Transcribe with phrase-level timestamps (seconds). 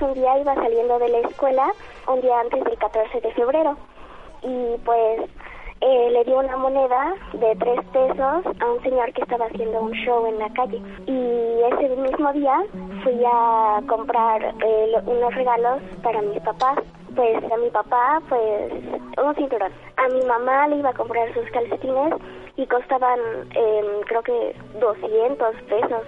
[0.00, 1.72] Un día iba saliendo de la escuela,
[2.06, 3.76] un día antes del 14 de febrero,
[4.42, 5.28] y pues
[5.80, 9.92] eh, le dio una moneda de tres pesos a un señor que estaba haciendo un
[9.92, 10.80] show en la calle.
[11.06, 12.62] Y ese mismo día
[13.02, 16.78] fui a comprar eh, unos regalos para mis papás.
[17.16, 18.72] Pues a mi papá, pues
[19.20, 19.72] un cinturón.
[19.96, 22.14] A mi mamá le iba a comprar sus calcetines
[22.56, 23.18] y costaban,
[23.52, 26.02] eh, creo que 200 pesos.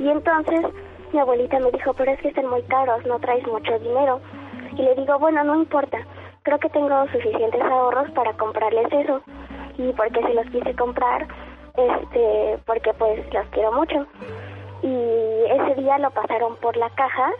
[0.00, 0.66] Y entonces
[1.12, 4.20] mi abuelita me dijo, pero es que están muy caros, no traes mucho dinero.
[4.76, 5.98] Y le digo, bueno, no importa,
[6.42, 9.20] creo que tengo suficientes ahorros para comprarles eso.
[9.78, 11.26] Y porque se los quise comprar,
[11.76, 14.06] este, porque pues los quiero mucho.
[14.82, 17.30] Y ese día lo pasaron por la caja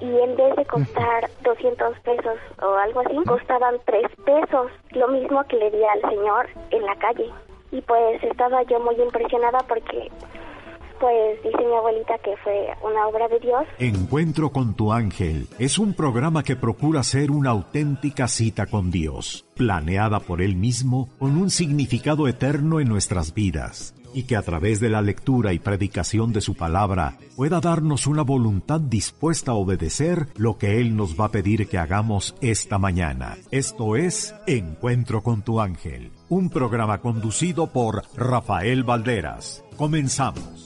[0.00, 5.42] y en vez de costar 200 pesos o algo así, costaban 3 pesos, lo mismo
[5.44, 7.30] que le di al señor en la calle.
[7.70, 10.10] Y pues estaba yo muy impresionada porque
[11.00, 13.64] pues dice mi abuelita que fue una obra de Dios.
[13.78, 19.46] Encuentro con tu ángel es un programa que procura ser una auténtica cita con Dios,
[19.54, 24.80] planeada por Él mismo con un significado eterno en nuestras vidas y que a través
[24.80, 30.28] de la lectura y predicación de su palabra pueda darnos una voluntad dispuesta a obedecer
[30.36, 33.36] lo que Él nos va a pedir que hagamos esta mañana.
[33.50, 39.62] Esto es Encuentro con tu ángel, un programa conducido por Rafael Valderas.
[39.76, 40.65] Comenzamos.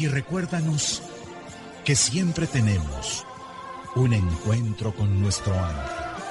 [0.00, 1.02] y recuérdanos
[1.84, 3.26] que siempre tenemos
[3.94, 5.84] un encuentro con nuestro ángel.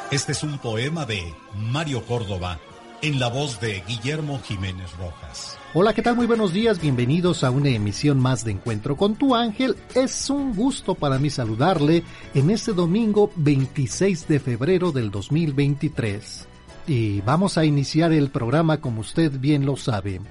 [0.09, 2.59] Este es un poema de Mario Córdoba
[3.03, 5.56] en la voz de Guillermo Jiménez Rojas.
[5.75, 6.16] Hola, ¿qué tal?
[6.16, 9.75] Muy buenos días, bienvenidos a una emisión más de Encuentro con tu ángel.
[9.94, 12.03] Es un gusto para mí saludarle
[12.34, 16.47] en este domingo 26 de febrero del 2023.
[16.88, 20.22] Y vamos a iniciar el programa como usted bien lo sabe.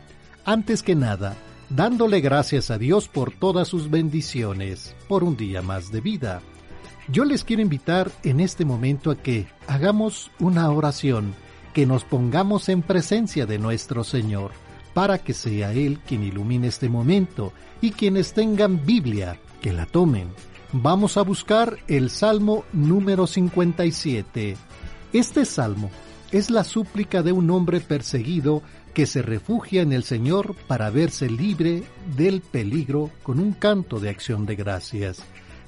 [0.44, 1.36] Antes que nada,
[1.70, 6.40] dándole gracias a Dios por todas sus bendiciones, por un día más de vida.
[7.08, 11.34] Yo les quiero invitar en este momento a que hagamos una oración,
[11.72, 14.50] que nos pongamos en presencia de nuestro Señor,
[14.94, 20.28] para que sea Él quien ilumine este momento y quienes tengan Biblia, que la tomen.
[20.72, 24.56] Vamos a buscar el Salmo número 57.
[25.12, 25.90] Este salmo
[26.30, 28.62] es la súplica de un hombre perseguido
[28.98, 31.84] que se refugia en el Señor para verse libre
[32.16, 35.22] del peligro con un canto de acción de gracias.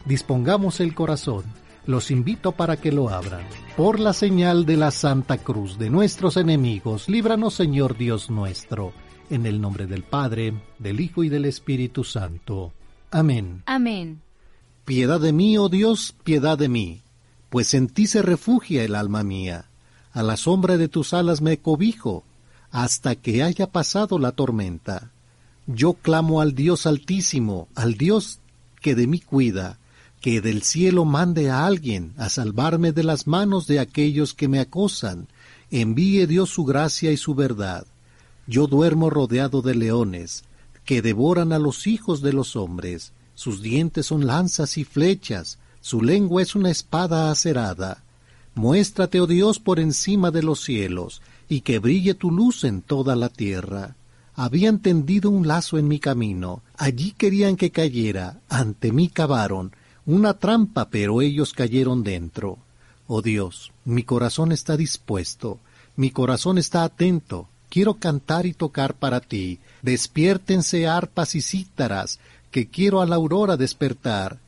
[0.05, 1.45] Dispongamos el corazón.
[1.87, 3.47] Los invito para que lo abran.
[3.77, 8.93] Por la señal de la Santa Cruz de nuestros enemigos, líbranos Señor Dios nuestro,
[9.31, 12.73] en el nombre del Padre, del Hijo y del Espíritu Santo.
[13.13, 13.63] Amén.
[13.67, 14.23] Amén.
[14.85, 17.03] Piedad de mí, oh Dios, piedad de mí,
[17.49, 19.71] pues en ti se refugia el alma mía.
[20.11, 22.25] A la sombra de tus alas me cobijo,
[22.71, 25.11] hasta que haya pasado la tormenta.
[25.67, 28.41] Yo clamo al Dios altísimo, al Dios
[28.81, 29.79] que de mí cuida,
[30.21, 34.61] que del cielo mande a alguien a salvarme de las manos de aquellos que me
[34.61, 35.29] acosan.
[35.71, 37.87] Envíe Dios su gracia y su verdad.
[38.47, 40.45] Yo duermo rodeado de leones,
[40.85, 43.13] que devoran a los hijos de los hombres.
[43.35, 48.03] Sus dientes son lanzas y flechas, su lengua es una espada acerada.
[48.55, 53.17] Muéstrate, oh Dios, por encima de los cielos, y que brille tu luz en toda
[53.17, 53.97] la tierra.
[54.37, 56.63] Habían tendido un lazo en mi camino.
[56.77, 58.41] Allí querían que cayera.
[58.49, 59.73] Ante mí cavaron.
[60.07, 62.59] Una trampa, pero ellos cayeron dentro.
[63.09, 65.59] Oh Dios, mi corazón está dispuesto.
[65.97, 67.49] Mi corazón está atento.
[67.69, 69.59] Quiero cantar y tocar para ti.
[69.83, 72.21] Despiértense arpas y cítaras,
[72.53, 74.39] que quiero a la aurora despertar.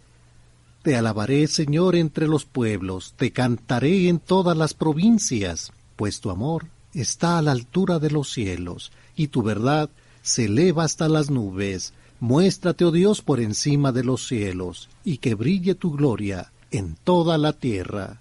[0.83, 6.67] Te alabaré, Señor, entre los pueblos, te cantaré en todas las provincias, pues tu amor
[6.95, 9.91] está a la altura de los cielos, y tu verdad
[10.23, 11.95] se eleva hasta las nubes.
[12.21, 17.39] Muéstrate, oh Dios, por encima de los cielos, y que brille tu gloria en toda
[17.39, 18.21] la tierra.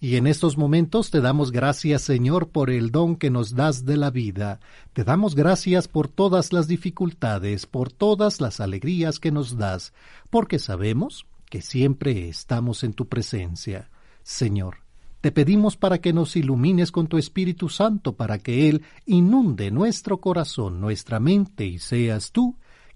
[0.00, 3.96] Y en estos momentos te damos gracias, Señor, por el don que nos das de
[3.96, 4.60] la vida.
[4.92, 9.94] Te damos gracias por todas las dificultades, por todas las alegrías que nos das,
[10.28, 13.88] porque sabemos que siempre estamos en tu presencia.
[14.22, 14.85] Señor,
[15.26, 20.20] te pedimos para que nos ilumines con tu Espíritu Santo, para que Él inunde nuestro
[20.20, 22.54] corazón, nuestra mente, y seas tú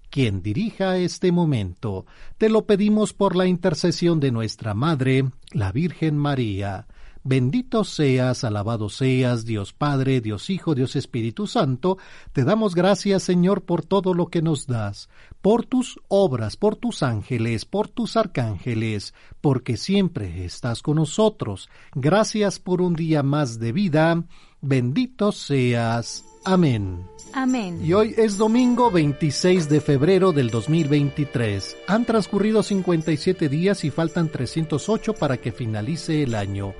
[0.09, 2.05] quien dirija este momento.
[2.37, 6.87] Te lo pedimos por la intercesión de nuestra Madre, la Virgen María.
[7.23, 11.99] Bendito seas, alabado seas, Dios Padre, Dios Hijo, Dios Espíritu Santo.
[12.33, 15.07] Te damos gracias, Señor, por todo lo que nos das,
[15.41, 21.69] por tus obras, por tus ángeles, por tus arcángeles, porque siempre estás con nosotros.
[21.93, 24.23] Gracias por un día más de vida.
[24.61, 26.25] Bendito seas.
[26.43, 27.05] Amén.
[27.33, 27.79] Amén.
[27.83, 31.77] Y hoy es domingo 26 de febrero del 2023.
[31.87, 36.73] Han transcurrido 57 días y faltan 308 para que finalice el año.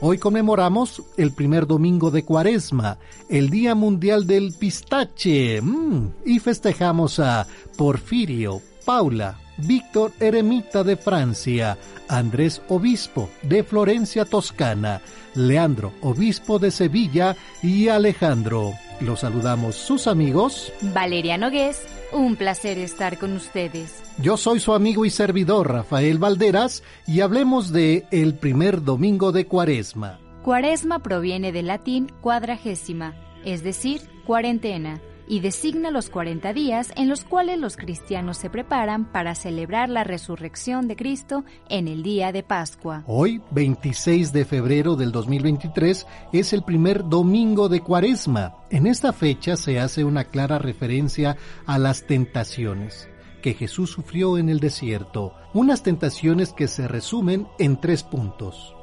[0.00, 2.98] Hoy conmemoramos el primer domingo de Cuaresma,
[3.28, 11.76] el Día Mundial del Pistache, mm, y festejamos a Porfirio, Paula, Víctor Eremita de Francia,
[12.08, 15.00] Andrés Obispo de Florencia Toscana,
[15.34, 18.74] Leandro Obispo de Sevilla y Alejandro.
[19.00, 20.72] Los saludamos sus amigos.
[20.80, 24.02] Valeria Nogués, un placer estar con ustedes.
[24.18, 29.46] Yo soy su amigo y servidor Rafael Valderas y hablemos de el primer domingo de
[29.46, 30.18] Cuaresma.
[30.42, 33.14] Cuaresma proviene del latín cuadragésima,
[33.44, 39.04] es decir, cuarentena y designa los 40 días en los cuales los cristianos se preparan
[39.12, 43.04] para celebrar la resurrección de Cristo en el día de Pascua.
[43.06, 48.56] Hoy, 26 de febrero del 2023, es el primer domingo de Cuaresma.
[48.70, 51.36] En esta fecha se hace una clara referencia
[51.66, 53.08] a las tentaciones
[53.42, 58.74] que Jesús sufrió en el desierto, unas tentaciones que se resumen en tres puntos.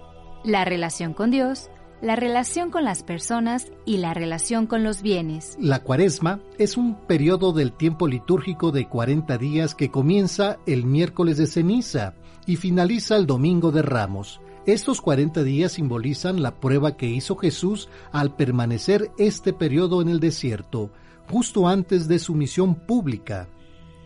[0.44, 1.70] La relación con Dios,
[2.02, 5.58] la relación con las personas y la relación con los bienes.
[5.60, 11.38] La cuaresma es un periodo del tiempo litúrgico de 40 días que comienza el miércoles
[11.38, 12.14] de ceniza
[12.46, 14.40] y finaliza el domingo de ramos.
[14.66, 20.20] Estos 40 días simbolizan la prueba que hizo Jesús al permanecer este periodo en el
[20.20, 20.90] desierto,
[21.30, 23.48] justo antes de su misión pública.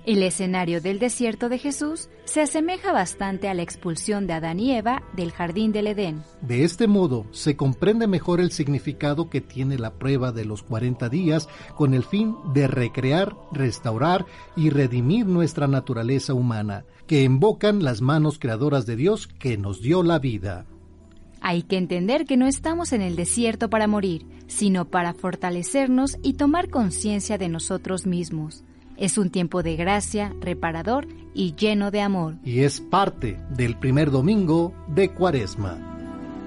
[0.10, 4.72] El escenario del desierto de Jesús se asemeja bastante a la expulsión de Adán y
[4.72, 6.24] Eva del jardín del Edén.
[6.42, 11.10] De este modo, se comprende mejor el significado que tiene la prueba de los 40
[11.10, 14.26] días con el fin de recrear, restaurar
[14.56, 20.02] y redimir nuestra naturaleza humana, que invocan las manos creadoras de Dios que nos dio
[20.02, 20.66] la vida.
[21.40, 26.34] Hay que entender que no estamos en el desierto para morir, sino para fortalecernos y
[26.34, 28.64] tomar conciencia de nosotros mismos.
[29.00, 32.34] Es un tiempo de gracia, reparador y lleno de amor.
[32.44, 35.78] Y es parte del primer domingo de Cuaresma.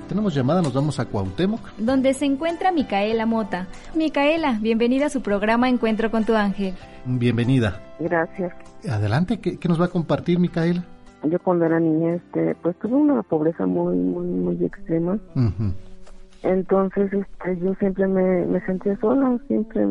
[0.07, 1.61] Tenemos llamada, nos vamos a Cuauhtémoc.
[1.79, 3.69] Donde se encuentra Micaela Mota.
[3.95, 6.75] Micaela, bienvenida a su programa Encuentro con tu ángel.
[7.07, 7.81] Bienvenida.
[7.99, 8.53] Gracias.
[8.87, 10.85] Adelante, ¿qué, qué nos va a compartir Micaela?
[11.25, 15.19] Yo cuando era niña, este, pues tuve una pobreza muy, muy, muy extrema.
[16.43, 19.87] Entonces, este, yo siempre me, me sentía sola, siempre,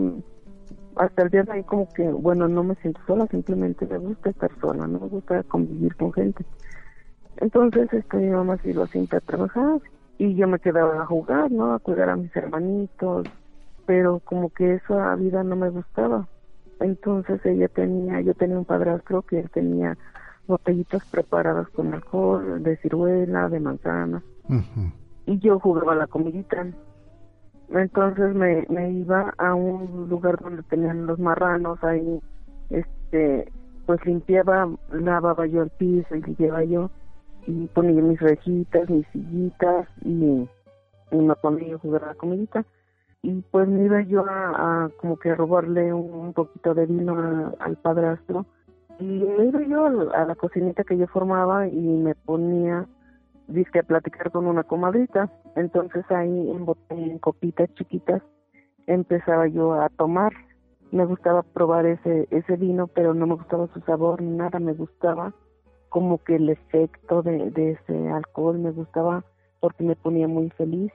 [0.96, 4.30] hasta el día de hoy como que, bueno, no me siento sola, simplemente me gusta
[4.30, 6.46] estar sola, no me gusta convivir con gente.
[7.38, 9.80] Entonces, este, mi mamá se iba siempre a trabajar
[10.18, 11.74] y yo me quedaba a jugar, ¿no?
[11.74, 13.28] A cuidar a mis hermanitos,
[13.86, 16.28] pero como que esa vida no me gustaba.
[16.80, 19.98] Entonces ella tenía, yo tenía un padrastro que tenía
[20.48, 24.24] botellitas preparadas con alcohol, de ciruela, de manzana,
[25.26, 26.68] y yo jugaba la comidita.
[27.74, 32.20] Entonces me, me iba a un lugar donde tenían los marranos, ahí,
[32.70, 33.50] este,
[33.86, 36.92] pues limpiaba, lavaba yo el piso y limpiaba yo,
[37.48, 40.50] y ponía mis rejitas, mis sillitas, y,
[41.12, 42.66] y me ponía a jugar la comidita.
[43.24, 47.54] Y pues me iba yo a, a como que a robarle un, poquito de vino
[47.60, 48.46] al padrastro,
[49.00, 52.86] y me iba yo a la cocinita que yo formaba y me ponía
[53.52, 55.32] dizque a platicar con una comadrita.
[55.56, 56.52] Entonces ahí
[56.90, 58.22] en, copitas chiquitas
[58.88, 60.34] empezaba yo a tomar
[60.92, 65.34] me gustaba probar ese ese vino, pero no me gustaba su sabor nada, me gustaba
[65.88, 69.24] como que el efecto de, de ese alcohol, me gustaba
[69.60, 70.92] porque me ponía muy feliz.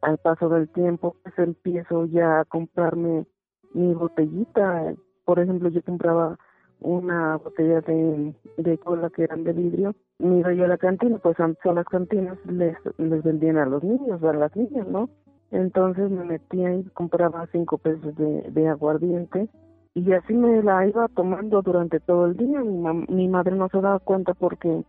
[0.00, 3.26] Al paso del tiempo, pues empiezo ya a comprarme
[3.72, 4.94] mi botellita.
[5.24, 6.38] Por ejemplo, yo compraba
[6.82, 9.94] una botella de, de cola que eran de vidrio.
[10.18, 13.82] Me iba yo a la cantina, pues a las cantinas les, les vendían a los
[13.82, 15.08] niños, a las niñas, ¿no?
[15.50, 19.48] Entonces me metía y compraba cinco pesos de, de aguardiente
[19.94, 22.60] y así me la iba tomando durante todo el día.
[22.60, 24.82] Mi, mi madre no se daba cuenta porque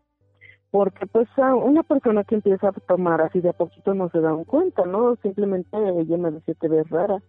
[0.71, 4.35] porque pues una persona que empieza a tomar así de a poquito no se da
[4.47, 5.15] cuenta, ¿no?
[5.17, 5.69] Simplemente
[5.99, 7.21] ella me decía, te ves rara,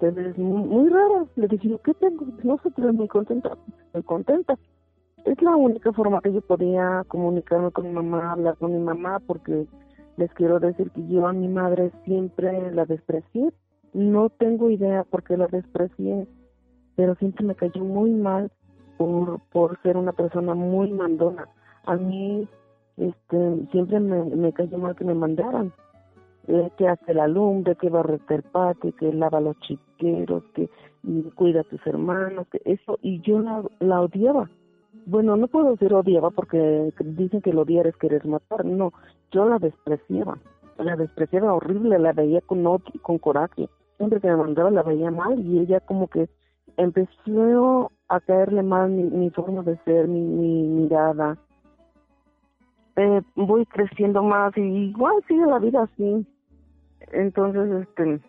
[0.00, 1.26] te ves muy, rara.
[1.36, 2.26] Le dije, ¿qué tengo?
[2.42, 3.56] No sé, ves muy contenta,
[3.92, 4.58] muy contenta.
[5.24, 9.20] Es la única forma que yo podía comunicarme con mi mamá, hablar con mi mamá,
[9.26, 9.66] porque
[10.16, 13.52] les quiero decir que yo a mi madre siempre la desprecié.
[13.92, 16.26] No tengo idea por qué la desprecié,
[16.96, 18.50] pero siempre me cayó muy mal
[18.96, 21.48] por, por ser una persona muy mandona.
[21.84, 22.48] A mí
[22.96, 25.72] este, siempre me, me cayó mal que me mandaran.
[26.48, 30.70] Eh, que hace la lumbre, que barrete el patio, que lava los chiqueros, que
[31.34, 34.48] cuida a tus hermanos, que eso, y yo la, la odiaba.
[35.06, 38.64] Bueno, no puedo decir odiaba porque dicen que el odiar es querer matar.
[38.64, 38.92] No,
[39.30, 40.38] yo la despreciaba.
[40.78, 43.68] La despreciaba horrible, la veía con odio, con coraje.
[43.98, 46.28] Siempre que me mandaba la veía mal y ella como que
[46.78, 51.36] empezó a caerle mal mi, mi forma de ser, mi, mi mirada,
[53.00, 56.26] eh, voy creciendo más y igual sigue la vida así.
[57.12, 58.20] Entonces, este,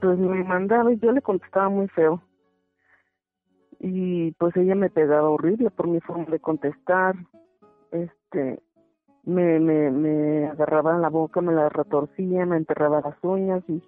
[0.00, 2.22] pues me mandaba y yo le contestaba muy feo.
[3.78, 7.14] Y pues ella me pegaba horrible por mi forma de contestar.
[7.90, 8.62] Este,
[9.24, 13.82] me, me, me agarraba la boca, me la retorcía, me enterraba las uñas y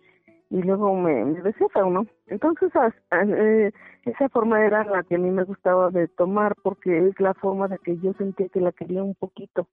[0.54, 2.06] y luego me, me decía ¿no?
[2.28, 2.70] Entonces,
[3.11, 3.73] eh,
[4.04, 7.66] esa forma era la que a mí me gustaba de tomar porque es la forma
[7.66, 9.66] de que yo sentía que la quería un poquito.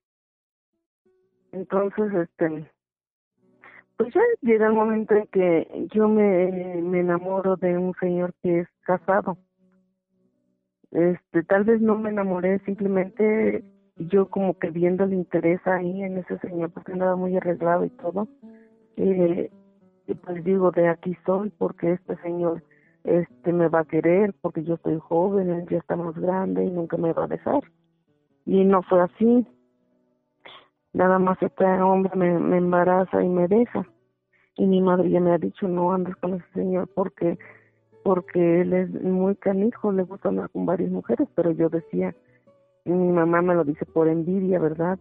[1.52, 2.68] Entonces, este,
[3.96, 8.60] pues ya llega el momento en que yo me, me enamoro de un señor que
[8.60, 9.38] es casado.
[10.90, 13.62] Este, tal vez no me enamoré, simplemente
[13.98, 17.90] yo como que viendo el interés ahí en ese señor porque andaba muy arreglado y
[17.90, 18.26] todo.
[18.96, 19.48] Eh,
[20.06, 22.62] y pues digo de aquí soy porque este señor
[23.04, 26.70] este me va a querer porque yo estoy joven él ya está más grande y
[26.70, 27.62] nunca me va a dejar.
[28.44, 29.46] Y no fue así.
[30.92, 33.86] Nada más este hombre me, me embaraza y me deja.
[34.56, 37.38] Y mi madre ya me ha dicho no andes con ese señor porque
[38.04, 42.14] porque él es muy canijo le gusta andar con varias mujeres pero yo decía
[42.84, 44.98] mi mamá me lo dice por envidia verdad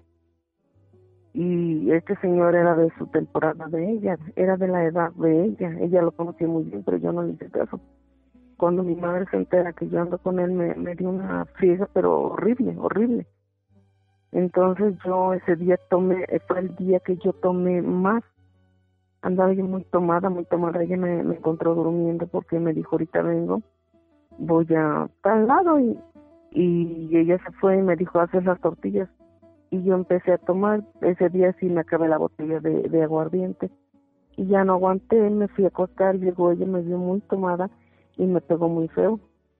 [1.33, 5.77] y este señor era de su temporada de ella, era de la edad de ella,
[5.79, 7.79] ella lo conocía muy bien, pero yo no le hice caso.
[8.57, 11.87] Cuando mi madre se entera que yo ando con él, me, me dio una friega,
[11.93, 13.25] pero horrible, horrible.
[14.33, 18.23] Entonces yo ese día tomé, fue el día que yo tomé más.
[19.21, 20.83] Andaba yo muy tomada, muy tomada.
[20.83, 23.61] Ella me, me encontró durmiendo porque me dijo, ahorita vengo,
[24.37, 25.79] voy a tal lado.
[25.79, 25.99] Y,
[26.51, 29.09] y ella se fue y me dijo, haces las tortillas
[29.71, 33.71] y yo empecé a tomar, ese día sí me acabé la botella de, de aguardiente
[34.37, 37.69] y ya no aguanté, me fui a acostar, llegó ella, me vio muy tomada
[38.17, 39.19] y me pegó muy feo.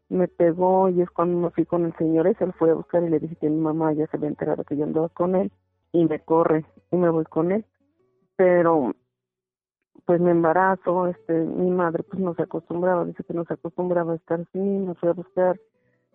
[0.10, 3.02] Me pegó y es cuando me fui con el señor ese, él fue a buscar
[3.04, 5.52] y le dije que mi mamá ya se había enterado que yo andaba con él
[5.94, 7.66] y me corre y me voy con él.
[8.36, 8.94] Pero
[10.06, 14.14] pues me embarazo, este, mi madre pues no se acostumbraba, dice que no se acostumbraba
[14.14, 15.60] a estar sin me fui a buscar,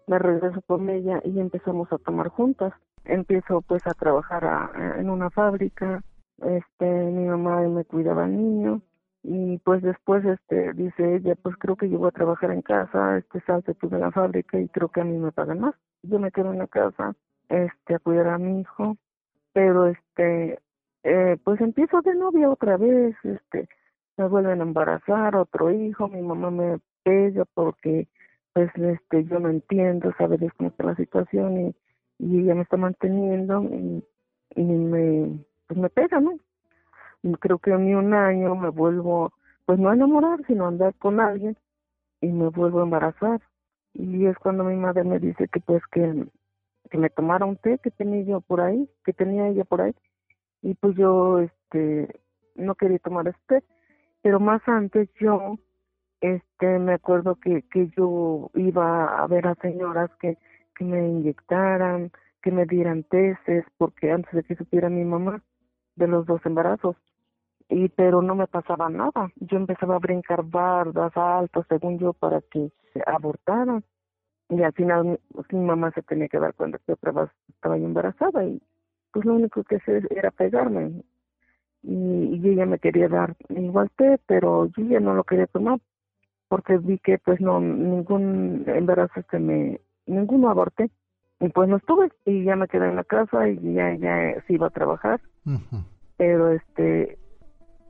[0.06, 2.74] me regreso con ella y empezamos a tomar juntas
[3.06, 6.02] empiezo pues a trabajar en una fábrica,
[6.38, 8.82] este, mi mamá me cuidaba al niño
[9.22, 13.18] y pues después este dice ella pues creo que yo voy a trabajar en casa,
[13.18, 15.74] este salte tú de la fábrica y creo que a mí me pagan más.
[16.02, 17.14] Yo me quedo en la casa,
[17.48, 18.96] este, a cuidar a mi hijo,
[19.52, 20.60] pero este,
[21.02, 23.68] eh, pues empiezo de novia otra vez, este,
[24.16, 28.08] me vuelven a embarazar otro hijo, mi mamá me pega porque
[28.52, 31.76] pues este yo no entiendo, cómo está la situación y
[32.18, 34.02] y ella me está manteniendo y,
[34.56, 36.38] me pues me pega no
[37.40, 39.32] creo que mí un año me vuelvo
[39.64, 41.56] pues no a enamorar sino a andar con alguien
[42.20, 43.40] y me vuelvo a embarazar.
[43.92, 46.26] Y es cuando mi madre me dice que pues que
[46.90, 49.94] que me tomara un té que tenía yo por ahí que tenía ella por ahí.
[50.62, 52.20] Y pues yo este
[52.54, 53.64] no quería tomar este
[54.22, 55.58] pero más antes yo
[56.20, 60.38] este me acuerdo que que yo iba a ver a señoras que
[60.76, 62.10] que me inyectaran,
[62.42, 65.42] que me dieran testes, porque antes de que supiera mi mamá
[65.96, 66.96] de los dos embarazos,
[67.68, 69.32] y pero no me pasaba nada.
[69.36, 72.70] Yo empezaba a brincar bardas altos, según yo, para que
[73.06, 73.82] abortara.
[74.48, 77.76] Y al final pues, mi mamá se tenía que dar cuenta que otra vez estaba
[77.76, 78.62] embarazada y
[79.12, 81.02] pues lo único que hacía era pegarme.
[81.82, 85.80] Y, y, ella me quería dar igual té, pero yo ya no lo quería tomar
[86.48, 90.90] porque vi que pues no, ningún embarazo se me, ninguno aborté.
[91.40, 94.54] Y pues no estuve y ya me quedé en la casa y ya, ya se
[94.54, 95.20] iba a trabajar.
[96.16, 97.18] Pero este,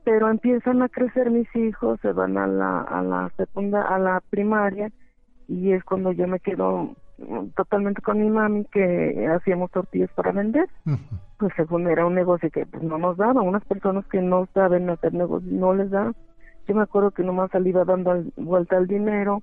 [0.03, 4.21] pero empiezan a crecer mis hijos, se van a la, a la segunda, a la
[4.29, 4.91] primaria
[5.47, 6.95] y es cuando yo me quedo
[7.55, 10.69] totalmente con mi mami que hacíamos tortillas para vender.
[11.37, 14.89] Pues según era un negocio que pues no nos daba, unas personas que no saben
[14.89, 16.15] hacer negocios no les dan.
[16.67, 19.41] Yo me acuerdo que nomás salía dando vuelta al dinero,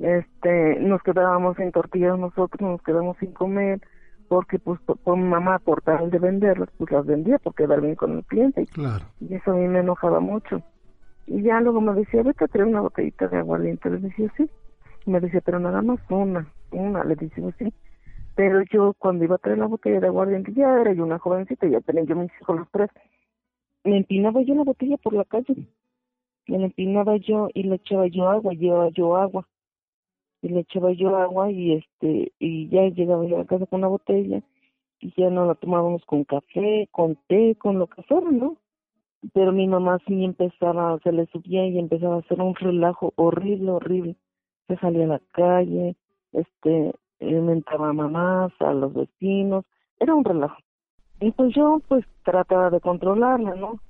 [0.00, 3.80] este, nos quedábamos en tortillas nosotros, nos quedamos sin comer,
[4.28, 7.96] porque pues por, mi mamá por tal de venderlas, pues las vendía porque quedar bien
[7.96, 8.66] con el cliente.
[8.66, 9.04] Claro.
[9.20, 10.62] Y eso a mí me enojaba mucho.
[11.26, 13.90] Y ya luego me decía, vete a traer una botellita de aguardiente.
[13.90, 14.48] Le decía, sí.
[15.04, 17.04] Y me decía, pero nada más una, una.
[17.04, 17.72] Le decía, sí.
[18.36, 21.66] Pero yo cuando iba a traer la botella de aguardiente, ya era yo una jovencita,
[21.66, 22.88] ya tenía yo mis hijos los tres.
[23.84, 25.68] Me empinaba yo la botella por la calle.
[26.46, 29.46] Me la empinaba yo y le echaba yo agua, llevaba yo agua
[30.42, 33.88] y le echaba yo agua y este y ya llegaba yo a casa con una
[33.88, 34.42] botella
[35.00, 38.56] y ya no la tomábamos con café, con té, con lo que fuera, ¿no?
[39.32, 43.70] Pero mi mamá sí empezaba, se le subía y empezaba a hacer un relajo horrible,
[43.70, 44.16] horrible.
[44.68, 45.96] Se salía a la calle,
[46.32, 49.64] este, inventaba a mamás, a los vecinos,
[49.98, 50.58] era un relajo.
[51.20, 53.80] Y pues yo pues trataba de controlarla, ¿no?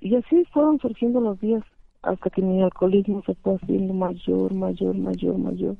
[0.00, 1.62] Y así fueron surgiendo los días
[2.02, 5.76] hasta que mi alcoholismo se fue haciendo mayor, mayor, mayor, mayor.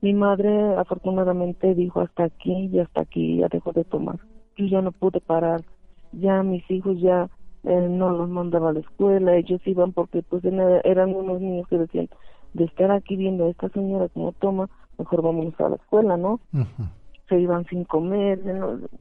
[0.00, 4.18] Mi madre afortunadamente dijo hasta aquí y hasta aquí ya dejó de tomar.
[4.56, 5.64] Yo ya no pude parar.
[6.12, 7.28] Ya mis hijos ya
[7.64, 11.78] eh, no los mandaba a la escuela, ellos iban porque pues eran unos niños que
[11.78, 12.08] decían,
[12.54, 16.40] de estar aquí viendo a esta señora como toma, mejor vámonos a la escuela, ¿no?
[17.28, 18.40] Se iban sin comer,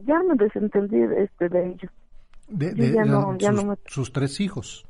[0.05, 1.91] ya me desentendí este, de ellos.
[2.49, 4.85] De, ya no, ya no sus tres hijos.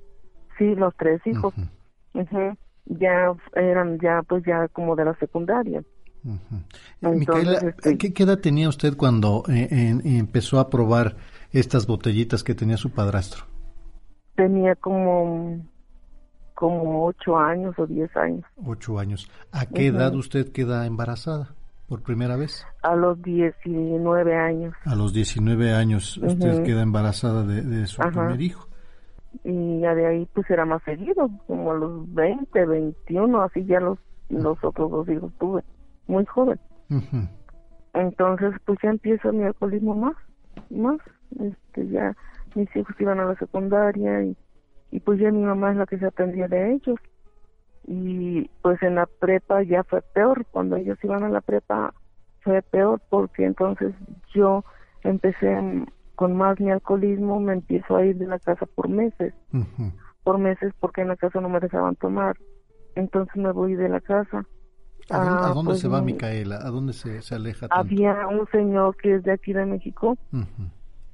[0.58, 1.54] Sí, los tres hijos.
[2.86, 5.84] Ya eran ya pues ya como de la secundaria.
[7.02, 9.67] Micaela, este ¿qué, edad tenía usted cuando eh,
[10.04, 11.15] empezó a probar
[11.52, 13.46] estas botellitas que tenía su padrastro?
[14.36, 15.62] Tenía como
[16.54, 18.43] como ocho años o diez años.
[18.65, 19.30] Ocho años.
[19.52, 21.54] ¿A qué edad usted queda embarazada
[21.88, 22.65] por primera vez?
[22.82, 24.74] A los diecinueve años.
[24.86, 28.66] A los diecinueve años usted queda embarazada de, su primer hijo
[29.44, 33.80] y ya de ahí pues era más seguido, como a los 20, 21, así ya
[33.80, 35.63] los, los otros dos hijos tuve,
[36.08, 36.60] muy joven.
[37.94, 40.16] Entonces pues ya empieza mi alcoholismo más,
[40.70, 41.00] más,
[41.40, 42.16] este ya
[42.56, 44.36] mis hijos iban a la secundaria y,
[44.92, 47.00] y pues ya mi mamá es la que se atendía de ellos.
[47.86, 51.94] Y pues en la prepa ya fue peor, cuando ellos iban a la prepa
[52.42, 53.94] fue peor porque entonces
[54.34, 54.63] yo
[55.04, 55.86] empecé
[56.17, 59.36] con más mi alcoholismo me empiezo a ir de la casa por meses,
[60.23, 62.36] por meses porque en la casa no me dejaban tomar,
[62.95, 64.43] entonces me voy de la casa.
[65.12, 66.56] ¿A dónde, ah, pues se va Micaela?
[66.56, 67.67] ¿A dónde se, se aleja?
[67.69, 70.17] Había un señor que es de aquí de México,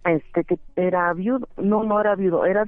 [0.05, 2.63] este que era viudo, no, no era viudo, era,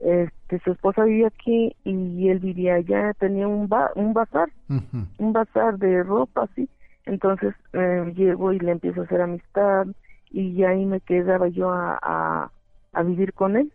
[0.00, 5.78] este, su esposa vivía aquí y él vivía allá, tenía un, un bazar, un bazar
[5.78, 6.68] de ropa, así,
[7.04, 9.86] entonces eh, llego y le empiezo a hacer amistad,
[10.30, 12.50] y ahí me quedaba yo a,
[12.92, 13.72] a, vivir con él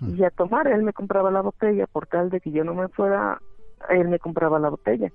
[0.00, 0.66] y a tomar.
[0.68, 3.40] Él me compraba la botella por tal de que yo no me fuera,
[3.90, 5.10] él me compraba la botella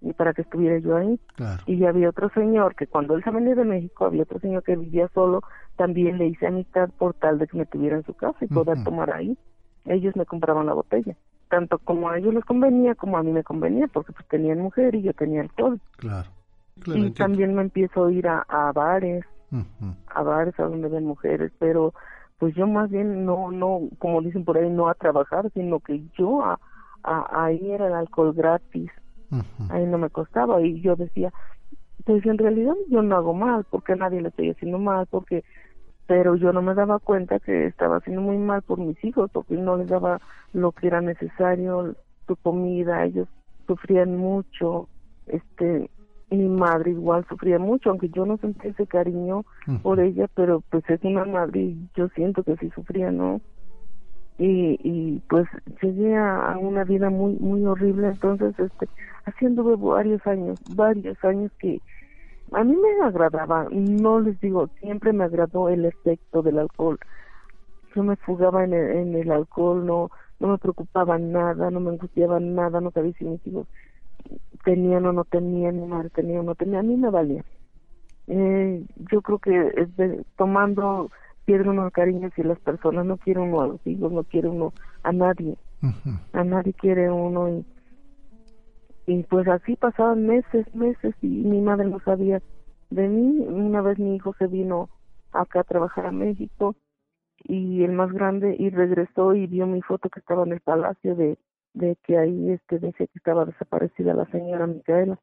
[0.00, 1.20] y para que estuviera yo ahí.
[1.66, 4.76] Y había otro señor que cuando él se venía de México, había otro señor que
[4.76, 5.42] vivía solo,
[5.76, 8.82] también le hice amistad por tal de que me tuviera en su casa y poder
[8.84, 9.36] tomar ahí.
[9.84, 11.16] Ellos me compraban la botella.
[11.48, 14.94] Tanto como a ellos les convenía como a mí me convenía porque pues tenían mujer
[14.94, 15.80] y yo tenía alcohol.
[15.96, 16.28] Claro,
[16.86, 19.24] y también me empiezo a ir a, a bares
[20.06, 21.92] a bares a donde ven mujeres, pero
[22.38, 26.02] pues yo más bien no, no, como dicen por ahí, no a trabajar, sino que
[26.16, 26.58] yo a,
[27.02, 28.90] a, ahí era el alcohol gratis,
[29.68, 31.32] ahí no me costaba y yo decía,
[32.04, 35.44] pues en realidad yo no hago mal, porque a nadie le estoy haciendo mal, porque
[36.06, 39.54] pero yo no me daba cuenta que estaba haciendo muy mal por mis hijos, porque
[39.54, 40.20] no les daba
[40.52, 41.94] lo que era necesario,
[42.26, 43.28] su comida, ellos
[43.68, 44.88] sufrían mucho,
[45.28, 45.88] este,
[46.36, 49.44] mi madre igual sufría mucho, aunque yo no sentí ese cariño
[49.82, 53.40] por ella, pero pues es una madre y yo siento que sí sufría, ¿no?
[54.38, 55.46] Y, y pues
[55.82, 58.88] llegué a, una vida muy muy horrible, entonces este
[59.26, 61.80] haciendo varios años, varios años que
[62.52, 66.98] a mí me agradaba, no les digo, siempre me agradó el efecto del alcohol.
[67.94, 71.90] yo me fugaba en el, en el alcohol, no no me preocupaba nada, no me
[71.90, 73.66] angustiaba nada, no sabía si mis hijos
[74.64, 77.44] tenían o no tenían, mi madre tenía o no tenía, a mí me valía.
[78.26, 81.10] Eh, yo creo que es de, tomando
[81.44, 84.72] pierde uno cariño si las personas no quieren uno a los hijos, no quiere uno
[85.02, 85.56] a nadie,
[86.32, 87.64] a nadie quiere uno y,
[89.06, 92.40] y pues así pasaban meses, meses y mi madre no sabía
[92.90, 93.44] de mí.
[93.48, 94.90] Una vez mi hijo se vino
[95.32, 96.76] acá a trabajar a México
[97.44, 101.16] y el más grande y regresó y vio mi foto que estaba en el palacio
[101.16, 101.38] de
[101.74, 105.18] de que ahí este decía que estaba desaparecida la señora Micaela.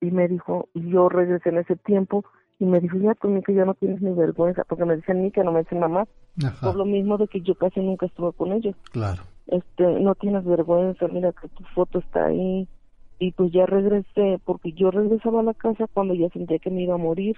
[0.00, 2.24] Y me dijo y yo regresé en ese tiempo
[2.58, 5.42] y me dijo ya tú que ya no tienes ni vergüenza porque me decían que
[5.42, 6.06] no me dicen mamá
[6.60, 9.22] por lo mismo de que yo casi nunca estuve con ellos claro.
[9.46, 12.68] Este no tienes vergüenza mira que tu foto está ahí
[13.18, 16.82] y pues ya regresé porque yo regresaba a la casa cuando ya sentía que me
[16.82, 17.36] iba a morir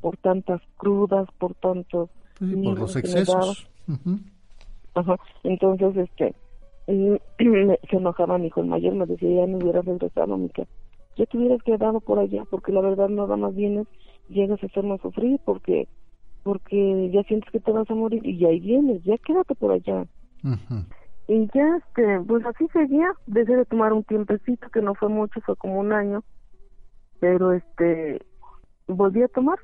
[0.00, 3.68] por tantas crudas por tantos por los excesos.
[4.94, 5.16] Ajá.
[5.42, 6.34] Entonces, este,
[6.86, 10.64] se enojaba mi hijo el mayor, me decía, ya no hubieras regresado, mica.
[11.16, 13.86] Ya te hubieras quedado por allá, porque la verdad nada más vienes,
[14.28, 15.88] llegas a hacerme sufrir, porque
[16.42, 20.06] porque ya sientes que te vas a morir y ahí vienes, ya quédate por allá.
[21.28, 25.40] Y ya, este, pues así seguía, dejé de tomar un tiempecito, que no fue mucho,
[25.42, 26.24] fue como un año,
[27.20, 28.20] pero este,
[28.88, 29.58] volví a tomar,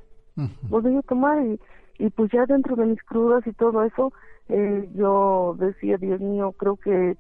[0.69, 1.59] volví a tomar y
[1.99, 4.13] y pues ya dentro de mis crudas y todo eso
[4.49, 7.17] eh, yo decía Dios mío creo que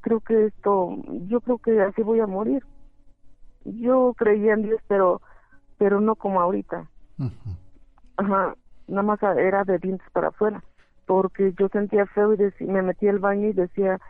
[0.00, 2.64] creo que esto yo creo que así voy a morir
[3.64, 5.20] yo creía en Dios pero
[5.78, 6.88] pero no como ahorita.
[8.16, 8.54] Ajá
[8.88, 10.62] nada más era de dientes para afuera
[11.06, 14.00] porque yo sentía feo y me metía al baño y decía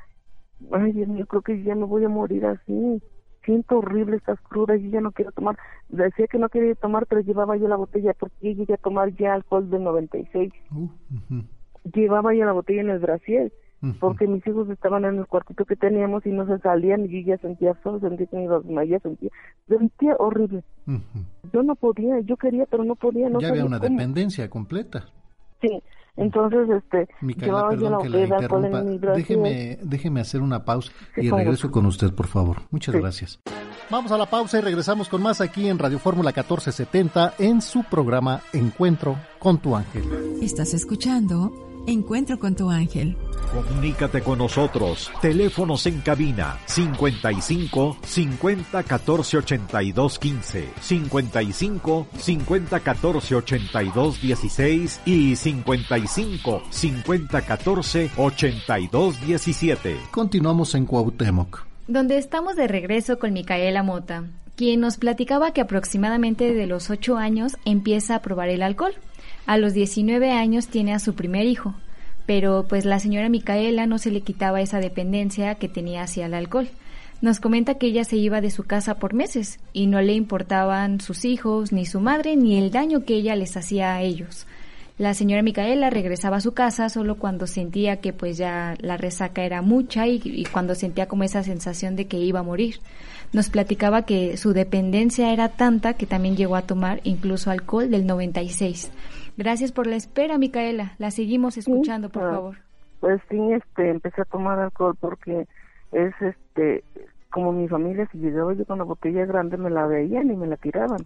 [0.72, 3.02] ay Dios mío creo que ya me voy a morir así
[3.44, 5.58] siento horrible estas crudas, y ya no quiero tomar.
[5.88, 9.14] Decía que no quería tomar, pero llevaba yo la botella porque yo llegué a tomar
[9.14, 10.52] ya alcohol del 96.
[10.70, 10.88] Uh,
[11.94, 13.52] Llevaba yo la botella en el brasier
[13.98, 17.32] porque mis hijos estaban en el cuartito que teníamos y no se salían y yo
[17.32, 19.30] ya sentía solo, sentía que me iba a sentía,
[19.66, 20.62] sentía horrible.
[21.52, 23.28] Yo no podía, yo quería, pero no podía.
[23.28, 25.06] No ya había una dependencia completa.
[25.60, 25.82] Sí,
[26.16, 28.82] entonces, este, Micaela, perdón que la interrumpa.
[29.14, 32.62] Déjeme, déjeme hacer una pausa y regreso con usted, por favor.
[32.70, 33.40] Muchas gracias.
[33.90, 37.84] Vamos a la pausa y regresamos con más aquí en Radio Fórmula 1470 en su
[37.84, 40.04] programa Encuentro con tu ángel.
[40.42, 43.16] Estás escuchando Encuentro con tu ángel.
[43.52, 45.10] Comunícate con nosotros.
[45.20, 56.62] Teléfonos en cabina 55 50 14 82 15, 55 50 14 82 16 y 55
[56.70, 59.96] 50 14 82 17.
[60.12, 61.66] Continuamos en Cuauhtémoc.
[61.88, 64.24] Donde estamos de regreso con Micaela Mota,
[64.56, 68.94] quien nos platicaba que aproximadamente de los 8 años empieza a probar el alcohol.
[69.46, 71.74] A los 19 años tiene a su primer hijo,
[72.26, 76.34] pero pues la señora Micaela no se le quitaba esa dependencia que tenía hacia el
[76.34, 76.68] alcohol.
[77.20, 81.00] Nos comenta que ella se iba de su casa por meses y no le importaban
[81.00, 84.46] sus hijos, ni su madre, ni el daño que ella les hacía a ellos.
[84.98, 89.42] La señora Micaela regresaba a su casa solo cuando sentía que pues ya la resaca
[89.42, 92.80] era mucha y, cuando sentía como esa sensación de que iba a morir.
[93.32, 98.06] Nos platicaba que su dependencia era tanta que también llegó a tomar incluso alcohol del
[98.06, 98.90] 96.
[99.36, 100.92] Gracias por la espera, Micaela.
[100.98, 102.56] La seguimos escuchando, por ah, favor.
[103.00, 105.46] Pues sí, este, empecé a tomar alcohol porque
[105.92, 106.84] es, este,
[107.30, 110.46] como mi familia, si llegaba yo con la botella grande, me la veían y me
[110.46, 111.00] la tiraban.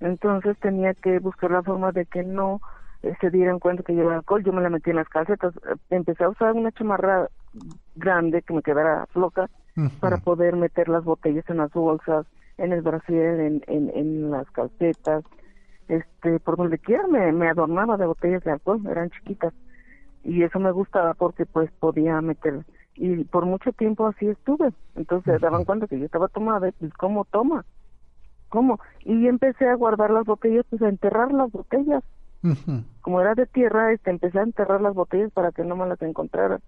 [0.00, 2.60] Entonces tenía que buscar la forma de que no
[3.02, 4.42] eh, se dieran cuenta que llevaba alcohol.
[4.42, 5.54] Yo me la metí en las calcetas.
[5.90, 7.28] Empecé a usar una chamarra
[7.94, 9.48] grande que me quedara floca
[10.00, 12.26] para poder meter las botellas en las bolsas,
[12.58, 15.24] en el brasier, en, en, en las calcetas
[15.88, 19.52] este por donde quiera me, me adornaba de botellas de alcohol eran chiquitas.
[20.22, 22.64] Y eso me gustaba porque pues podía meter
[22.96, 24.72] y por mucho tiempo así estuve.
[24.94, 27.64] Entonces se daban cuenta que yo estaba tomada y cómo toma
[28.54, 32.04] cómo y empecé a guardar las botellas pues a enterrar las botellas.
[33.00, 36.00] Como era de tierra este empecé a enterrar las botellas para que no me las
[36.02, 36.60] encontraran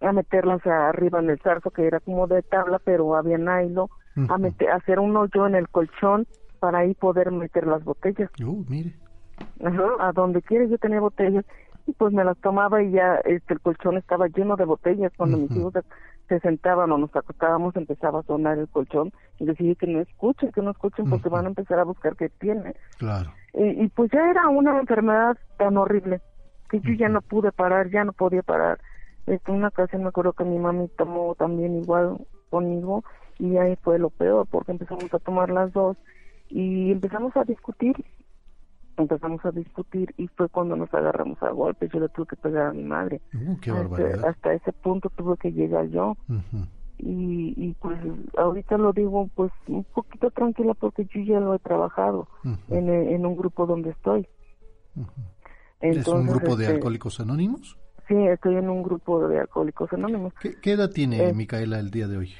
[0.00, 3.88] a meterlas arriba en el zarzo que era como de tabla pero había nylon
[4.28, 6.26] a meter a hacer un hoyo en el colchón
[6.60, 8.30] para ahí poder meter las botellas.
[8.44, 8.94] Uh, mire.
[9.64, 11.44] Ajá, a donde quiera yo tenía botellas
[11.86, 15.12] y pues me las tomaba y ya este el colchón estaba lleno de botellas.
[15.16, 15.74] Cuando mis hijos
[16.28, 20.52] se, sentaban o nos acostábamos empezaba a sonar el colchón y decía que no escuchen
[20.52, 22.74] que no escuchen porque van a empezar a buscar qué tiene.
[22.98, 23.32] Claro.
[23.52, 26.20] Y, pues ya era una enfermedad tan horrible
[26.68, 28.78] que yo ya no pude parar ya no podía parar.
[29.26, 32.18] Este una ocasión me acuerdo que mi mami tomó también igual
[32.50, 33.04] conmigo
[33.38, 35.96] y ahí fue lo peor porque empezamos a tomar las dos
[36.50, 37.94] y empezamos a discutir
[38.96, 41.90] empezamos a discutir y fue cuando nos agarramos a golpes.
[41.90, 43.22] Yo le tuve que pegar a mi madre.
[43.32, 44.24] Uh, qué hasta, barbaridad.
[44.28, 46.16] hasta ese punto tuve que llegar yo.
[46.98, 47.98] Y, y pues
[48.36, 52.74] ahorita lo digo pues un poquito tranquila porque yo ya lo he trabajado Ujú.
[52.74, 54.28] en, en un grupo donde estoy.
[55.80, 57.78] ¿Es un grupo de este, alcohólicos anónimos?
[58.06, 60.34] Sí, estoy en un grupo de alcohólicos anónimos.
[60.42, 61.32] ¿Qué, qué edad tiene Eh.
[61.32, 62.34] Micaela el día de hoy?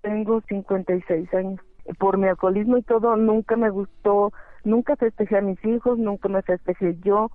[0.00, 1.60] Tengo 56 años.
[1.98, 4.32] Por mi alcoholismo y todo, nunca me gustó,
[4.64, 7.30] nunca festejé a mis hijos, nunca me festejé yo.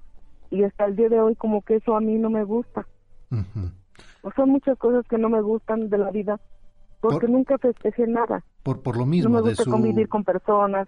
[0.50, 2.88] Y hasta el día de hoy como que eso a mí no me gusta.
[4.22, 6.40] O son muchas cosas que no me gustan de la vida
[7.02, 8.44] porque Por- nunca festejé nada.
[8.64, 9.72] Por, por lo No mismo me de gusta su...
[9.72, 10.88] convivir con personas.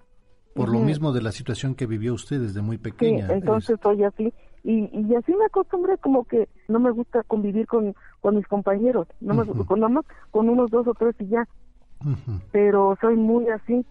[0.54, 3.28] Por lo mismo de la situación que vivió usted desde muy Sí, pequeña.
[3.32, 4.34] entonces soy así.
[4.63, 9.08] Y, y así me acostumbré como que no me gusta convivir con, con mis compañeros.
[9.22, 9.65] No me Ujú.
[9.65, 11.48] con nada más con unos dos o tres y ya.
[12.52, 13.86] Pero soy muy así.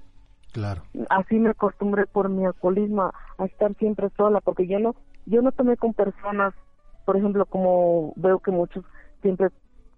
[0.53, 0.83] Claro.
[1.11, 4.94] así me acostumbré por mi alcoholismo a, estar siempre sola porque yo no
[5.27, 6.55] yo no tomé con personas
[7.05, 8.83] por ejemplo como veo que muchos
[9.21, 9.49] siempre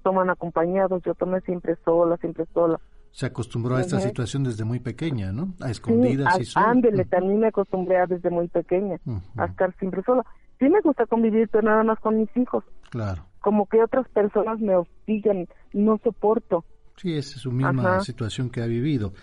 [0.03, 2.81] toman acompañados yo tomé siempre sola siempre sola
[3.13, 5.55] Se acostumbró a esta situación desde muy pequeña, ¿no?
[5.61, 6.71] A sí escondidas y sola.
[6.71, 8.97] ándele Ujú, también me acostumbré a desde muy pequeña
[9.37, 10.25] a estar siempre sola
[10.59, 13.25] sí me gusta convivir pero nada más con mis hijos Claro.
[13.41, 16.65] como que otras personas me hostigan no soporto
[17.01, 18.01] Sí, esa es su misma Ajá.
[18.01, 19.15] situación que ha vivido.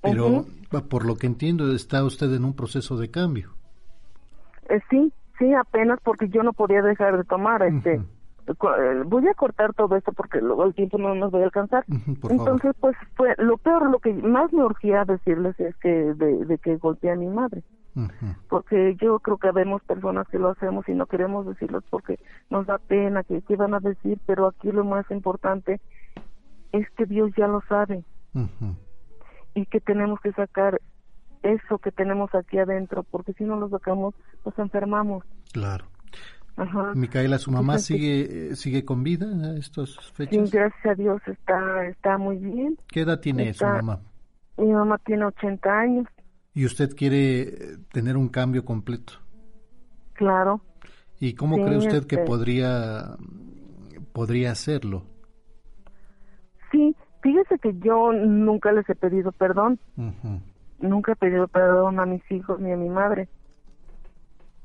[0.00, 0.44] Pero
[0.88, 3.54] por lo que entiendo, está usted en un proceso de cambio.
[4.68, 7.62] Eh, sí, sí, apenas porque yo no podía dejar de tomar.
[7.64, 11.44] Este, eh, voy a cortar todo esto porque luego el tiempo no nos va a
[11.44, 11.84] alcanzar.
[11.88, 12.52] Ujú, por favor.
[12.52, 16.58] Entonces, pues fue lo peor, lo que más me urgía decirles es que de, de
[16.58, 17.64] que golpeé a mi madre,
[18.48, 22.66] porque yo creo que vemos personas que lo hacemos y no queremos decirlos porque nos
[22.66, 25.80] da pena que qué van a decir, pero aquí lo más importante
[26.78, 28.04] es que Dios ya lo sabe
[29.54, 30.80] y que tenemos que sacar
[31.42, 35.24] eso que tenemos aquí adentro, porque si no lo sacamos, nos enfermamos.
[35.52, 35.86] Claro.
[36.56, 36.92] Ajá.
[36.94, 40.50] Micaela, ¿su mamá Entonces, sigue eh, sigue con vida a estas Sí, fechas?
[40.52, 42.78] gracias a Dios está, está muy bien.
[42.88, 44.00] ¿Qué edad tiene su mamá?
[44.56, 46.06] Mi mamá tiene 80 años,
[46.54, 47.56] Y usted quiere eh,
[47.92, 49.14] tener un cambio completo.
[50.14, 50.60] claro.
[51.20, 53.16] ¿Y cómo Sí, cree usted que este- podría
[54.12, 55.04] podría hacerlo?
[56.74, 59.78] Sí, fíjese que yo nunca les he pedido perdón,
[60.78, 63.28] nunca he pedido perdón a mis hijos ni a mi madre,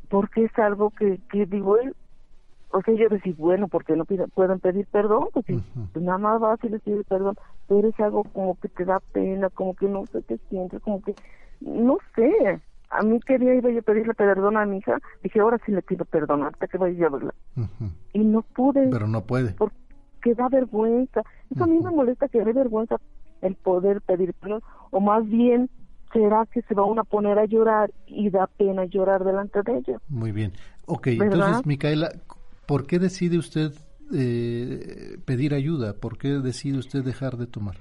[0.10, 1.94] porque es algo que, que digo, él,
[2.70, 5.46] o sea, yo decir, bueno, porque no pueden pedir perdón, pues,
[5.94, 7.36] pues nada más vas y les pides perdón,
[7.68, 11.04] pero es algo como que te da pena, como que no sé qué sientes, como
[11.04, 11.16] que,
[11.60, 15.60] no sé, a mí quería iba yo a pedirle perdón a mi hija, dije, ahora
[15.64, 17.36] sí le pido perdón, hasta que vaya a verla,
[18.14, 19.52] y no pude, Pero no puede.
[19.54, 19.78] porque
[20.36, 21.24] da vergüenza.
[21.50, 22.98] Eso a mí me molesta que dé vergüenza
[23.42, 25.70] el poder pedir perdón, o más bien,
[26.12, 30.02] ¿será que se van a poner a llorar y da pena llorar delante de ellos?
[30.10, 30.54] Muy bien.
[30.86, 31.34] Ok, ¿Verdad?
[31.34, 32.12] entonces, Micaela,
[32.66, 33.72] ¿por qué decide usted
[34.14, 35.94] eh, pedir ayuda?
[35.94, 37.78] ¿Por qué decide usted dejar de tomar?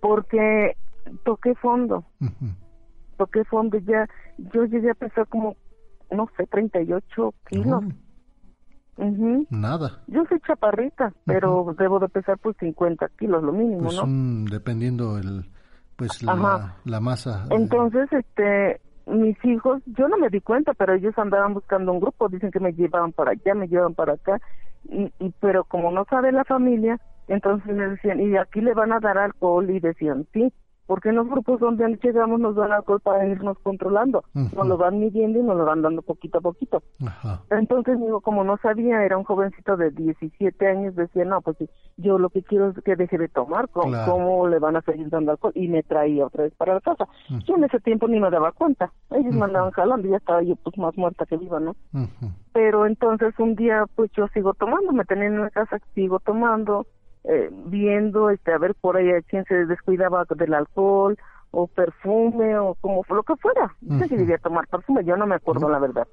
[0.00, 0.76] Porque
[1.24, 2.04] toqué fondo,
[3.16, 4.08] toqué fondo ya,
[4.52, 5.56] yo llegué a pesar como,
[6.10, 7.84] no sé, 38 kilos.
[8.96, 9.46] No, Ujú.
[9.50, 10.02] nada.
[10.08, 14.04] Yo soy chaparrita, pero debo de pesar pues 50 kilos, lo mínimo, Pues ¿no?
[14.04, 15.50] un, dependiendo el,
[15.96, 17.46] pues la, la masa.
[17.50, 22.00] eh, Entonces, este, mis hijos, yo no me di cuenta, pero ellos andaban buscando un
[22.00, 24.38] grupo, dicen que me llevaban para allá, me llevaban para acá,
[24.84, 28.92] y, y pero como no sabe la familia, entonces me decían, y aquí le van
[28.92, 30.52] a dar alcohol, y decían, sí,
[30.86, 34.98] porque en los grupos donde llegamos nos dan alcohol para irnos controlando, nos lo van
[35.00, 36.82] midiendo y nos lo van dando poquito a poquito.
[37.04, 37.40] Ajá.
[37.50, 41.56] Entonces, digo, como no sabía, era un jovencito de 17 años, decía, no, pues
[41.96, 44.12] yo lo que quiero es que deje de tomar, ¿cómo, Claro.
[44.12, 45.52] cómo le van a seguir dando alcohol?
[45.54, 47.06] Y me traía otra vez para la casa.
[47.30, 47.40] Ujú.
[47.46, 48.92] Yo en ese tiempo ni me daba cuenta.
[49.10, 51.74] Ellos me andaban jalando y ya estaba yo pues más muerta que viva, ¿no?
[52.52, 56.86] Pero entonces un día pues yo sigo tomando, me tenían en la casa, sigo tomando,
[57.28, 61.16] eh, viendo, este, a ver por ahí a quién se descuidaba del alcohol
[61.50, 63.74] o perfume o como lo que fuera.
[63.80, 64.22] No sé si Ujú.
[64.22, 66.06] debía tomar perfume, yo no me acuerdo la verdad.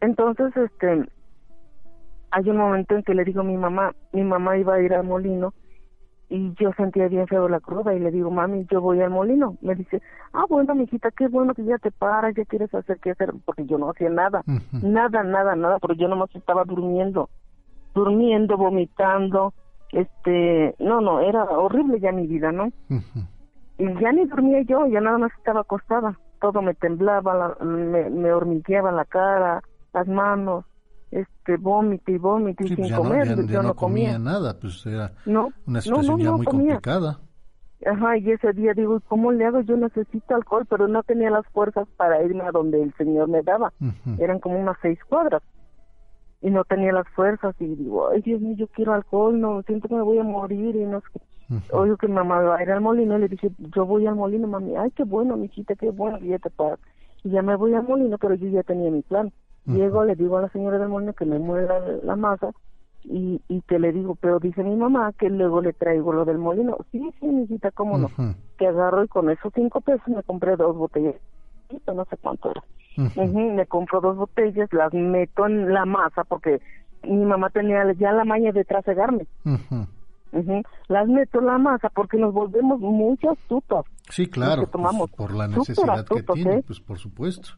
[0.00, 1.04] Entonces, este,
[2.30, 4.92] hay un momento en que le digo a mi mamá, mi mamá iba a ir
[4.92, 5.52] al molino
[6.28, 9.56] y yo sentía bien feo la cruda y le digo, mami, yo voy al molino.
[9.60, 10.02] Me dice,
[10.32, 13.64] ah, bueno, mijita, qué bueno que ya te paras, ya quieres hacer qué hacer, porque
[13.66, 14.42] yo no hacía nada,
[14.80, 17.28] nada, nada, nada, porque yo nomás estaba durmiendo,
[17.94, 19.52] durmiendo, vomitando,
[19.96, 22.68] este, no, no, era horrible ya mi vida, ¿no?
[23.78, 28.08] Y ya ni dormía yo, ya nada más estaba acostada, todo me temblaba, la- me,
[28.10, 30.64] me hormigueaba la cara, las manos,
[31.10, 34.14] este, vómito y vómito y Sí, sin pues no, comer, ya- yo no no comía
[34.14, 36.74] comía, nada, pues era no, una situación no, ya no muy comía.
[36.74, 37.18] complicada.
[37.86, 39.60] Ajá, y ese día digo, ¿cómo le hago?
[39.60, 43.42] Yo necesito alcohol, pero no tenía las fuerzas para irme a donde el señor me
[43.42, 43.72] daba.
[44.18, 45.42] Eran como unas seis cuadras.
[46.44, 49.88] Y no tenía las fuerzas y digo, ay Dios mío, yo quiero alcohol, no, siento
[49.88, 51.20] que me voy a morir y no sé.
[51.72, 54.14] Oigo que mi mamá va a ir al molino y le dije, yo voy al
[54.14, 56.78] molino, mami, ay, qué bueno, mijita, qué bueno, y ya te pagas.
[57.22, 59.32] Y ya me voy al molino, pero yo ya tenía mi plan.
[59.66, 62.50] Llego, le digo a la señora del molino que me mueva la masa
[63.02, 66.36] y, y que le digo, pero dice mi mamá que luego le traigo lo del
[66.36, 66.76] molino.
[66.92, 68.10] Sí, sí, necesita, cómo no.
[68.58, 71.16] Que agarro y con esos cinco pesos me compré dos botellas.
[71.86, 72.62] No sé cuánto era.
[73.26, 76.60] me compro dos botellas, las meto en la masa porque
[77.02, 79.26] mi mamá tenía ya la maña de trasegarme.
[80.88, 83.86] Las meto en la masa porque nos volvemos muy astutos.
[84.10, 84.62] Sí, claro.
[84.62, 85.10] Pues, tomamos.
[85.10, 86.64] por la necesidad que tiene, ¿eh?
[86.66, 87.50] pues por supuesto.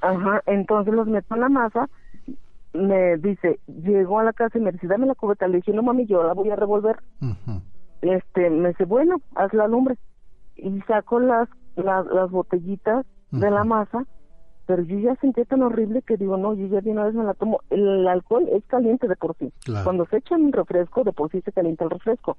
[0.00, 1.88] Ajá, entonces los meto en la masa
[2.72, 5.48] me dice, llegó a la casa y me dice, dame la cubeta.
[5.48, 6.98] Le dije, no mami, yo la voy a revolver.
[8.02, 9.96] Este, me dice, bueno, haz la lumbre.
[10.56, 14.04] Y saco las, las, las botellitas de la masa,
[14.66, 17.24] pero yo ya sentí tan horrible que digo, no, yo ya de una vez me
[17.24, 17.60] la tomo.
[17.70, 19.52] El alcohol es caliente de por sí.
[19.82, 22.36] Cuando se echa un refresco, de por sí se calienta el refresco.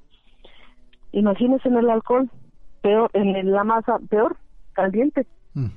[1.11, 2.29] Imagínese en el alcohol,
[2.81, 4.37] peor, en la masa, peor,
[4.73, 5.25] caliente.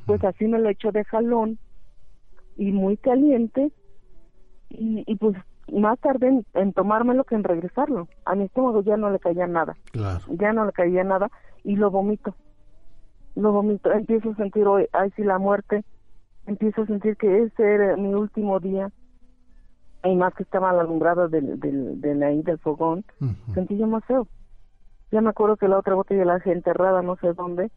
[0.07, 1.59] Pues así me lo echo de jalón
[2.57, 3.73] y muy caliente
[4.69, 5.37] y, pues
[5.73, 8.09] más tarde en, tomármelo que en regresarlo.
[8.25, 9.77] A mi estómago ya no le caía nada.
[10.29, 11.31] Ya no le caía nada
[11.65, 12.35] y lo vomito.
[13.35, 13.91] Lo vomito.
[13.93, 15.85] Empiezo a sentir hoy, ay, sí, la muerte.
[16.47, 18.91] Empiezo a sentir que ese era mi último día.
[20.05, 23.05] Y más que estaba alumbrada del, del, del, ahí, del fogón,
[23.55, 24.27] sentí yo más feo.
[25.13, 27.71] Ya me acuerdo que la otra botella la dejé enterrada, no sé dónde,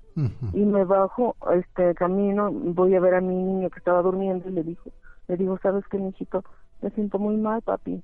[0.54, 4.54] y me bajo, este camino, voy a ver a mi niño que estaba durmiendo y
[4.54, 4.90] le dijo,
[5.28, 6.44] le digo, ¿sabes qué, mijito?
[6.82, 8.04] me siento muy mal, papi.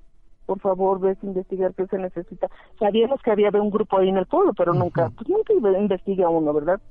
[0.52, 2.50] Por favor, ves a investigar qué se necesita.
[2.78, 6.54] Sabíamos que había un grupo ahí en el pueblo, pero nunca, pues nunca investiga uno,
[6.54, 6.82] ¿verdad?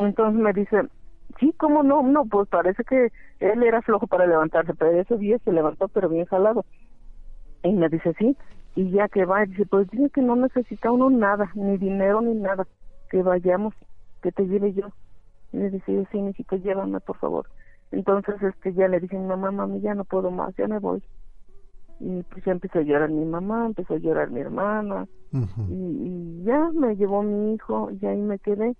[0.00, 0.88] Entonces me dice,
[1.38, 2.02] sí, ¿cómo no?
[2.02, 6.08] No, pues parece que él era flojo para levantarse, pero ese día se levantó, pero
[6.08, 6.64] bien jalado.
[7.62, 8.36] Y me dice, sí,
[8.74, 12.34] y ya que va, dice, pues dice que no necesita uno nada, ni dinero ni
[12.34, 12.66] nada,
[13.08, 13.72] que vayamos,
[14.20, 14.88] que te lleve yo.
[15.52, 17.46] Y le dice, sí, necesito, llévame, por favor.
[17.92, 21.04] Entonces, este, ya le dije mamá, mami, ya no puedo más, ya me voy.
[22.00, 25.06] Y pues ya empezó a llorar mi mamá, empezó a llorar mi hermana,
[25.68, 28.76] y, ya me llevó mi hijo, y ahí me quedé.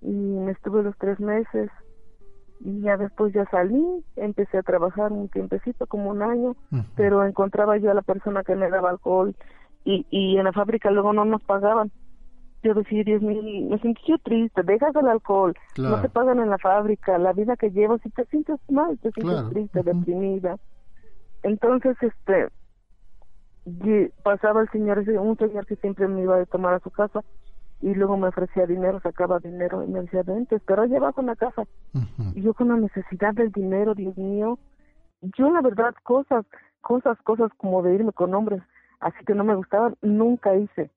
[0.00, 1.70] Y me estuve los tres meses,
[2.60, 3.84] y ya después ya salí,
[4.16, 6.56] empecé a trabajar un tiempecito, como un año,
[6.94, 9.34] pero encontraba yo a la persona que me daba alcohol,
[9.84, 11.90] y, y en la fábrica luego no nos pagaban.
[12.62, 16.50] Yo decía, Dios mío, me sentí yo triste, dejas el alcohol, no te pagan en
[16.50, 20.56] la fábrica, la vida que llevo, si te sientes mal, te sientes triste, deprimida.
[21.42, 22.48] Entonces, este,
[24.22, 27.22] pasaba el señor, un señor que siempre me iba a tomar a su casa,
[27.80, 31.28] y luego me ofrecía dinero, sacaba dinero, y me decía, vente, pero allá abajo en
[31.28, 31.64] la casa.
[32.34, 34.58] Y yo con la necesidad del dinero, Dios mío,
[35.36, 36.44] yo la verdad, cosas,
[36.80, 38.62] cosas, cosas como de irme con hombres,
[39.00, 40.90] así que no me gustaban, nunca hice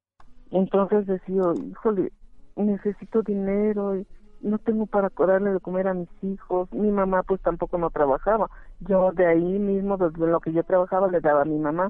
[0.51, 2.11] entonces decía, híjole,
[2.55, 4.05] necesito dinero y
[4.41, 6.71] no tengo para darle de comer a mis hijos.
[6.73, 8.49] Mi mamá pues tampoco no trabajaba.
[8.79, 11.89] Yo de ahí mismo, desde lo que yo trabajaba, le daba a mi mamá.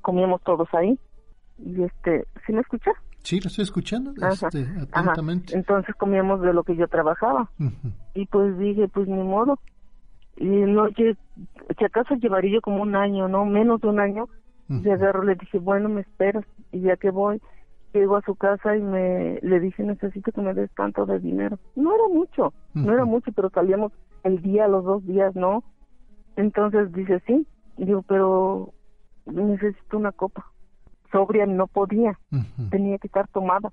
[0.00, 0.98] Comíamos todos ahí.
[1.58, 2.92] Y este, ¿sí me escucha?
[3.22, 5.56] Sí, lo estoy escuchando este, atentamente.
[5.56, 7.50] Entonces comíamos de lo que yo trabajaba.
[8.14, 9.58] Y pues dije, pues ni modo.
[10.36, 11.16] Y no, que,
[11.78, 13.44] si acaso llevaría yo como un año, ¿no?
[13.44, 14.28] Menos de un año.
[14.68, 16.44] Y agarro, le dije, bueno, me esperas.
[16.72, 17.40] Y ya que voy,
[17.92, 21.58] llego a su casa y me le dije necesito que me des tanto de dinero
[21.76, 23.92] no era mucho no era mucho pero salíamos
[24.24, 25.64] el día los dos días no
[26.36, 28.72] entonces dice sí digo pero
[29.26, 30.52] necesito una copa
[31.12, 32.18] sobria no podía
[32.70, 33.70] tenía que estar tomada.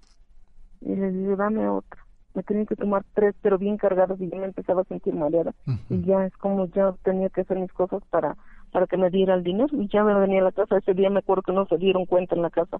[0.81, 2.05] Y le digo dame otra
[2.35, 5.53] me tenía que tomar tres pero bien cargadas y yo me empezaba a sentir mareada.
[5.89, 8.37] Y ya es como ya tenía que hacer mis cosas para
[8.71, 10.77] para que me diera el dinero y ya me venía a la casa.
[10.77, 12.77] Ese día me acuerdo que no se dieron cuenta en la casa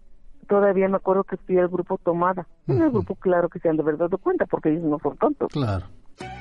[0.49, 2.45] todavía me acuerdo que fui al grupo Tomada.
[2.67, 5.15] En el grupo, claro que se han de haber dado cuenta, porque ellos no son
[5.15, 5.49] tontos.
[5.53, 5.85] Claro.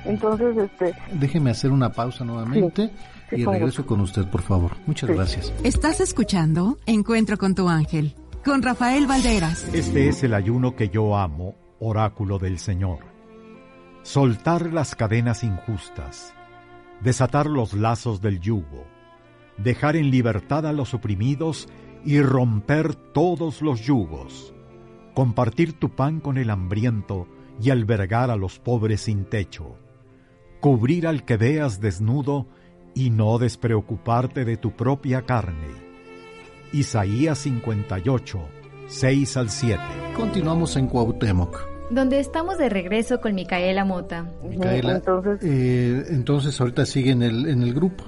[0.04, 0.94] Entonces, este...
[1.12, 2.90] Déjeme hacer una pausa nuevamente
[3.30, 4.72] y regreso con usted, por favor.
[4.86, 5.52] Muchas gracias.
[5.62, 9.72] Estás escuchando Encuentro con tu ángel, con Rafael Valderas.
[9.72, 13.00] Este es el ayuno que yo amo, oráculo del Señor.
[14.02, 16.34] Soltar las cadenas injustas,
[17.02, 18.84] desatar los lazos del yugo,
[19.58, 21.68] dejar en libertad a los oprimidos
[22.08, 24.54] y romper todos los yugos,
[25.12, 27.28] compartir tu pan con el hambriento
[27.60, 29.76] y albergar a los pobres sin techo,
[30.58, 32.46] cubrir al que veas desnudo
[32.94, 35.68] y no despreocuparte de tu propia carne.
[36.72, 38.38] Isaías 58,
[38.86, 39.82] 6 al 7.
[40.16, 41.60] Continuamos en Cuauhtémoc.
[41.90, 44.32] donde estamos de regreso con Micaela Mota.
[44.42, 48.04] Micaela, entonces, eh, entonces ahorita sigue en el, en el grupo.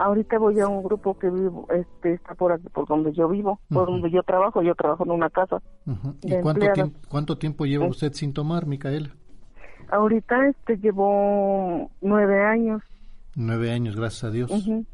[0.00, 3.60] Ahorita voy a un grupo que vivo, este, está por aquí, por donde yo vivo,
[3.68, 5.60] por donde yo trabajo, yo trabajo en una casa.
[6.22, 9.10] ¿Y cuánto tiempo, cuánto tiempo lleva usted sin tomar, Micaela?
[9.90, 12.80] Ahorita este llevo nueve años.
[13.36, 14.50] Nueve años, gracias a Dios.
[14.50, 14.86] Sí,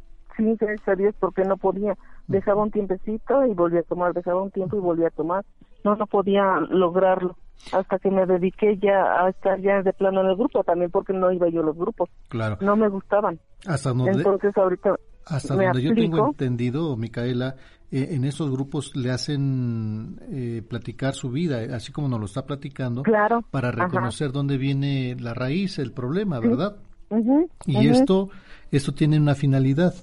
[0.58, 1.96] gracias a Dios, porque no podía.
[2.26, 5.44] Dejaba un tiempecito y volvía a tomar, dejaba un tiempo y volvía a tomar.
[5.84, 7.36] No, no podía lograrlo
[7.72, 11.12] hasta que me dediqué ya a estar ya de plano en el grupo, también porque
[11.12, 12.08] no iba yo a los grupos.
[12.28, 12.58] Claro.
[12.60, 13.38] No me gustaban.
[13.66, 14.96] Hasta donde, Entonces ahorita
[15.26, 17.56] hasta donde yo tengo entendido, Micaela,
[17.90, 22.46] eh, en esos grupos le hacen eh, platicar su vida, así como nos lo está
[22.46, 23.42] platicando, claro.
[23.50, 26.76] para reconocer dónde viene la raíz, el problema, ¿verdad?
[27.66, 28.30] y esto,
[28.70, 29.94] esto tiene una finalidad,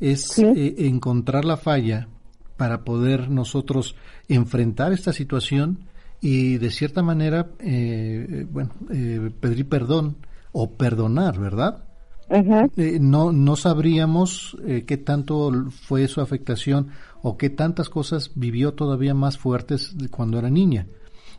[0.00, 2.08] es eh, encontrar la falla
[2.56, 3.96] para poder nosotros
[4.28, 5.86] enfrentar esta situación
[6.24, 10.16] y de cierta manera, eh, bueno, eh, pedir perdón
[10.52, 11.84] o perdonar, ¿verdad?
[12.30, 14.56] Eh, no, no sabríamos
[14.86, 16.88] qué tanto fue su afectación
[17.20, 20.86] o qué tantas cosas vivió todavía más fuertes cuando era niña.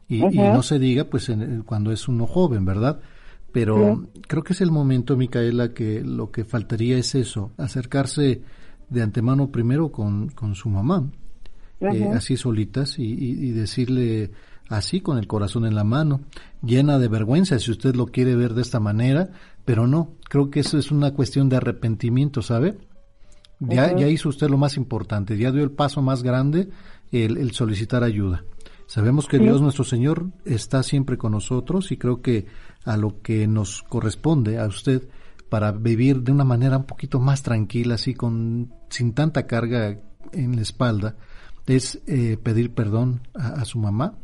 [0.08, 1.32] Y, no se diga, pues,
[1.66, 3.00] cuando es uno joven, ¿verdad?
[3.52, 8.44] Pero creo que es el momento, Micaela, que lo que faltaría es eso, acercarse
[8.88, 11.10] de antemano primero con, con su mamá,
[12.14, 14.30] así solitas, y, y decirle,
[14.70, 16.22] así con el corazón en la mano,
[16.64, 19.30] llena de vergüenza si usted lo quiere ver de esta manera,
[19.64, 22.78] pero no, creo que eso es una cuestión de arrepentimiento, ¿sabe?
[23.60, 26.70] Ya, ya hizo usted lo más importante, ya dio el paso más grande,
[27.12, 28.44] el, solicitar ayuda.
[28.88, 32.46] Sabemos que Dios nuestro Señor está siempre con nosotros y creo que
[32.84, 35.10] a lo que nos corresponde a usted
[35.50, 40.00] para vivir de una manera un poquito más tranquila, así con sin tanta carga
[40.34, 41.16] en la espalda,
[41.66, 44.16] es eh, pedir perdón a, su mamá,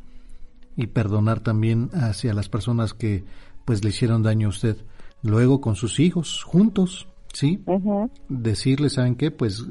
[0.75, 3.23] y perdonar también hacia las personas que
[3.65, 4.77] pues le hicieron daño a usted.
[5.23, 7.63] Luego con sus hijos, juntos, ¿sí?
[8.29, 9.31] Decirles, ¿saben qué?
[9.31, 9.67] Pues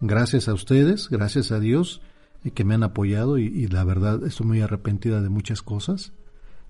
[0.00, 2.02] gracias a ustedes, gracias a Dios
[2.44, 6.12] eh, que me han apoyado y, la verdad estoy muy arrepentida de muchas cosas.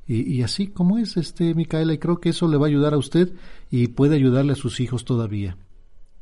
[0.06, 2.98] Y, así como es, este, Micaela, y creo que eso le va a ayudar a
[2.98, 3.32] usted
[3.70, 5.56] y puede ayudarle a sus hijos todavía.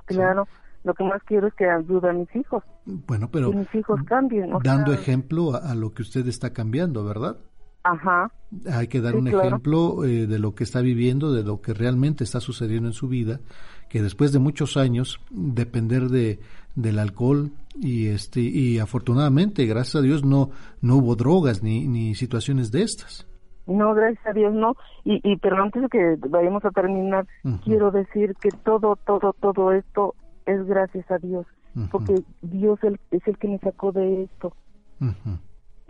[0.04, 0.46] Claro.
[0.84, 2.62] Lo que más quiero es que ayude a mis hijos.
[2.86, 4.50] Bueno, pero que mis hijos cambien.
[4.62, 7.38] Dando ejemplo a, lo que usted está cambiando, ¿verdad?
[7.82, 8.30] Ajá.
[8.72, 12.24] Hay que dar un ejemplo eh, de lo que está viviendo, de lo que realmente
[12.24, 13.40] está sucediendo en su vida,
[13.88, 16.40] que después de muchos años depender de
[16.76, 20.50] del alcohol y este y afortunadamente, gracias a Dios no
[20.80, 23.26] no hubo drogas ni ni situaciones de estas.
[23.66, 24.76] No, gracias a Dios no.
[25.04, 27.26] Y, y pero antes de que vayamos a terminar,
[27.64, 30.14] quiero decir que todo todo todo esto
[30.46, 31.46] es gracias a Dios,
[31.90, 32.78] porque Dios
[33.10, 34.52] es el que me sacó de esto.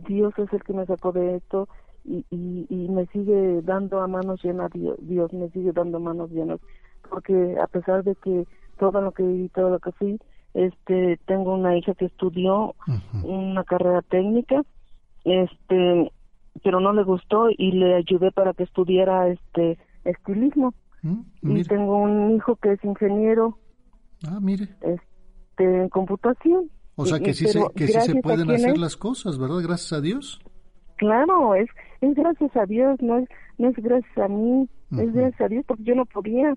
[0.07, 1.69] Dios es el que me sacó de esto
[2.05, 6.59] y, y, me sigue dando a manos llenas, Dios, me sigue dando a manos llenas,
[7.09, 8.47] porque a pesar de que
[8.79, 10.19] todo lo que viví, todo lo que fui,
[10.55, 12.75] este, tengo una hija que estudió
[13.23, 14.63] una carrera técnica,
[15.25, 16.11] este,
[16.65, 20.75] pero no le gustó y le ayudé para que estudiara este estilismo.
[21.03, 23.59] Mm, y tengo un hijo que es ingeniero.
[24.27, 24.69] Ah, mire.
[24.81, 26.71] Este, en computación.
[27.01, 29.61] O sea que sí, se, que sí se pueden hacer las cosas, ¿verdad?
[29.63, 30.39] Gracias a Dios.
[30.97, 31.69] Claro, es,
[32.03, 35.65] es gracias a Dios, no es, no es gracias a mí, es gracias a Dios
[35.67, 36.55] porque yo no podía.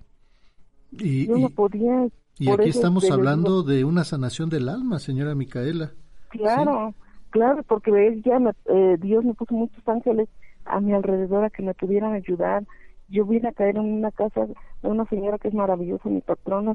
[0.92, 2.08] Y, yo no podía.
[2.38, 5.92] Y aquí estamos hablando de una sanación del alma, señora Micaela.
[6.28, 6.94] Claro,
[7.30, 10.28] claro, porque ya eh, Dios me puso muchos ángeles
[10.66, 12.64] a mi alrededor a que me pudieran ayudar.
[13.08, 14.54] Yo vine a caer en una casa de
[14.88, 16.74] una señora que es maravillosa, mi patrona,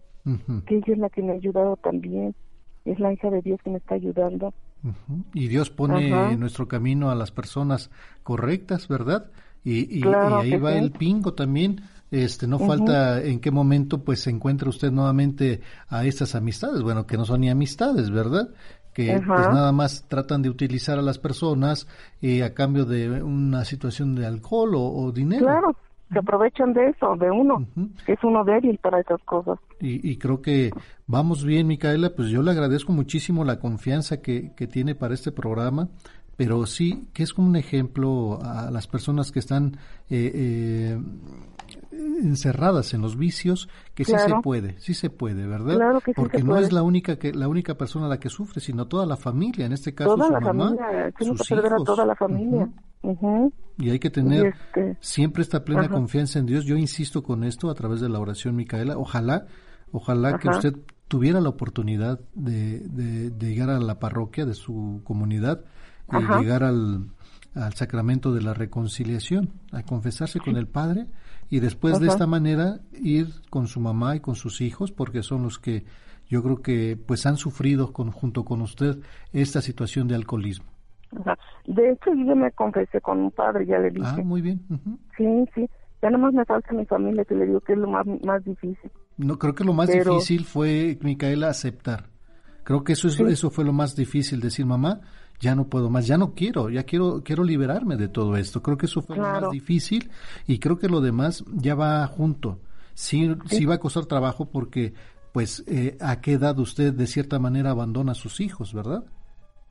[0.66, 2.34] que ella es la que me ha ayudado también
[2.86, 4.54] es la hija de Dios que me está ayudando.
[5.34, 7.90] Y Dios pone en nuestro camino a las personas
[8.24, 9.30] correctas, ¿verdad?
[9.64, 11.82] Y, y, ahí va el pingo también.
[12.12, 17.06] Este, no falta en qué momento pues se encuentra usted nuevamente a estas amistades, bueno,
[17.06, 18.50] que no son ni amistades, ¿verdad?
[18.94, 21.88] Que pues nada más tratan de utilizar a las personas
[22.22, 25.46] eh, a cambio de una situación de alcohol o, o dinero.
[25.46, 25.76] Claro,
[26.12, 27.66] se aprovechan de eso, de uno,
[28.06, 29.60] que es uno débil para esas cosas.
[29.80, 30.72] Y, y, creo que
[31.08, 35.32] vamos bien, Micaela, pues yo le agradezco muchísimo la confianza que, que tiene para este
[35.32, 35.90] programa,
[36.36, 39.78] pero sí que es como un ejemplo a las personas que están
[40.10, 41.00] eh, eh,
[42.18, 45.76] encerradas en los vicios, que sí se puede, sí se puede, ¿verdad?
[45.76, 48.62] Claro que sí Porque no es la única que la única persona la que sufre,
[48.62, 51.84] sino toda la familia, en este caso toda su la mamá, familia, sus hijos.
[51.86, 52.70] toda la familia.
[53.78, 56.66] Y hay que tener este, siempre esta plena confianza en Dios.
[56.66, 58.98] Yo insisto con esto a través de la oración, Micaela.
[58.98, 59.46] Ojalá,
[59.92, 60.76] ojalá que usted
[61.08, 65.64] tuviera la oportunidad de, de, llegar a la parroquia de su comunidad
[66.12, 67.10] y llegar al,
[67.56, 71.08] al sacramento de la reconciliación, a confesarse con el Padre
[71.50, 75.44] y después de esta manera ir con su mamá y con sus hijos, porque son
[75.44, 75.86] los que
[76.28, 79.00] yo creo que pues han sufrido con, junto con usted
[79.34, 80.68] esta situación de alcoholismo.
[81.66, 84.06] De hecho, yo me confesé con un padre, ya le dije.
[84.08, 84.62] Ah, muy bien.
[85.18, 85.26] Sí,
[85.56, 85.68] sí.
[86.02, 88.92] Ya nomás me falta mi familia, que le digo que es lo más, más difícil.
[89.18, 92.06] No, creo que lo más difícil fue, Micaela, aceptar.
[92.64, 95.02] Creo que eso, es, eso fue lo más difícil, decir, mamá,
[95.40, 98.62] ya no puedo más, ya no quiero, ya quiero, quiero liberarme de todo esto.
[98.62, 100.10] Creo que eso fue lo más difícil
[100.48, 102.60] y creo que lo demás ya va junto.
[102.94, 104.94] Sí, sí, va a costar trabajo porque,
[105.32, 109.06] pues, eh, ¿a qué edad usted de cierta manera abandona a sus hijos, verdad?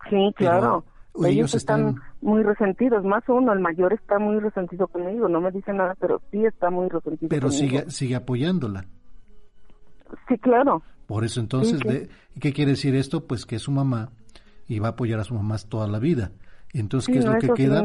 [0.08, 0.84] Sí, claro.
[1.22, 5.74] ellos, están, muy resentidos, más uno, el mayor está muy resentido conmigo, no me dice
[5.74, 8.86] nada, pero sí está muy resentido Pero sigue, sigue apoyándola.
[10.26, 10.82] Sí, claro.
[11.06, 11.80] Por eso entonces,
[12.40, 13.26] ¿qué quiere decir esto?
[13.26, 14.10] Pues que su mamá
[14.68, 16.30] y va a apoyar a su mamá toda la vida.
[16.72, 17.82] Entonces, ¿qué es lo que queda?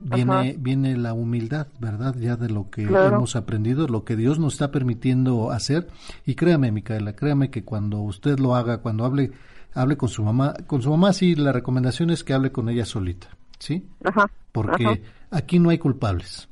[0.00, 2.14] Viene, viene la humildad, ¿verdad?
[2.18, 5.88] Ya de lo que hemos aprendido, lo que Dios nos está permitiendo hacer.
[6.26, 9.32] Y créame, Micaela, créame que cuando usted lo haga, cuando hable,
[9.72, 12.84] hable con su mamá, con su mamá sí, la recomendación es que hable con ella
[12.84, 13.28] solita,
[13.58, 13.86] ¿sí?
[14.02, 14.30] Ajá.
[14.52, 16.48] Porque aquí no hay culpables.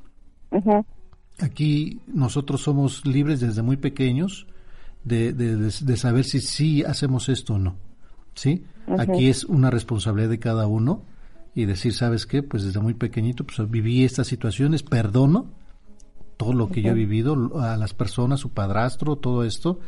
[1.39, 4.47] Aquí nosotros somos libres desde muy pequeños
[5.03, 7.75] de, de, de, saber si sí hacemos esto o no.
[8.35, 8.65] ¿Sí?
[8.97, 11.03] Aquí es una responsabilidad de cada uno
[11.55, 12.43] y decir, ¿sabes qué?
[12.43, 15.47] Pues desde muy pequeñito pues viví estas situaciones, perdono
[16.37, 19.79] todo lo que yo he vivido, a las personas, su padrastro, todo esto,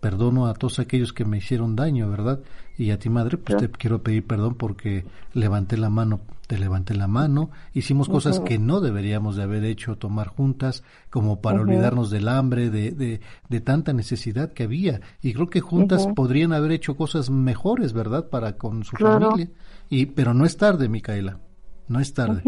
[0.00, 2.40] perdono a todos aquellos que me hicieron daño, ¿verdad?
[2.78, 6.20] Y a ti, madre, pues te quiero pedir perdón porque levanté la mano,
[6.50, 11.40] te levanté la mano, hicimos cosas que no deberíamos de haber hecho, tomar juntas, como
[11.40, 15.00] para olvidarnos del hambre, de, de, de, tanta necesidad que había.
[15.22, 18.30] Y creo que juntas podrían haber hecho cosas mejores, ¿verdad?
[18.30, 19.48] Para con su familia.
[19.88, 21.38] Y, pero no es tarde, Micaela,
[21.86, 22.42] no es tarde.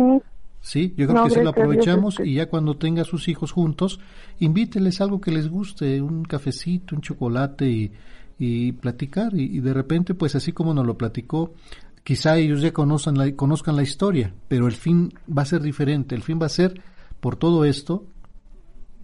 [0.61, 4.00] Sí, yo creo que si lo aprovechamos y ya cuando tenga sus hijos juntos,
[4.40, 7.92] invíteles algo que les guste, un cafecito, un chocolate y,
[8.36, 9.32] y platicar.
[9.34, 11.55] Y, de repente, pues así como nos lo platicó,
[12.05, 16.14] quizá ellos ya conozcan la, conozcan la historia, pero el fin va a ser diferente.
[16.14, 16.80] El fin va a ser,
[17.20, 18.07] por todo esto,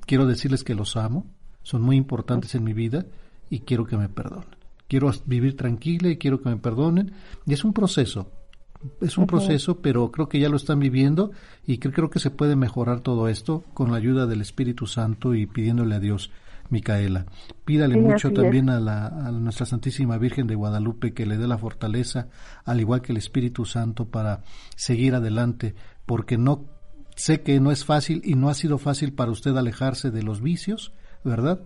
[0.07, 1.27] quiero decirles que los amo,
[1.63, 3.07] son muy importantes en mi vida
[3.51, 4.57] y quiero que me perdonen.
[4.89, 7.13] Quiero vivir tranquila y quiero que me perdonen.
[7.45, 8.31] Y es un proceso,
[9.01, 11.33] es un proceso, pero creo que ya lo están viviendo
[11.67, 15.47] y creo que se puede mejorar todo esto con la ayuda del Espíritu Santo y
[15.47, 16.31] pidiéndole a Dios,
[16.71, 17.27] Micaela.
[17.65, 21.59] Pídale mucho también a, la, a nuestra Santísima Virgen de Guadalupe que le dé la
[21.59, 22.29] fortaleza,
[22.65, 24.43] al igual que el Espíritu Santo, para
[24.77, 25.75] seguir adelante,
[26.07, 26.67] porque no
[27.17, 30.41] sé que no es fácil y no ha sido fácil para usted alejarse de los
[30.41, 30.93] vicios,
[31.25, 31.61] ¿verdad?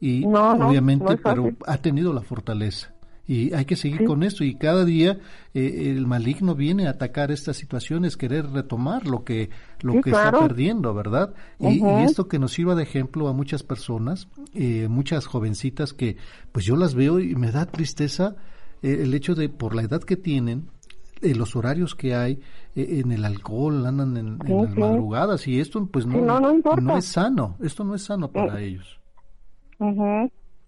[0.00, 2.95] Y obviamente, pero ha tenido la fortaleza
[3.26, 5.18] y hay que seguir con esto y cada día
[5.52, 9.50] eh, el maligno viene a atacar estas situaciones, querer retomar lo que
[9.80, 11.34] lo que está perdiendo, ¿verdad?
[11.58, 16.16] y, esto que nos sirva de ejemplo a muchas personas, eh, muchas jovencitas que
[16.52, 18.36] pues yo las veo y me da tristeza
[18.82, 20.70] eh, el hecho de por la edad que tienen
[21.22, 22.40] los horarios que hay
[22.74, 27.84] en el alcohol, andan en, las madrugadas y esto pues no, no, es sano, esto
[27.84, 29.00] no es sano para ellos.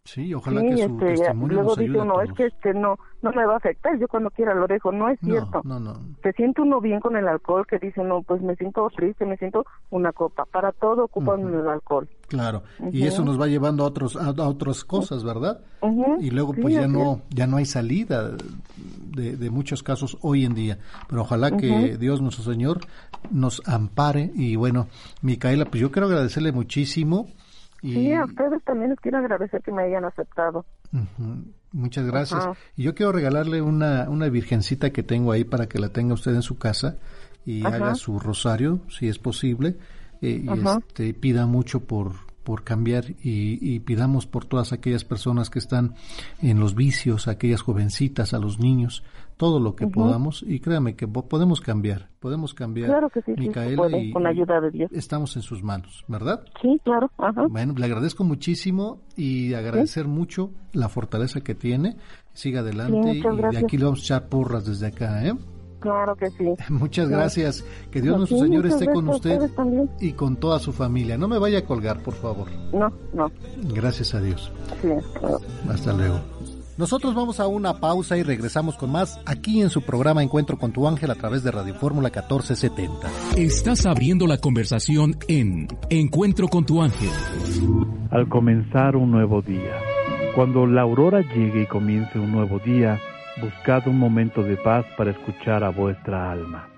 [0.08, 3.30] Sí, ojalá que su este, testimonio luego nos dice uno, es que este no no
[3.32, 5.60] me va a afectar, yo cuando quiera lo dejo, no es cierto.
[5.64, 8.88] No, no, Se siente uno bien con el alcohol, que dice no, pues me siento
[8.96, 12.08] triste, me siento una copa, para todo ocupan el alcohol.
[12.28, 15.60] Claro, y eso nos va llevando a otros a, otras cosas, ¿verdad?
[16.20, 18.30] Y luego pues ya no ya no hay salida
[19.14, 22.80] de, de, muchos casos hoy en día, pero ojalá que Dios nuestro Señor
[23.30, 24.30] nos ampare.
[24.34, 24.86] Y bueno,
[25.20, 27.26] Micaela, pues yo quiero agradecerle muchísimo
[27.80, 30.64] Sí, a ustedes también les quiero agradecer que me hayan aceptado.
[31.72, 32.48] Muchas gracias.
[32.76, 36.34] Y yo quiero regalarle una, una virgencita que tengo ahí para que la tenga usted
[36.34, 36.96] en su casa
[37.44, 39.76] y haga su rosario, si es posible,
[40.20, 42.12] eh, y este, pida mucho por,
[42.42, 45.94] por cambiar y, pidamos por todas aquellas personas que están
[46.40, 49.04] en los vicios, aquellas jovencitas, a los niños,
[49.38, 52.88] todo lo que podamos y créame que podemos cambiar, podemos cambiar.
[52.88, 54.90] Claro que sí, Micaela, y, con la ayuda de Dios.
[54.92, 56.42] Estamos en sus manos, ¿verdad?
[56.60, 57.10] Sí, claro.
[57.48, 61.96] Bueno, le agradezco muchísimo y agradecer mucho la fortaleza que tiene.
[62.32, 65.32] Siga adelante y de aquí le vamos a echar porras desde acá, ¿eh?
[65.80, 66.54] Claro que sí.
[66.70, 67.64] Muchas gracias.
[67.92, 69.38] Que Dios nuestro Señor esté con usted
[70.00, 71.16] y con toda su familia.
[71.16, 72.48] No me vaya a colgar, por favor.
[72.72, 73.30] No, no.
[73.72, 74.52] Gracias a Dios.
[74.82, 74.88] Sí,
[75.68, 76.18] Hasta luego.
[76.78, 80.70] Nosotros vamos a una pausa y regresamos con más aquí en su programa Encuentro con
[80.70, 83.08] tu ángel a través de Radio Fórmula 1470.
[83.36, 87.10] Estás abriendo la conversación en Encuentro con tu ángel.
[88.12, 89.74] Al comenzar un nuevo día.
[90.36, 93.00] Cuando la aurora llegue y comience un nuevo día,
[93.42, 96.68] buscad un momento de paz para escuchar a vuestra alma.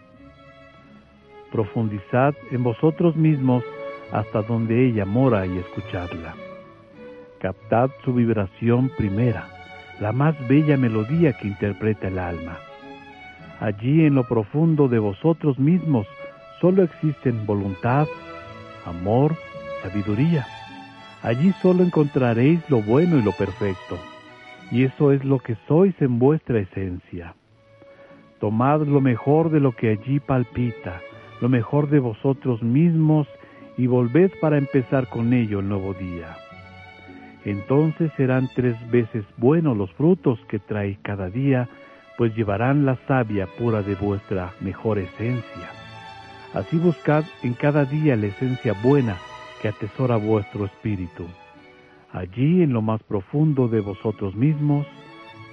[1.52, 3.62] Profundizad en vosotros mismos
[4.12, 6.34] hasta donde ella mora y escuchadla.
[7.38, 9.59] Captad su vibración primera,
[10.00, 12.58] la más bella melodía que interpreta el alma.
[13.60, 16.06] Allí en lo profundo de vosotros mismos
[16.60, 18.08] solo existen voluntad,
[18.86, 19.36] amor,
[19.82, 20.46] sabiduría.
[21.22, 23.98] Allí solo encontraréis lo bueno y lo perfecto.
[24.70, 27.34] Y eso es lo que sois en vuestra esencia.
[28.38, 31.02] Tomad lo mejor de lo que allí palpita,
[31.42, 33.28] lo mejor de vosotros mismos
[33.76, 36.36] y volved para empezar con ello el nuevo día.
[37.44, 41.68] Entonces serán tres veces buenos los frutos que trae cada día,
[42.18, 45.70] pues llevarán la savia pura de vuestra mejor esencia.
[46.52, 49.16] Así buscad en cada día la esencia buena
[49.62, 51.26] que atesora vuestro espíritu.
[52.12, 54.86] Allí en lo más profundo de vosotros mismos,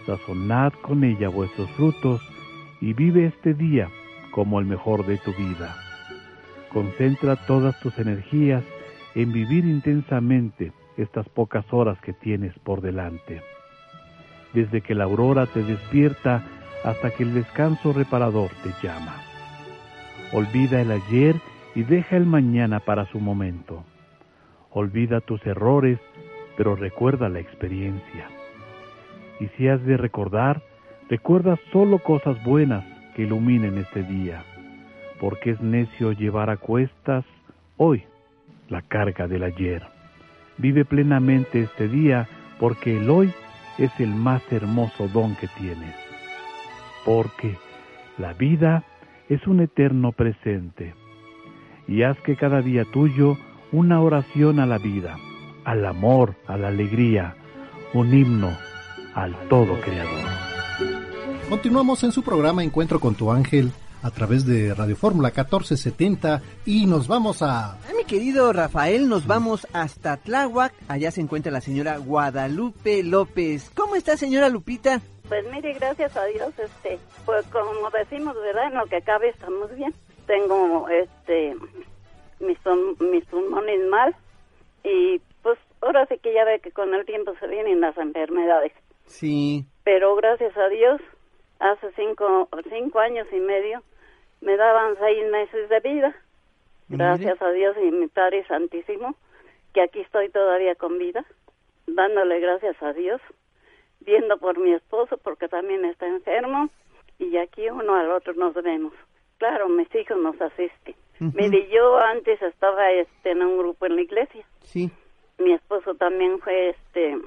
[0.05, 2.21] sazonad con ella vuestros frutos
[2.81, 3.89] y vive este día
[4.31, 5.75] como el mejor de tu vida.
[6.73, 8.63] Concentra todas tus energías
[9.15, 13.41] en vivir intensamente estas pocas horas que tienes por delante.
[14.54, 16.43] Desde que la aurora te despierta
[16.84, 19.16] hasta que el descanso reparador te llama.
[20.34, 21.36] Olvida el ayer
[21.76, 23.84] y deja el mañana para su momento.
[24.72, 26.00] Olvida tus errores,
[26.56, 28.28] pero recuerda la experiencia.
[29.39, 30.62] Y si has de recordar,
[31.10, 32.84] recuerda solo cosas buenas
[33.16, 34.43] que iluminen este día
[35.20, 37.26] porque es necio llevar a cuestas
[37.78, 38.04] hoy
[38.70, 39.84] la carga del ayer.
[40.58, 42.28] Vive plenamente este día
[42.60, 43.34] porque el hoy
[43.78, 45.95] es el más hermoso don que tienes.
[47.05, 47.58] Porque
[48.18, 48.84] la vida
[49.30, 50.95] es un eterno presente.
[51.88, 53.38] Y haz que cada día tuyo
[53.72, 55.18] una oración a la vida,
[55.64, 57.36] al amor, a la alegría,
[57.93, 58.51] un himno
[59.14, 60.26] al todo creador.
[61.49, 63.72] Continuamos en su programa Encuentro con tu ángel
[64.02, 67.78] a través de Radio Fórmula 1470 y nos vamos a...
[67.95, 70.74] mi querido Rafael, nos vamos hasta Tláhuac.
[70.88, 73.70] Allá se encuentra la señora Guadalupe López.
[73.76, 75.02] ¿Cómo está señora Lupita?
[75.28, 78.68] Pues mire, gracias a Dios, este, pues como decimos, ¿verdad?
[78.68, 79.93] En lo que cabe estamos bien.
[80.26, 81.56] Tengo, este,
[82.39, 82.58] mis,
[83.00, 84.16] mis pulmones mal
[84.84, 88.72] y pues ahora sí que ya ve que con el tiempo se vienen las enfermedades.
[89.06, 89.66] Sí.
[89.84, 91.02] Pero gracias a Dios,
[91.60, 93.82] hace cinco, cinco años y medio
[94.41, 96.16] me daban seis meses de vida.
[96.89, 99.16] Gracias a Dios y mi Padre Santísimo,
[99.74, 101.26] que aquí estoy todavía con vida,
[101.86, 103.20] dándole gracias a Dios,
[103.99, 106.70] viendo por mi esposo porque también está enfermo
[107.20, 108.93] y aquí uno al otro nos vemos.
[109.38, 110.95] Claro, mis hijos nos asisten.
[111.20, 114.45] Mire, yo antes estaba este, en un grupo en la iglesia.
[114.62, 114.89] Sí.
[115.39, 117.18] Mi esposo también fue este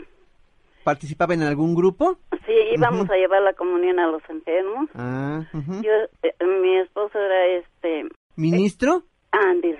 [0.84, 2.16] ¿Participaba en algún grupo?
[2.46, 4.88] Sí, íbamos a llevar la comunión a los enfermos.
[4.94, 8.08] Ah, yo, eh, mi esposo era este...
[8.36, 9.02] ¿Ministro?
[9.30, 9.76] Andy.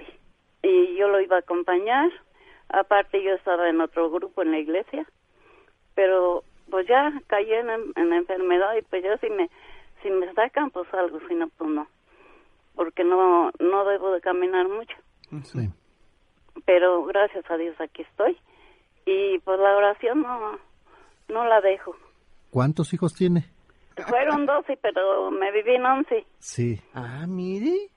[0.63, 2.11] Y yo lo iba a acompañar.
[2.69, 5.07] Aparte yo estaba en otro grupo en la iglesia.
[5.95, 9.49] Pero pues ya caí en, en la enfermedad y pues ya si me,
[10.03, 11.89] si me sacan pues algo, si no pues no.
[12.75, 14.97] Porque no, no debo de caminar mucho.
[15.45, 15.71] Sí.
[16.67, 18.37] Pero gracias a Dios aquí estoy.
[19.07, 20.59] Y pues la oración no
[21.31, 21.95] no la dejo.
[22.51, 23.47] ¿Cuántos hijos tiene?
[24.09, 26.25] Fueron doce, pero me viví en once.
[26.39, 26.81] Sí.
[26.95, 27.91] Ah, mire.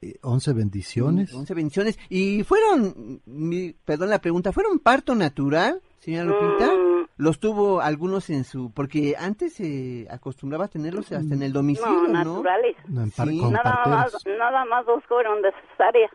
[0.00, 1.34] Eh, once bendiciones.
[1.34, 1.98] Once bendiciones.
[2.08, 6.66] ¿Y fueron, mi, perdón la pregunta, fueron parto natural, señora Lupita?
[6.72, 6.94] Mm.
[7.16, 12.08] ¿Los tuvo algunos en su, porque antes se acostumbraba a tenerlos hasta en el domicilio,
[12.08, 12.76] No, naturales.
[12.88, 13.38] No, en par- Sí.
[13.38, 16.10] con Nada más, nada más dos fueron de cesárea.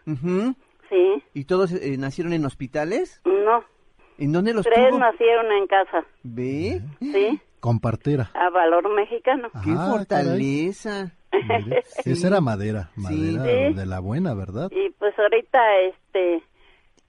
[0.89, 3.21] Sí, ¿Y todos eh, nacieron en hospitales?
[3.25, 3.63] no.
[4.20, 4.99] ¿En dónde los Tres tuvo?
[4.99, 6.05] nacieron en casa.
[6.24, 6.82] ¿Ve?
[6.99, 8.30] Sí, Con partera.
[8.34, 9.49] a valor mexicano.
[9.63, 11.11] ¡Qué Ah, fortaleza!
[11.32, 13.01] Mire, Esa era madera, Sí.
[13.01, 13.74] madera Sí.
[13.76, 14.70] de la buena, ¿verdad?
[14.72, 16.43] Y pues ahorita, este,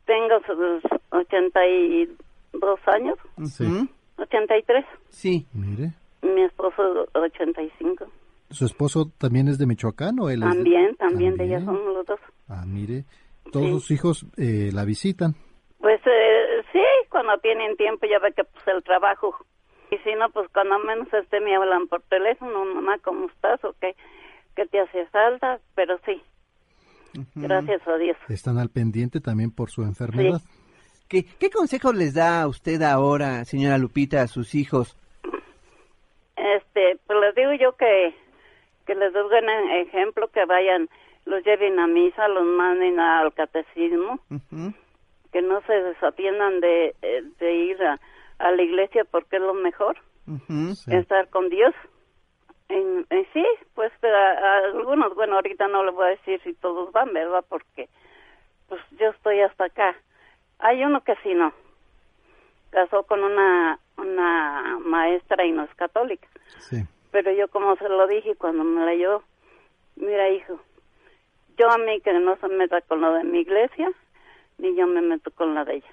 [0.06, 3.18] tengo sus 82 años,
[3.50, 3.64] Sí.
[3.64, 3.88] Ujú.
[4.18, 4.84] 83.
[5.08, 5.46] Sí.
[5.52, 5.92] Mire.
[6.22, 6.82] Mi esposo
[7.14, 8.06] 85.
[8.50, 11.76] ¿Su esposo también es de Michoacán o él es de- También, también de ella También.
[11.78, 12.20] somos los dos.
[12.48, 13.04] Ah, mire.
[13.52, 13.72] Todos Sí.
[13.72, 15.34] sus hijos eh, la visitan.
[15.80, 19.34] Pues eh, sí, cuando tienen tiempo ya ve que pues el trabajo.
[19.90, 23.64] Y si no, pues cuando menos este me hablan por teléfono, mamá, ¿cómo estás?
[23.64, 23.96] ¿O qué,
[24.54, 25.58] qué te hace falta?
[25.74, 26.22] Pero sí,
[27.34, 28.16] gracias a Dios.
[28.28, 30.40] Están al pendiente también por su enfermedad.
[31.08, 34.96] ¿Qué, ¿Qué consejos les da usted ahora, señora Lupita, a sus hijos?
[36.36, 38.14] Este, pues les digo yo que,
[38.86, 39.48] que les doy buen
[39.88, 40.88] ejemplo, que vayan,
[41.24, 44.72] los lleven a misa, los manden al catecismo, Ujú.
[45.32, 47.98] Que no se desatiendan de, eh, de ir a,
[48.38, 49.96] a la iglesia porque es lo mejor.
[50.76, 50.94] Sí.
[50.94, 51.74] estar con Dios
[52.68, 56.54] En- en sí, pues a- a algunos, bueno, ahorita no le voy a decir si
[56.54, 57.44] todos van, ¿verdad?
[57.48, 57.88] Porque
[58.68, 59.96] pues yo estoy hasta acá.
[60.60, 61.52] Hay uno que sí no.
[62.70, 66.28] Casó con una una maestra y no es católica.
[66.58, 66.76] Sí.
[67.10, 69.24] Pero yo como se lo dije cuando me la llevó,
[69.96, 70.60] mira hijo,
[71.58, 73.90] yo a mí que no se meta con lo de mi iglesia,
[74.60, 75.90] ni yo me meto con la de ella.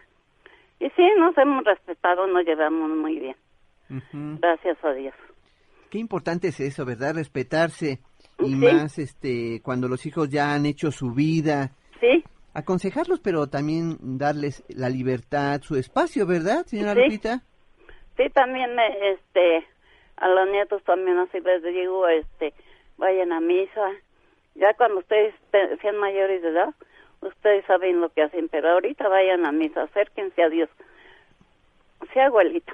[0.80, 3.36] Y sí, nos hemos respetado, nos llevamos muy bien.
[4.40, 5.14] Gracias a Dios.
[5.90, 7.16] Qué importante es eso, ¿verdad?
[7.16, 8.00] Respetarse
[8.40, 8.56] y Sí.
[8.56, 11.72] más este cuando los hijos ya han hecho su vida.
[12.00, 12.24] Sí.
[12.54, 17.00] Aconsejarlos, pero también darles la libertad, su espacio, ¿verdad, señora Sí.
[17.04, 17.42] Lupita?
[18.18, 19.66] Sí, también eh, este
[20.18, 22.54] a los nietos también así les digo, este,
[22.98, 23.92] vayan a misa.
[24.56, 26.74] Ya cuando ustedes te- sean mayores de edad,
[27.22, 30.70] ustedes saben lo que hacen, pero ahorita vayan a misa, acérquense a Dios.
[32.14, 32.74] Sea abuelita.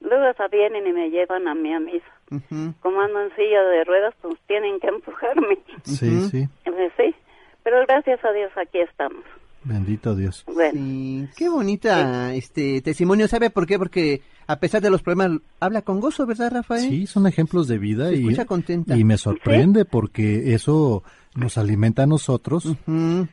[0.00, 2.06] Luego hasta vienen y me llevan a mí a misa.
[2.30, 2.74] Ujú.
[2.80, 5.58] Como ando en silla de ruedas, pues tienen que empujarme.
[5.84, 6.48] Sí, sí.
[6.66, 7.14] Eh, Sí,
[7.62, 9.24] pero gracias a Dios aquí estamos.
[9.64, 10.44] Bendito Dios.
[10.46, 13.78] Bueno, Sí, qué bonita este testimonio, ¿sabe por qué?
[13.78, 16.88] Porque a pesar de los problemas habla con gozo, ¿verdad, Rafael?
[16.88, 18.96] Sí, son ejemplos de vida Se y, contenta.
[18.96, 21.02] y me sorprende porque eso
[21.34, 22.68] nos alimenta a nosotros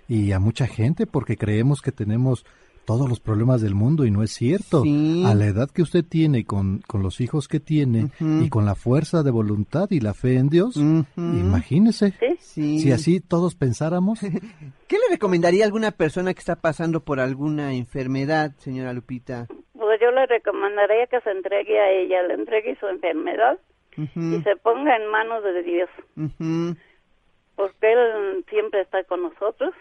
[0.08, 2.46] y a mucha gente porque creemos que tenemos
[2.84, 4.82] todos los problemas del mundo y no es cierto.
[4.82, 5.24] Sí.
[5.26, 8.74] A la edad que usted tiene, con, con los hijos que tiene y con la
[8.76, 10.76] fuerza de voluntad y la fe en Dios,
[11.16, 12.12] imagínese.
[12.12, 12.80] sí, Sí.
[12.80, 14.20] Si así todos pensáramos,
[14.88, 19.48] ¿Qué le recomendaría a alguna persona que está pasando por alguna enfermedad, señora Lupita?
[19.92, 23.60] Pues yo le recomendaría que se entregue a ella, le entregue su enfermedad
[23.98, 25.90] y se ponga en manos de Dios,
[27.58, 29.74] porque Él siempre está con nosotros,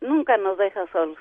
[0.00, 1.18] nunca nos deja solos.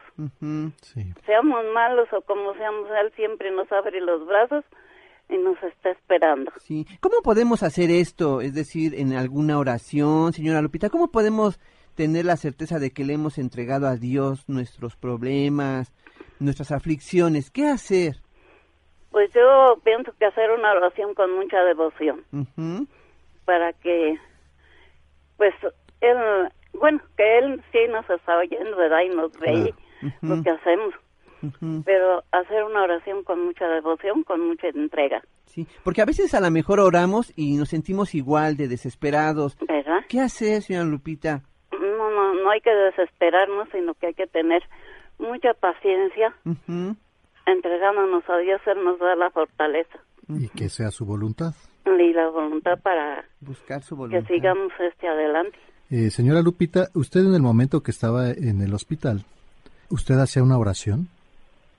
[0.82, 1.04] Sí.
[1.28, 4.66] Seamos malos o como seamos, Él siempre nos abre los brazos
[5.30, 6.52] y nos está esperando.
[6.58, 6.88] Sí.
[7.02, 8.42] ¿Cómo podemos hacer esto?
[8.42, 11.60] Es decir, en alguna oración, señora Lupita, ¿cómo podemos
[11.94, 15.94] tener la certeza de que le hemos entregado a Dios nuestros problemas,
[16.40, 17.52] nuestras aflicciones?
[17.52, 18.16] ¿Qué hacer?
[19.12, 22.24] Pues yo pienso que hacer una oración con mucha devoción
[23.46, 24.18] para que,
[25.38, 25.54] pues,
[26.02, 26.18] Él,
[26.74, 29.02] bueno, que Él sí nos está oyendo, ¿verdad?
[29.06, 29.74] Y nos ve
[30.22, 30.94] lo que hacemos.
[31.86, 36.42] Pero hacer una oración con mucha devoción, con mucha entrega, Sí, porque a veces a
[36.42, 39.58] lo mejor oramos y nos sentimos igual de desesperados.
[39.66, 40.00] ¿verdad?
[40.10, 41.44] ¿Qué hacer, señora Lupita?
[41.72, 44.64] No, no, no hay que desesperarnos, sino que hay que tener
[45.20, 46.34] mucha paciencia,
[47.46, 50.00] entregándonos a Dios, Él nos da la fortaleza
[50.30, 51.54] y que sea su voluntad.
[51.86, 54.28] y la voluntad para Buscar su que voluntad.
[54.28, 55.58] sigamos este adelante.
[55.92, 59.24] Eh, señora Lupita, usted en el momento que estaba en el hospital,
[59.90, 61.08] ¿usted hacía una oración?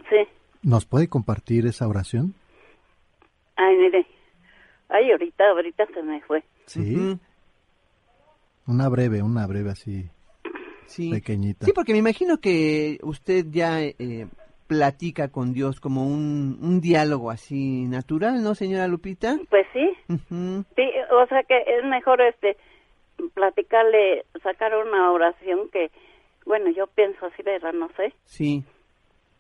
[0.09, 0.17] Sí,
[0.63, 2.35] ¿Nos puede compartir esa oración?
[3.57, 4.07] ay, mire,
[4.91, 6.45] ay, ahorita, ahorita se me fue.
[6.67, 7.19] Sí.
[8.67, 10.09] Una breve, una breve así,
[10.87, 11.11] Sí.
[11.11, 11.67] pequeñita.
[11.67, 14.27] Sí, porque me imagino que usted ya eh,
[14.67, 19.37] platica con Dios como un, un diálogo así natural, ¿no, señora Lupita?
[19.51, 22.57] Pues sí, sí, o sea que es mejor este
[23.35, 25.91] platicarle, sacar una oración que,
[26.45, 27.73] bueno, yo pienso así, ¿verdad?
[27.73, 28.63] No sé, Sí.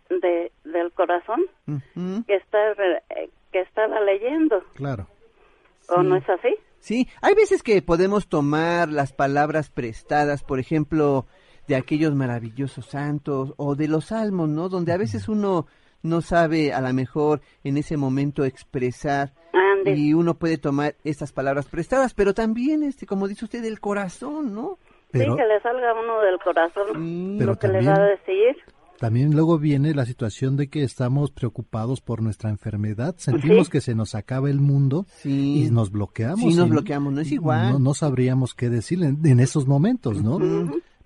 [0.08, 2.24] de, del corazón Ujú.
[2.26, 5.08] que está re- eh, que estaba leyendo Claro.
[5.88, 6.06] o Sí.
[6.06, 11.26] no es así Sí, hay veces que podemos tomar las palabras prestadas, por ejemplo,
[11.68, 14.68] de aquellos maravillosos santos o de los salmos, ¿no?
[14.68, 15.66] Donde a veces uno
[16.02, 19.32] no sabe a lo mejor en ese momento expresar
[19.84, 24.52] y uno puede tomar estas palabras prestadas, pero también, este, como dice usted, del corazón,
[24.52, 24.78] ¿no?
[25.12, 27.36] Pero sí que le salga a uno del corazón.
[27.38, 28.56] Pero lo que le también- va a decir
[28.98, 33.72] también luego viene la situación de que estamos preocupados por nuestra enfermedad, sentimos Sí.
[33.72, 35.64] que se nos acaba el mundo Sí.
[35.66, 36.40] y nos bloqueamos.
[36.40, 37.72] Sí, nos y bloqueamos, no es igual.
[37.72, 40.38] No, no sabríamos qué decir en, en esos momentos, ¿no?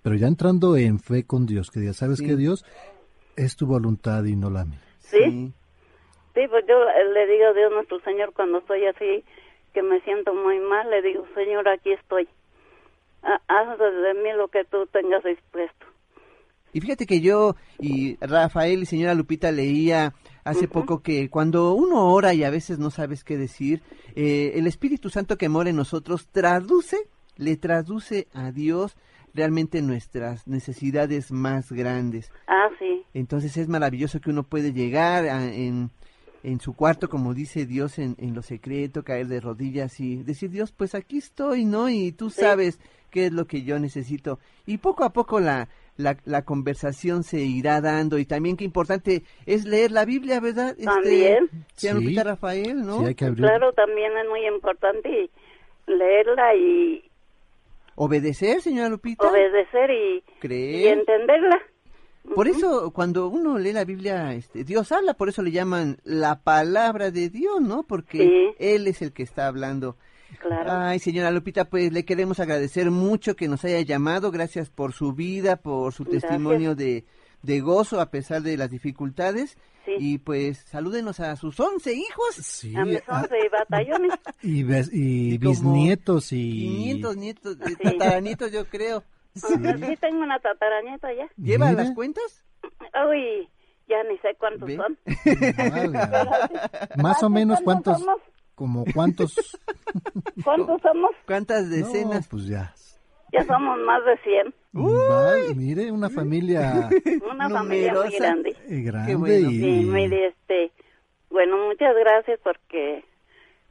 [0.03, 2.27] Pero ya entrando en fe con Dios, que ya sabes Sí.
[2.27, 2.65] que Dios
[3.37, 4.81] es tu voluntad y no la mía.
[5.01, 5.53] sí sí.
[6.49, 6.75] Pues yo
[7.13, 9.25] le digo a Dios nuestro Señor cuando estoy así
[9.75, 12.29] que me siento muy mal le digo Señor aquí estoy.
[13.23, 15.85] Ha- haz de mí lo que tú tengas dispuesto
[16.73, 22.11] Y fíjate que yo y Rafael y señora Lupita leía hace poco que cuando uno
[22.13, 23.83] ora y a veces no sabes qué decir,
[24.17, 26.97] eh, el Espíritu Santo que mora en nosotros traduce,
[27.37, 28.97] le traduce a Dios
[29.35, 32.33] realmente nuestras necesidades más grandes.
[32.47, 35.91] ah sí Entonces es maravilloso que uno puede llegar a- en,
[36.43, 40.51] en su cuarto, como dice Dios, en, en lo secreto, caer de rodillas y decir,
[40.51, 41.89] Dios, pues aquí estoy, ¿no?
[41.91, 42.41] Y tú Sí.
[42.41, 44.39] sabes qué es lo que yo necesito.
[44.67, 49.23] Y poco a poco la, la, la conversación se irá dando y también qué importante
[49.45, 50.71] es leer la Biblia, ¿verdad?
[50.71, 51.51] Este, También.
[51.75, 52.23] señora Sí.
[52.23, 53.01] Rafael, ¿no?
[53.01, 53.45] Sí, hay que abrir.
[53.45, 55.29] Claro, también es muy importante
[55.87, 57.10] leerla y
[57.97, 59.29] Obedecer, señora Lupita.
[59.29, 61.61] obedecer y, y entenderla.
[62.35, 66.43] Por eso, cuando uno lee la Biblia, este, Dios habla, por eso le llaman la
[66.43, 67.83] palabra de Dios, ¿no?
[67.83, 68.55] Porque Sí.
[68.59, 69.97] Él es el que está hablando.
[70.39, 70.71] Claro.
[70.71, 74.31] Ay, señora Lupita, pues le queremos agradecer mucho que nos haya llamado.
[74.31, 76.23] Gracias por su vida, por su Gracias.
[76.23, 77.05] testimonio de,
[77.43, 79.57] de gozo a pesar de las dificultades.
[79.87, 79.93] Sí.
[79.99, 82.35] Y pues salúdenos a sus once hijos.
[82.37, 84.13] Sí, a mis ah, 11 batallones.
[84.43, 86.51] y, ves- y Y bisnietos y...
[86.53, 87.77] 500 nietos, Sí.
[87.83, 89.03] tataranietos, yo creo.
[89.35, 89.47] Sí.
[89.47, 91.29] Sí, tengo una tatarañeta ya.
[91.37, 91.85] ¿Lleva Mire.
[91.85, 92.45] las cuentas?
[93.09, 93.49] Uy,
[93.89, 94.77] ya ni sé cuántos ¿Ve?
[94.77, 94.99] son.
[95.57, 96.61] Válgame.
[97.03, 98.21] Más o menos cuántos, somos?
[98.57, 99.33] como cuántos,
[100.45, 101.11] ¿Cuántos somos?
[101.27, 102.27] ¿Cuántas no, decenas?
[102.29, 102.75] pues ya.
[103.33, 104.55] Ya somos más de 100.
[104.73, 106.89] Vale, mire, una familia
[107.31, 108.17] Una familia muy Numerosa.
[108.19, 108.51] grande.
[108.69, 109.51] eh, grande bueno.
[109.51, 109.59] y...
[109.61, 110.71] Sí, mire, este,
[111.31, 113.05] bueno, muchas gracias porque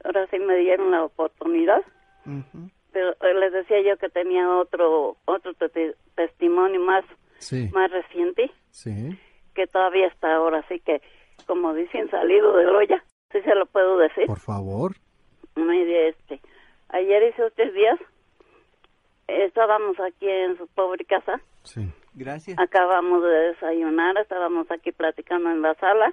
[0.04, 1.82] ahora sí me dieron la oportunidad.
[2.26, 2.70] Ujú.
[2.92, 7.04] Pero eh, les decía yo que tenía otro otro te- testimonio más
[7.38, 9.18] Sí, más reciente sí.
[9.54, 11.00] que todavía está ahora, así que
[11.46, 14.26] como dicen salido del olla, sí se lo puedo decir.
[14.26, 14.92] Por favor.
[15.56, 16.40] Mire, este,
[16.90, 17.98] ayer hice tres días,
[19.44, 21.82] estábamos aquí en su pobre casa, Sí.
[22.14, 22.58] Gracias.
[22.58, 26.12] acabamos de desayunar, estábamos aquí platicando en la sala,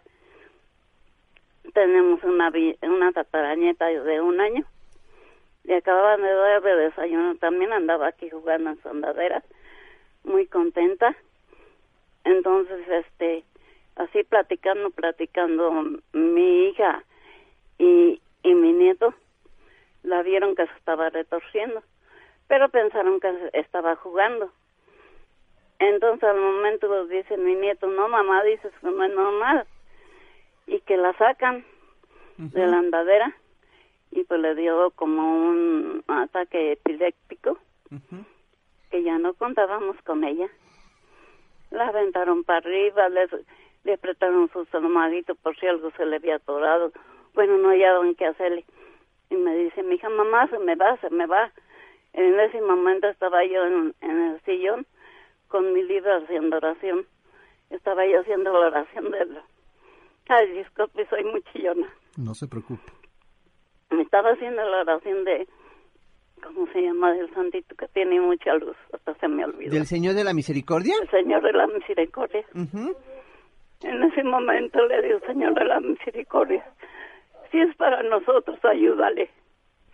[1.74, 2.52] tenemos una
[2.84, 4.66] una tatarañeta de un año,
[5.64, 9.44] y acababan de dar de desayunar, también andaba aquí jugando en su andadera,
[10.24, 11.16] muy contenta,
[12.24, 13.44] entonces, este,
[13.96, 15.72] así platicando, platicando,
[16.14, 17.04] mi hija
[17.80, 19.14] y, y mi nieto
[20.04, 21.82] la vieron que se estaba retorciendo,
[22.48, 24.52] pero pensaron que estaba jugando.
[25.80, 29.68] Entonces al momento pues, dice mi nieto, no mamá, dices que no es normal,
[30.66, 31.66] y que la sacan
[32.38, 33.36] de la andadera
[34.12, 37.58] y pues le dio como un ataque epiléptico
[38.92, 40.48] que ya no contábamos con ella.
[41.72, 43.28] La aventaron para arriba, le,
[43.84, 46.92] le apretaron sus almohaditos por si algo se le había atorado.
[47.34, 48.66] Bueno, no hallaban qué hacerle.
[49.30, 51.52] Y me dice, mi hija, mamá, se me va, se me va.
[52.18, 54.88] En ese momento estaba yo en, en el sillón
[55.48, 57.06] con mi libro haciendo oración.
[57.70, 59.38] Estaba yo haciendo la oración del...
[60.28, 61.88] Ay, disculpe, soy muy chillona.
[62.18, 62.92] No se preocupe.
[63.92, 65.48] Me estaba haciendo la oración de...
[66.44, 67.14] ¿Cómo se llama?
[67.14, 68.76] Del santito que tiene mucha luz.
[68.94, 69.72] Hasta se me olvidó.
[69.72, 70.96] ¿Del Señor de la Misericordia?
[71.00, 72.44] El Señor de la Misericordia.
[72.56, 76.66] En ese momento le digo, Señor de la Misericordia,
[77.52, 79.30] si es para nosotros, ayúdale.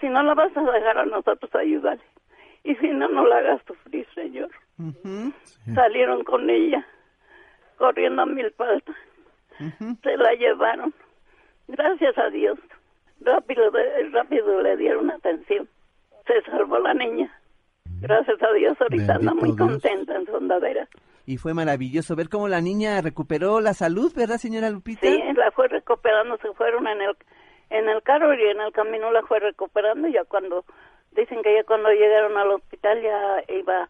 [0.03, 2.01] Si no la vas a dejar a nosotros, ayúdale.
[2.65, 4.49] Y si no, no la hagas sufrir, Señor.
[5.73, 6.85] Salieron con ella,
[7.77, 8.95] corriendo a mil patas.
[9.61, 9.95] Ujú.
[10.03, 10.93] Se la llevaron.
[11.69, 12.59] Gracias a Dios.
[13.21, 13.71] Rápido,
[14.11, 15.69] rápido le dieron atención.
[16.27, 17.31] Se salvó la niña.
[18.01, 19.81] Gracias a Dios, ahorita anda muy Bendito Dios.
[19.81, 20.85] contenta en su andadera.
[21.25, 25.07] Y fue maravilloso ver cómo la niña recuperó la salud, ¿verdad, señora Lupita?
[25.07, 27.15] Sí, la fue recuperando, se fueron en el
[27.73, 30.07] en el carro y en el camino la fue recuperando.
[30.07, 30.63] Ya cuando
[31.11, 33.89] dicen que ya cuando llegaron al hospital ya iba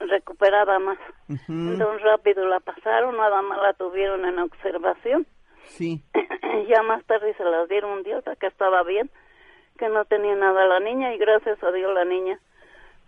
[0.00, 0.98] recuperada más.
[1.28, 1.52] Ujú.
[1.52, 5.26] Entonces rápido la pasaron, nada más la tuvieron en observación.
[5.66, 6.02] Sí.
[6.68, 9.10] ya más tarde se las dieron un día que estaba bien,
[9.78, 12.38] que no tenía nada la niña y gracias a Dios la niña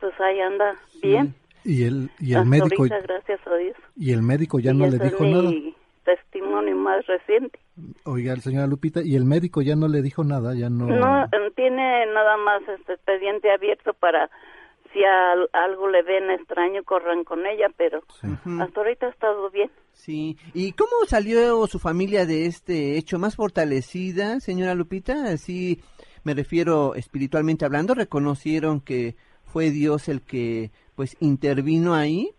[0.00, 1.34] pues ahí anda bien.
[1.62, 3.76] Y el, y el Hasta médico, ahorita, gracias a Dios.
[3.96, 5.50] y el médico ya Y no le ese es dijo mi nada.
[6.04, 7.58] testimonio más reciente.
[8.04, 10.86] Oiga, señora Lupita, y el médico ya no le dijo nada, ya no.
[10.86, 14.30] No, eh, tiene nada más este expediente abierto para
[14.92, 18.02] si al- algo le ven extraño corran con ella, pero
[18.60, 19.70] hasta ahorita ha estado bien.
[19.92, 20.36] Sí.
[20.54, 23.18] ¿Y cómo salió su familia de este hecho?
[23.18, 25.26] ¿Más fortalecida, señora Lupita?
[25.30, 25.80] Así
[26.24, 27.94] me refiero espiritualmente hablando.
[27.94, 29.14] ¿Reconocieron que
[29.44, 32.30] fue Dios el que pues intervino ahí?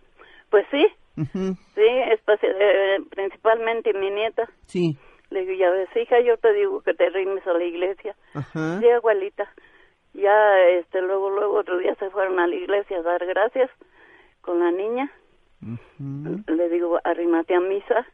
[0.49, 0.85] Pues sí,
[1.17, 1.55] Ujú.
[1.75, 4.49] sí, especi- eh, principalmente mi nieta.
[4.65, 4.97] Sí.
[5.32, 8.15] Le digo, ya ves, hija, yo te digo que te rimes a la iglesia.
[8.34, 8.79] Ajá.
[8.79, 9.49] Sí, abuelita.
[10.13, 13.71] Ya, este, luego, luego, otro día se fueron a la iglesia a dar gracias
[14.41, 15.11] con la niña.
[16.47, 18.05] Le digo, arrímate a misa,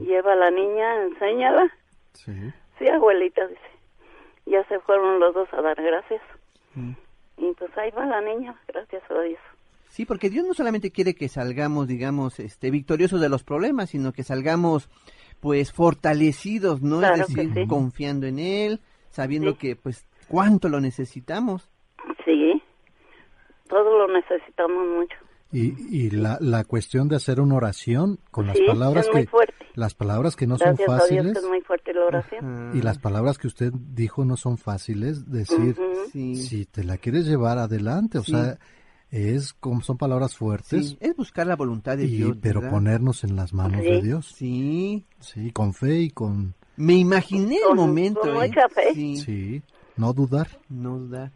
[0.00, 1.72] lleva a la niña, enséñala.
[2.14, 2.32] Sí.
[2.78, 3.60] Sí, abuelita, dice.
[4.46, 6.22] Ya se fueron los dos a dar gracias.
[6.74, 6.92] Mm.
[7.38, 9.40] Y pues ahí va la niña, gracias a Dios.
[9.88, 14.12] Sí, porque Dios no solamente quiere que salgamos, digamos, este, victoriosos de los problemas, sino
[14.12, 14.88] que salgamos,
[15.40, 16.98] pues, fortalecidos, ¿no?
[16.98, 17.66] Claro es decir, sí.
[17.66, 18.80] confiando en Él,
[19.10, 19.58] sabiendo Sí.
[19.58, 21.68] que, pues, cuánto lo necesitamos.
[22.24, 22.62] Sí,
[23.68, 25.16] todos lo necesitamos mucho.
[25.52, 25.74] Y,
[26.06, 29.28] y la, la cuestión de hacer una oración con las sí, palabras es muy que,
[29.30, 29.54] fuerte.
[29.74, 32.70] Las palabras que no Gracias son a Dios fáciles que es muy fuerte la oración.
[32.74, 36.10] y las palabras que usted dijo no son fáciles, decir, Ujú.
[36.10, 36.34] Sí.
[36.36, 38.32] si te la quieres llevar adelante, o Sí.
[38.32, 38.58] sea,
[39.14, 42.36] es como son palabras fuertes, Sí, es buscar la voluntad de y- Dios.
[42.40, 42.74] pero ¿verdad?
[42.74, 43.90] ponernos en las manos Sí.
[43.90, 44.34] de Dios.
[44.36, 45.04] Sí.
[45.20, 48.20] Sí, con fe y con Me imaginé el momento.
[48.20, 48.48] con ¿eh?
[48.48, 48.94] mucha fe.
[48.94, 49.16] Sí.
[49.18, 49.62] sí,
[49.96, 50.48] no dudar.
[50.68, 51.32] No duda.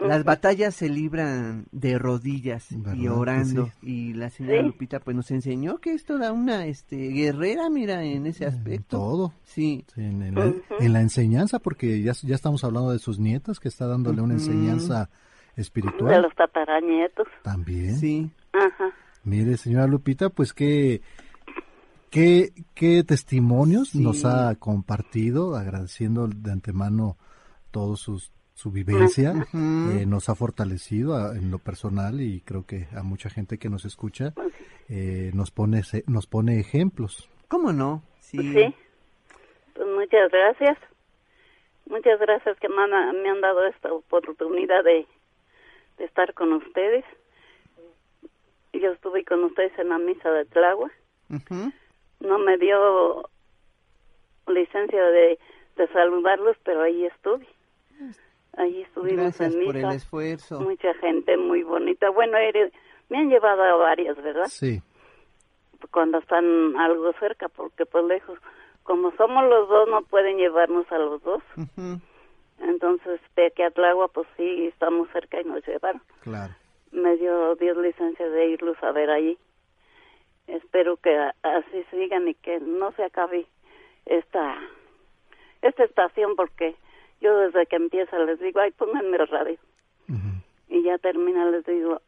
[0.00, 3.68] Las batallas se libran de rodillas ¿Verdad y orando.
[3.82, 4.66] Y la señora Sí.
[4.66, 8.96] Lupita pues nos enseñó que es toda una este, guerrera, mira, en ese En aspecto.
[8.96, 9.32] todo.
[9.42, 9.84] Sí.
[9.92, 13.58] Sí, en, en la, en la enseñanza, porque ya, ya estamos hablando de sus nietas,
[13.58, 15.10] que está dándole una enseñanza
[15.60, 17.26] espiritual los tataranietos.
[17.42, 17.96] también.
[17.96, 18.30] Sí.
[18.52, 18.90] Ajá.
[19.24, 21.02] Mire, señora Lupita, pues qué,
[22.10, 24.00] qué, qué testimonios Sí.
[24.02, 27.16] nos ha compartido, agradeciendo de antemano
[27.70, 29.90] todos sus su vivencia, Ujú.
[29.92, 33.68] eh, nos ha fortalecido a- en lo personal y creo que a mucha gente que
[33.68, 34.34] nos escucha
[34.88, 37.28] eh, nos pone se- nos pone ejemplos.
[37.46, 38.02] ¿Cómo no?
[38.18, 38.38] Sí.
[38.38, 38.74] Sí.
[39.74, 40.76] Pues muchas gracias.
[41.86, 45.06] Muchas gracias que me han, me han dado esta oportunidad de,
[45.98, 47.04] de estar con ustedes.
[48.72, 50.90] Yo estuve con ustedes en la misa de Tlagua.
[52.20, 53.28] No me dio
[54.46, 55.38] licencia de,
[55.76, 57.46] de saludarlos, pero ahí estuve.
[58.56, 59.96] Ahí estuvimos Gracias en por el misa.
[59.96, 60.60] esfuerzo.
[60.60, 62.10] Mucha gente muy bonita.
[62.10, 62.38] Bueno,
[63.08, 64.46] me han llevado a varias, ¿verdad?
[64.46, 64.80] Sí,
[65.90, 68.38] Cuando están algo cerca, porque pues lejos.
[68.82, 71.42] Como somos los dos, no pueden llevarnos a los dos.
[72.60, 76.02] Entonces, de aquí a Tlagua, pues sí, estamos cerca y nos llevaron.
[76.20, 76.54] claro.
[76.90, 79.36] Me dio Dios licencia de irlos a ver allí.
[80.46, 83.46] Espero que así sigan y que no se acabe
[84.06, 84.56] esta
[85.60, 86.76] esta estación porque
[87.20, 89.58] yo desde que empieza les digo, ay, pónganme el radio.
[90.70, 92.00] Y ya termina, les digo,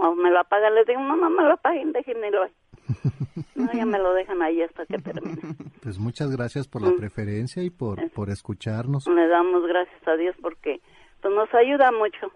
[0.00, 2.52] o me lo apagan, les digo, no, no me lo apaguen, déjenmelo ahí.
[3.54, 5.40] No, ya me lo dejan ahí hasta que termine.
[5.82, 6.96] Pues muchas gracias por la Mm.
[6.96, 9.06] preferencia y por, por escucharnos.
[9.08, 10.80] Le damos gracias a Dios porque
[11.20, 12.32] pues, nos ayuda mucho,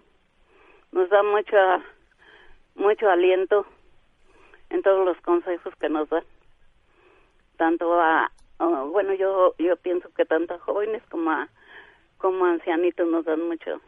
[0.91, 1.55] nos da mucho,
[2.75, 3.65] mucho aliento
[4.69, 6.23] en todos los consejos que nos dan.
[7.57, 11.47] Tanto a, a- bueno, yo yo pienso que tanto a jóvenes como a,
[12.17, 13.81] como a ancianitos nos dan mucho,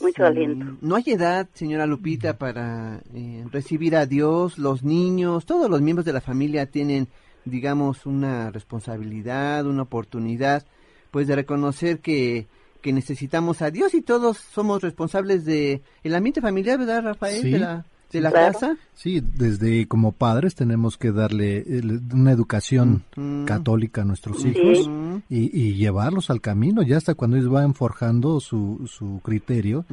[0.00, 0.22] mucho Sí.
[0.22, 0.76] aliento.
[0.80, 4.58] No hay edad, señora Lupita, para eh, recibir a Dios.
[4.58, 7.08] Los niños, todos los miembros de la familia tienen,
[7.44, 10.64] digamos, una responsabilidad, una oportunidad,
[11.10, 12.46] pues de reconocer que,
[12.82, 17.42] que necesitamos a Dios y todos somos responsables de el ambiente familiar, ¿verdad, Rafael?
[17.42, 17.50] Sí.
[17.52, 18.52] De la, de la Claro.
[18.52, 18.76] casa.
[18.94, 23.44] Sí, desde como padres tenemos que darle el- una educación Ujú.
[23.46, 24.48] católica a nuestros Sí.
[24.50, 25.22] hijos Ujú.
[25.28, 26.82] y, y llevarlos al camino.
[26.82, 29.84] Ya hasta cuando ellos van forjando su, su criterio,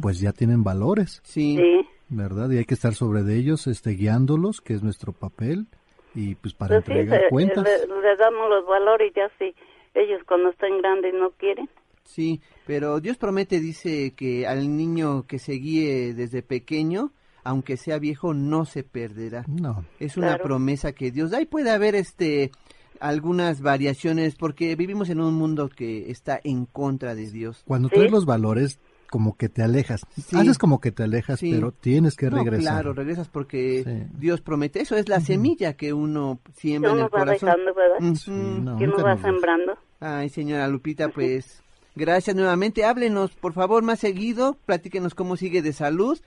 [0.00, 1.56] pues ya tienen valores, Sí.
[1.56, 2.50] Sí, ¿verdad?
[2.50, 5.66] Y hay que estar sobre de ellos, este, guiándolos, que es nuestro papel,
[6.14, 7.64] y pues para pues sí, entregar se- cuentas.
[7.64, 9.54] le- les damos los valores ya si
[9.94, 11.68] ellos cuando estén grandes no quieren.
[12.04, 17.12] Sí, pero Dios promete, dice, que al niño que se guíe desde pequeño,
[17.44, 19.44] aunque sea viejo, no se perderá.
[19.48, 20.44] No, Es una Claro.
[20.44, 22.50] promesa que Dios da y puede haber este
[23.00, 27.62] algunas variaciones porque vivimos en un mundo que está en contra de Dios.
[27.66, 27.96] cuando Sí.
[27.96, 28.78] traes los valores,
[29.10, 30.06] como que te alejas.
[30.16, 30.36] Sí.
[30.36, 31.50] Haces como que te alejas, Sí.
[31.52, 32.74] pero tienes que No, regresar.
[32.74, 34.16] claro, regresas porque Sí.
[34.18, 34.80] Dios promete.
[34.80, 37.48] Eso es la semilla que uno siembra en el va corazón.
[37.50, 37.96] dejando, ¿verdad?
[38.00, 38.16] Ujú.
[38.16, 39.72] Sí, no, que uno nunca va sembrando.
[40.00, 41.60] Ay, señora Lupita, pues
[41.96, 42.84] gracias nuevamente.
[42.84, 44.56] Háblenos, por favor, más seguido.
[44.64, 46.18] Platíquenos cómo sigue de salud.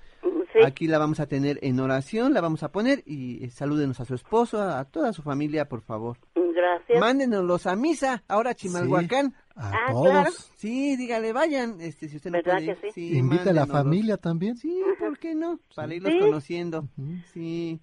[0.55, 3.99] Sí, Aquí la vamos a tener en oración, la vamos a poner y eh, salúdenos
[3.99, 6.17] a su esposo, a, a toda su familia, por favor.
[6.33, 6.99] gracias.
[6.99, 9.33] Mándenoslos a misa, ahora a Chimalhuacán.
[9.57, 10.09] A Ah, todos.
[10.09, 10.31] claro.
[10.55, 12.75] Sí, dígale, vayan, este, si usted no ¿Verdad puede.
[12.77, 13.17] que sí?
[13.17, 14.57] Invita a la familia también.
[14.57, 15.59] Sí, ¿por qué no?
[15.75, 16.19] Para irlos Sí.
[16.19, 16.87] conociendo.
[17.33, 17.79] Sí.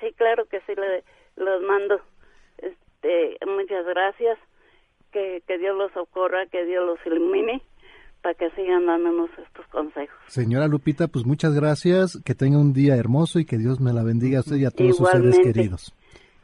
[0.00, 1.04] Sí, claro que sí, le,
[1.42, 2.00] los mando.
[2.58, 4.38] Este, muchas gracias.
[5.12, 7.62] Que, que Dios los socorra, que Dios los ilumine
[8.28, 10.14] para que sigan dándonos estos consejos.
[10.26, 14.02] Señora Lupita, pues muchas gracias, que tenga un día hermoso y que Dios me la
[14.02, 15.36] bendiga a usted y a todos sus Igualmente.
[15.38, 15.94] seres queridos.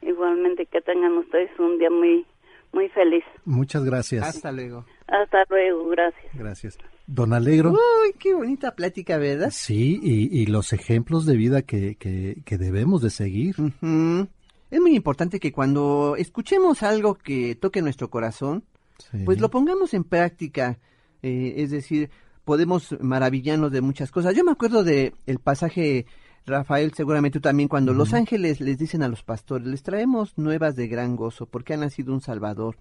[0.02, 2.24] Igualmente que tengan ustedes un día muy
[2.72, 3.22] muy feliz.
[3.44, 4.26] Muchas gracias.
[4.26, 4.84] Hasta luego.
[5.06, 6.24] Hasta luego, gracias.
[6.34, 6.78] Gracias.
[7.06, 7.70] Don Alegro.
[7.72, 9.50] Uy, qué bonita plática, ¿verdad?
[9.52, 13.54] Sí, y, y los ejemplos de vida que, que, que debemos de seguir.
[13.60, 14.26] Ujú.
[14.72, 18.64] Es muy importante que cuando escuchemos algo que toque nuestro corazón,
[19.10, 19.18] Sí.
[19.24, 20.78] pues lo pongamos en práctica.
[21.26, 22.10] Eh, es decir,
[22.44, 24.34] podemos maravillarnos de muchas cosas.
[24.34, 26.04] Yo me acuerdo de el pasaje,
[26.44, 30.76] Rafael, seguramente tú también, cuando los ángeles les dicen a los pastores, les traemos nuevas
[30.76, 32.76] de gran gozo, porque ha nacido un Salvador.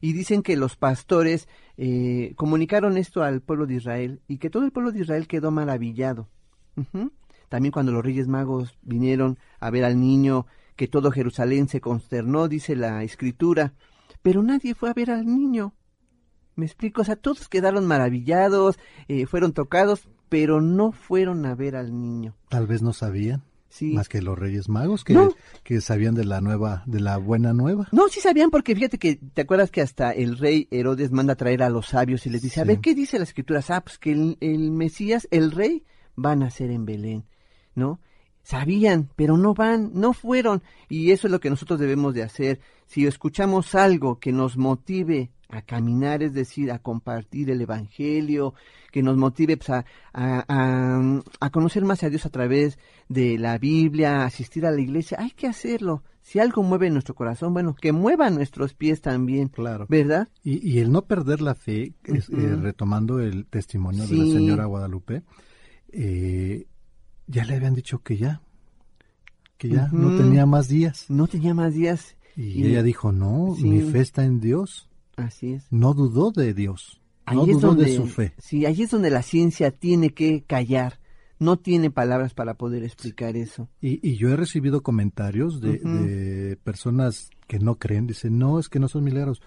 [0.00, 4.64] Y dicen que los pastores eh, comunicaron esto al pueblo de Israel y que todo
[4.64, 6.28] el pueblo de Israel quedó maravillado.
[7.48, 12.46] También cuando los Reyes Magos vinieron a ver al niño que todo Jerusalén se consternó,
[12.46, 13.74] dice la escritura,
[14.22, 15.74] pero nadie fue a ver al niño.
[16.60, 21.74] Me explico, o sea, todos quedaron maravillados, eh, fueron tocados, pero no fueron a ver
[21.74, 22.36] al niño.
[22.48, 23.42] Tal vez no sabían.
[23.70, 23.94] Sí.
[23.94, 25.30] Más que los Reyes Magos que, No.
[25.62, 27.88] que sabían de la nueva, de la buena nueva.
[27.92, 31.36] No, sí sabían porque fíjate que te acuerdas que hasta el rey Herodes manda a
[31.36, 33.60] traer a los sabios y les dice, a ver, ¿qué dice la escritura?
[33.68, 35.84] Ah, pues que el, el Mesías, el rey,
[36.22, 37.24] va a nacer en Belén,
[37.76, 38.00] ¿no?
[38.42, 40.62] Sabían, pero no van, no fueron.
[40.88, 42.60] Y eso es lo que nosotros debemos de hacer.
[42.86, 48.54] Si escuchamos algo que nos motive a caminar, es decir, a compartir el Evangelio,
[48.92, 52.78] que nos motive pues, a, a- a- conocer más a Dios a través
[53.08, 56.02] de la Biblia, a asistir a la iglesia, hay que hacerlo.
[56.22, 59.86] Si algo mueve nuestro corazón, bueno, que mueva nuestros pies también, Claro.
[59.88, 60.28] ¿verdad?
[60.44, 64.64] Y, y el no perder la fe, es, eh, retomando el testimonio de la señora
[64.66, 65.22] Guadalupe,
[65.92, 66.66] eh,
[67.26, 68.40] ya le habían dicho que ya,
[69.56, 71.06] que ya no tenía más días.
[71.08, 72.16] No tenía más días.
[72.36, 73.64] Y, ella dijo, no, Sí.
[73.64, 74.88] mi fe está en Dios.
[75.24, 75.66] Así es.
[75.70, 77.00] No dudó de Dios,
[77.32, 78.34] no Ahí dudó donde, de su fe.
[78.38, 80.98] Sí, ahí es donde la ciencia tiene que callar.
[81.38, 83.70] No tiene palabras para poder explicar eso.
[83.80, 88.78] Y, y yo he recibido comentarios de, personas que no creen, dicen, no, es que
[88.78, 89.40] no son milagros.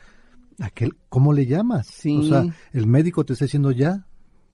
[0.59, 1.88] Aquel, ¿Cómo le llamas?
[1.88, 2.17] Sí.
[2.17, 4.07] O sea, el médico te está diciendo ya,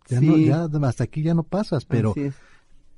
[0.09, 2.35] ya no, ya, hasta aquí ya no pasas, pero Así es.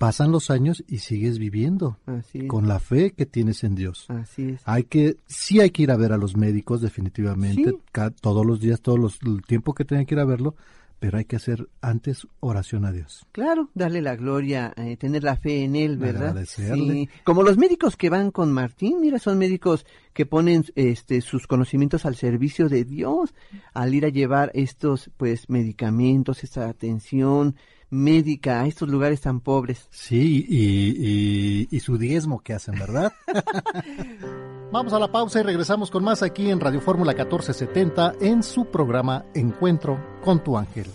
[0.02, 4.06] Pasan los años y sigues viviendo Así con la fe que tienes en Dios.
[4.10, 4.62] Así es.
[4.66, 7.78] Hay que, sí hay que ir a ver a los médicos definitivamente, Sí.
[7.92, 10.56] ca- todos los días, todos los, el tiempo que tengan que ir a verlo,
[11.00, 13.26] pero hay que hacer antes oración a Dios.
[13.32, 16.30] Claro, darle la gloria, eh, tener la fe en él, ¿verdad?
[16.30, 16.94] Agradecerle.
[16.94, 17.10] Sí.
[17.24, 22.06] Como los médicos que van con Martín, mira, son médicos que ponen este sus conocimientos
[22.06, 23.34] al servicio de Dios
[23.74, 27.56] al ir a llevar estos pues medicamentos, esta atención
[27.92, 29.88] médica a estos lugares tan pobres.
[29.92, 33.14] Sí, y, y, y su diezmo que hacen, ¿verdad?
[34.72, 38.66] Vamos a la pausa y regresamos con más aquí en Radio Fórmula 1470 en su
[38.66, 40.88] programa Encuentro con tu ángel.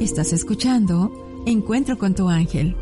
[0.00, 1.12] Estás escuchando
[1.46, 2.74] Encuentro con tu ángel.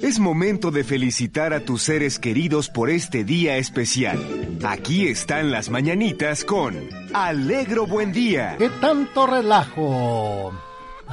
[0.00, 4.18] Es momento de felicitar a tus seres queridos por este día especial.
[4.64, 6.76] Aquí están las mañanitas con
[7.14, 8.56] Alegro Buen Día.
[8.58, 10.52] ¿Qué tanto relajo?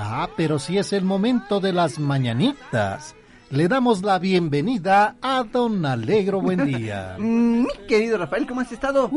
[0.01, 3.15] Ah, pero si es el momento de las mañanitas.
[3.51, 7.15] Le damos la bienvenida a Don Alegro Buen Día.
[7.19, 9.09] Mi querido Rafael, ¿cómo has estado?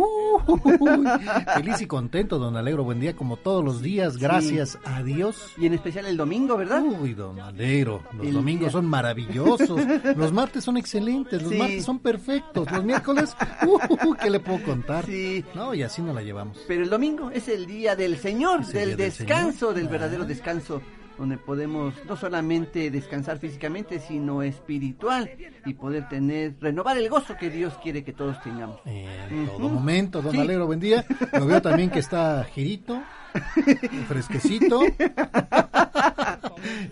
[1.54, 5.52] Feliz y contento, Don Alegro Buen Día, como todos los días, gracias a Dios.
[5.58, 6.82] Y en especial el domingo, ¿verdad?
[6.82, 8.70] Uy, Don Alegro, los El domingos día.
[8.72, 9.78] son maravillosos,
[10.16, 11.58] los martes son excelentes, los Sí.
[11.58, 15.04] martes son perfectos, los miércoles, uh, ¿qué le puedo contar?
[15.04, 15.44] Sí.
[15.54, 16.56] No, y así nos la llevamos.
[16.66, 19.74] Pero el domingo es el día del Señor, del día del descanso, Señor.
[19.74, 19.90] del Ah.
[19.90, 20.80] verdadero descanso,
[21.18, 25.30] donde podemos no solamente descansar físicamente, sino espiritual
[25.64, 28.80] y poder tener, renovar el gozo que Dios quiere que todos tengamos.
[28.84, 30.56] En todo momento, Don Sí.
[30.56, 31.04] Buen día.
[31.32, 33.02] Lo veo también que está girito,
[34.08, 34.80] fresquecito.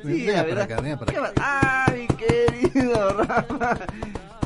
[0.04, 0.62] Sí, la para verdad.
[0.62, 1.32] acá, para ¿Qué acá.
[1.88, 3.78] ¡Ay, querido Rafa!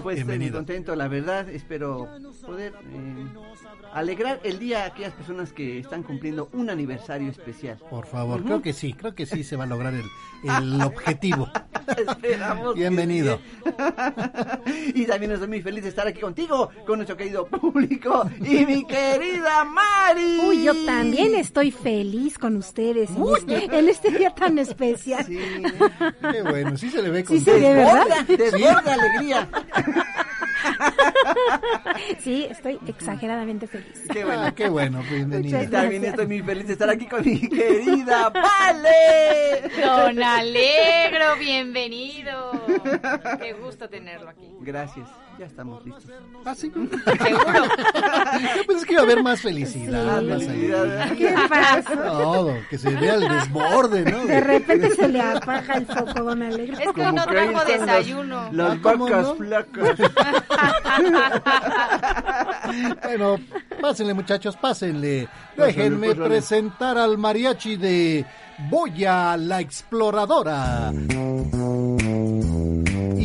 [0.03, 1.49] Pues estoy muy contento, la verdad.
[1.49, 2.09] Espero
[2.45, 3.25] poder eh,
[3.95, 7.79] alegrar el día a aquellas personas que están cumpliendo un aniversario especial.
[7.91, 10.05] Por favor, creo que sí, creo que sí se va a lograr el,
[10.43, 11.49] el objetivo.
[11.97, 12.75] Esperamos.
[12.75, 13.39] Bienvenido.
[14.67, 14.93] sí.
[14.95, 18.85] y también estoy muy feliz de estar aquí contigo, con nuestro querido público y mi
[18.87, 20.41] querida Mari.
[20.45, 25.25] Uy, yo también estoy feliz con ustedes en, este, en este día tan especial.
[25.25, 25.39] Sí,
[26.33, 27.53] Qué bueno, sí se le ve Sí contento.
[27.53, 28.07] se ve, ¿verdad?
[28.27, 29.49] desborda, desborda alegría.
[32.21, 34.07] Sí, estoy exageradamente feliz.
[34.13, 34.55] Qué bueno.
[34.55, 35.59] Qué bueno, bienvenido.
[35.59, 39.71] Muchas Y también estoy muy feliz de estar aquí con mi querida Vale.
[39.81, 42.53] Don Alegro, bienvenido.
[43.41, 44.55] Qué gusto tenerlo aquí.
[44.61, 45.09] Gracias,
[45.39, 46.05] ya estamos listos.
[46.45, 46.71] Ah, sí.
[46.71, 47.65] Seguro.
[48.57, 50.27] Yo pensé que iba a haber más felicidad, Sí.
[50.27, 51.13] más alegría.
[51.17, 51.95] ¿Qué pasa?
[51.95, 54.25] Todo, que se vea el desborde, ¿no?
[54.27, 56.85] De repente se le apaga el foco, don Alegre.
[56.85, 58.49] Es que no trajo desayuno.
[58.53, 59.35] Las ¿cómo vacas no?
[59.37, 59.99] flacas.
[63.03, 63.37] Bueno,
[63.81, 65.29] pásenle muchachos, pásenle.
[65.57, 68.25] Déjenme presentar al mariachi de
[68.71, 70.91] Boya la Exploradora.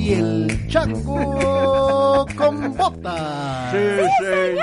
[0.10, 3.72] Y el Chaco con bota.
[3.72, 4.58] señor.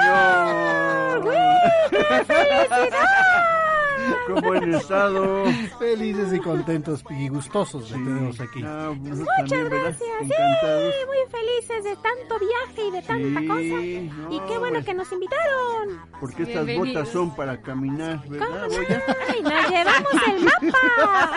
[4.27, 5.45] ¿Cómo han estado?
[5.79, 8.61] Felices y contentos y gustosos de tenerlos aquí.
[8.65, 10.01] Ah, Muchas también, gracias.
[10.21, 10.95] Encantados.
[10.95, 13.61] Sí, muy felices de tanto viaje y de tanta Sí, cosa.
[13.61, 16.01] no, y qué bueno pues, que nos invitaron.
[16.21, 17.03] Porque estas Bienvenidos.
[17.05, 19.03] botas son para caminar, ¿verdad, Boya?
[19.29, 21.31] Ay, nos llevamos el mapa.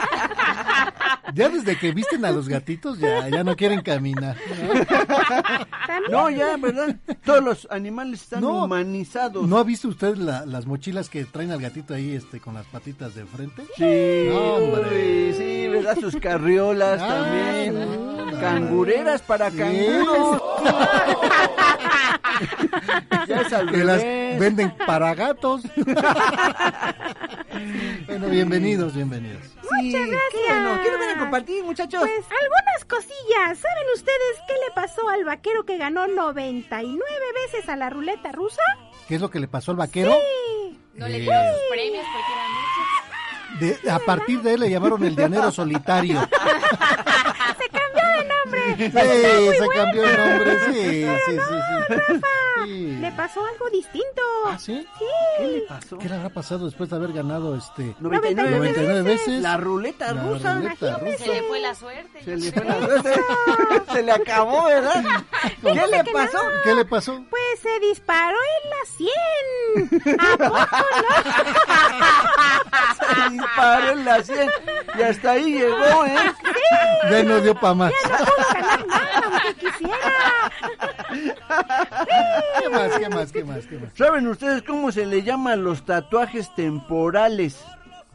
[1.34, 4.36] Ya desde que visten a los gatitos ya, ya no quieren caminar.
[6.10, 6.96] No, ya, ¿verdad?
[7.24, 8.66] Todos los animales están No.
[8.66, 9.48] humanizados.
[9.48, 12.66] ¿No ha visto usted la- las mochilas que traen al gatito ahí este con las
[12.68, 13.64] patitas de frente?
[13.76, 15.34] Sí, hombre.
[15.34, 15.98] sí, ¿verdad?
[16.00, 17.74] Sus carriolas Ah, también.
[17.76, 18.40] no, no.
[18.40, 20.42] Cangureras para canguros.
[23.28, 24.02] ya es al Que las
[24.40, 25.62] venden para gatos.
[28.08, 29.42] bueno, bienvenidos, bienvenidos.
[29.82, 30.48] Muchas gracias.
[30.48, 32.00] Bueno, ¿qué nos van a compartir, muchachos?
[32.02, 33.58] Pues algunas cosillas.
[33.60, 37.00] ¿Saben ustedes qué le pasó al vaquero que ganó 99
[37.46, 38.62] veces a la ruleta rusa?
[39.08, 40.12] ¿Qué es lo que le pasó al vaquero?
[40.14, 40.80] Sí.
[40.96, 43.84] No le Eh, dieron sus premios porque eran muchos.
[43.84, 46.20] de- a partir de él le llamaron el llanero solitario.
[48.50, 48.80] Se cambió de nombre.
[48.80, 49.04] Sí, Está
[49.40, 50.74] muy se cambió el nombre, sí,
[51.06, 51.38] Pero sí, no, sí, sí.
[51.90, 52.28] Rafa,
[52.66, 52.98] Sí.
[53.00, 54.22] le pasó algo distinto.
[54.48, 54.86] ¿Ah, sí?
[55.00, 55.06] Sí.
[55.38, 55.98] ¿Qué le pasó?
[55.98, 59.42] ¿Qué le habrá pasado después de haber ganado este 99, 99 veces?
[59.42, 60.56] La ruleta La rusa.
[60.56, 61.18] ruleta rusa.
[61.18, 62.24] Se le fue la suerte.
[62.24, 63.14] Se le fue la suerte.
[63.94, 65.04] Se le acabó, ¿verdad?
[65.64, 66.38] ¿Qué le pasó?
[66.64, 67.24] ¿Qué le pasó?
[67.30, 68.78] Pues se disparó en la
[70.06, 70.20] 100.
[70.20, 70.58] ¿A poco
[73.24, 74.50] Se disparó en la 100
[74.98, 76.16] y hasta ahí llegó, ¿eh?
[77.10, 77.92] Ya no dio pa' más.
[78.40, 78.48] No?
[78.48, 80.52] No pudo ganar nada, aunque quisiera.
[82.60, 83.90] ¿Qué más, qué más, qué más, qué más?
[83.96, 87.60] ¿Saben ustedes cómo se le llama a los tatuajes temporales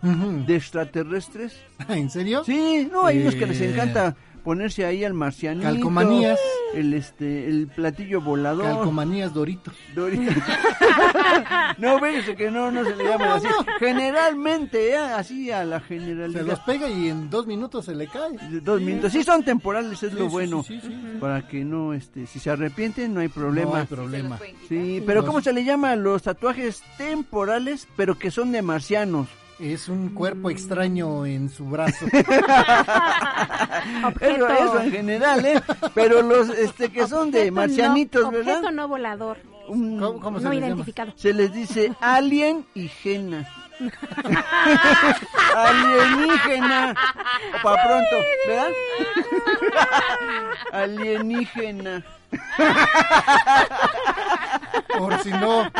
[0.03, 1.59] de extraterrestres?
[1.89, 2.45] ¿En serio?
[2.45, 4.15] Sí, no, hay unos que les Eh, encanta
[4.45, 5.67] ponerse ahí al marcianito.
[5.67, 6.39] Calcomanías.
[6.75, 8.65] El, este, el platillo volador.
[8.65, 9.75] Calcomanías Doritos.
[9.95, 10.35] Doritos.
[11.79, 13.47] no, fíjese que no, no se le llaman así.
[13.79, 14.97] Generalmente, ¿eh?
[14.99, 16.43] así a la Se generalidad.
[16.43, 18.37] los pega y en dos minutos se le cae.
[18.63, 19.13] Dos minutos.
[19.13, 20.63] Sí son temporales, es Sí, lo bueno.
[20.63, 21.19] sí, sí, sí.
[21.21, 23.79] Para que no, este, si se arrepienten, no hay No problema.
[23.81, 24.39] hay problema.
[24.69, 28.63] Sí, pero Los- ¿cómo se le llama a los tatuajes temporales, pero que son de
[28.63, 29.29] marcianos?
[29.65, 32.05] Es un cuerpo extraño en su brazo.
[34.21, 35.63] Eso, eso en general, ¿eh?
[35.95, 38.57] Pero los este que son de marcianitos, no, ¿verdad?
[38.59, 39.39] Objeto no volador.
[39.69, 40.67] Un- ¿Cómo, cómo se No llama?
[40.67, 41.13] identificado.
[41.17, 43.49] se les dice alien y gena.
[45.57, 46.95] Alienígena.
[47.63, 48.17] Para pronto,
[48.47, 48.69] ¿verdad?
[50.73, 52.05] Alienígena.
[54.99, 55.71] Por si no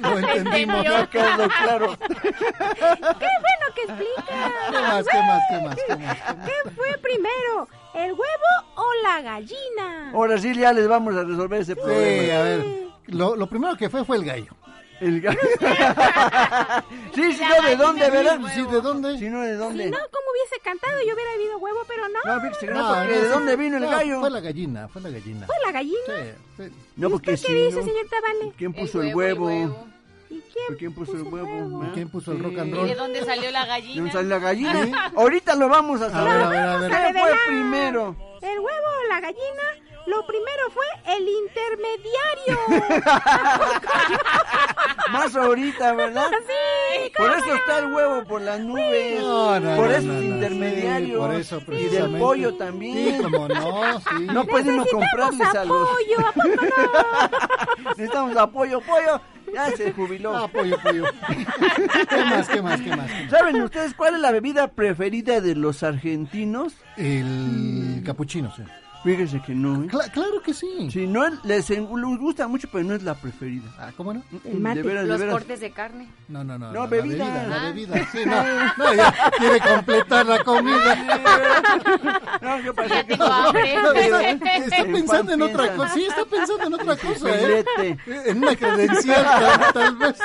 [0.00, 0.84] lo entendimos.
[0.84, 1.96] Ya quedó claro.
[1.98, 4.52] ¡Qué bueno que explica!
[4.70, 6.16] ¿Qué más, qué más, qué más, qué más?
[6.44, 7.68] ¿Qué fue primero?
[7.94, 10.10] ¿El huevo o la gallina?
[10.12, 12.38] Ahora sí ya les vamos a resolver ese Sí, problema.
[12.38, 12.64] a ver.
[13.06, 14.52] Lo, lo primero que fue fue el gallo.
[15.00, 15.38] El gallo.
[17.14, 18.38] sí, sí, no, ¿de dónde, verdad?
[18.54, 19.18] Sí, ¿de dónde?
[19.18, 19.90] Sí, no, ¿de Si dónde?
[19.90, 20.98] no, ¿cómo hubiese cantado?
[21.06, 22.18] Yo hubiera habido huevo, pero no.
[22.24, 24.20] No, fíjese no, No, porque ¿de dónde vino el gallo?
[24.20, 25.46] Fue la gallina, fue la gallina.
[25.46, 25.98] ¿Fue la gallina?
[26.06, 26.32] Sí,
[26.64, 26.72] sí.
[26.96, 28.52] No, porque ¿Usted si qué dice, señor Tabale?
[28.56, 29.86] ¿Quién puso el huevo, el huevo.
[30.30, 31.84] ¿Y quién, ¿Quién puso el huevo?
[31.84, 32.88] ¿Y quién puso el rock and ¿Y roll?
[32.88, 33.96] de dónde salió la ¿De gallina?
[33.96, 35.12] dónde sale la gallina?
[35.16, 36.32] Ahorita lo vamos a A saber.
[36.34, 36.90] ver, a ver, a ver.
[36.90, 38.16] Vamos a ¿Qué fue primero?
[38.42, 39.62] ¿El huevo o la gallina?
[40.06, 40.84] Lo primero fue
[41.16, 42.58] el intermediario.
[45.12, 46.26] Más ahorita, ¿verdad?
[46.46, 49.20] Sí, Por eso está el huevo por las nubes.
[49.20, 51.08] No, no, por no, eso no, es no, intermediario.
[51.08, 53.16] sí, por eso, y del pollo también.
[53.16, 54.26] Sí, como no, sí.
[54.26, 55.88] No podemos comprarles a los.
[55.88, 57.90] apoyo, ¿a poco no?
[57.90, 59.20] Necesitamos apoyo, pollo.
[59.52, 60.36] Ya se jubiló.
[60.36, 61.04] Ah, pollo, pollo.
[62.08, 63.10] ¿Qué más, qué más, qué más?
[63.30, 66.74] ¿Saben ustedes cuál es la bebida preferida de los argentinos?
[66.96, 68.62] El capuchino, sí.
[69.04, 69.86] Fíjense que no, ¿eh?
[69.88, 70.88] Cla- claro que sí.
[70.90, 71.80] Sí, no es- les, les
[72.18, 73.64] gusta mucho, pero no es la preferida.
[73.78, 74.22] Ah, ¿cómo no?
[74.44, 74.76] El mate.
[74.76, 75.34] De veras, de Los veras.
[75.34, 76.08] cortes de carne.
[76.28, 76.72] No, no, no.
[76.72, 77.46] No, la bebida.
[77.46, 77.64] La Ah.
[77.66, 78.34] bebida, sí, no.
[78.84, 80.94] No, ya quiere completar la comida.
[82.40, 83.16] No, yo pensé que.
[83.16, 85.94] No, está, pensando en otra cosa.
[85.94, 87.64] Sí, está pensando en otra cosa, ¿eh?
[88.06, 90.16] En una credencial, tal, tal vez.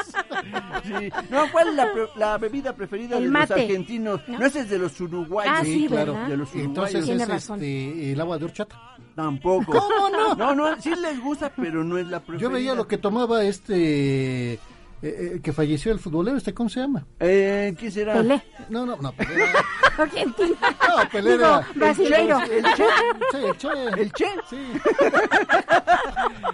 [0.83, 1.11] Sí.
[1.29, 3.53] No, ¿cuál es la, pre- la bebida preferida El de mate.
[3.53, 4.21] los argentinos?
[4.27, 5.53] No, ese es de los uruguayos.
[5.57, 6.13] Ah, sí, claro.
[6.27, 6.55] De los uruguayos.
[6.95, 8.68] Entonces es este, el agua de horchata.
[9.15, 9.73] Tampoco.
[9.73, 10.35] ¿Cómo no?
[10.35, 12.41] No, no, sí les gusta, pero no es la preferida.
[12.41, 14.59] Yo veía lo que tomaba este...
[15.01, 17.05] eh, eh, que falleció el futbolero, este, ¿cómo se llama?
[17.19, 18.13] Eh, ¿Quién será?
[18.15, 18.41] Pelé.
[18.69, 19.45] No, no, no, Pelé
[19.97, 20.55] Argentina.
[20.87, 22.39] No, Pelé Digo, era- brasileiro.
[22.41, 22.83] El Che.
[23.31, 24.01] Sí, el Che.
[24.01, 24.25] ¿El Che?
[24.49, 24.57] Sí.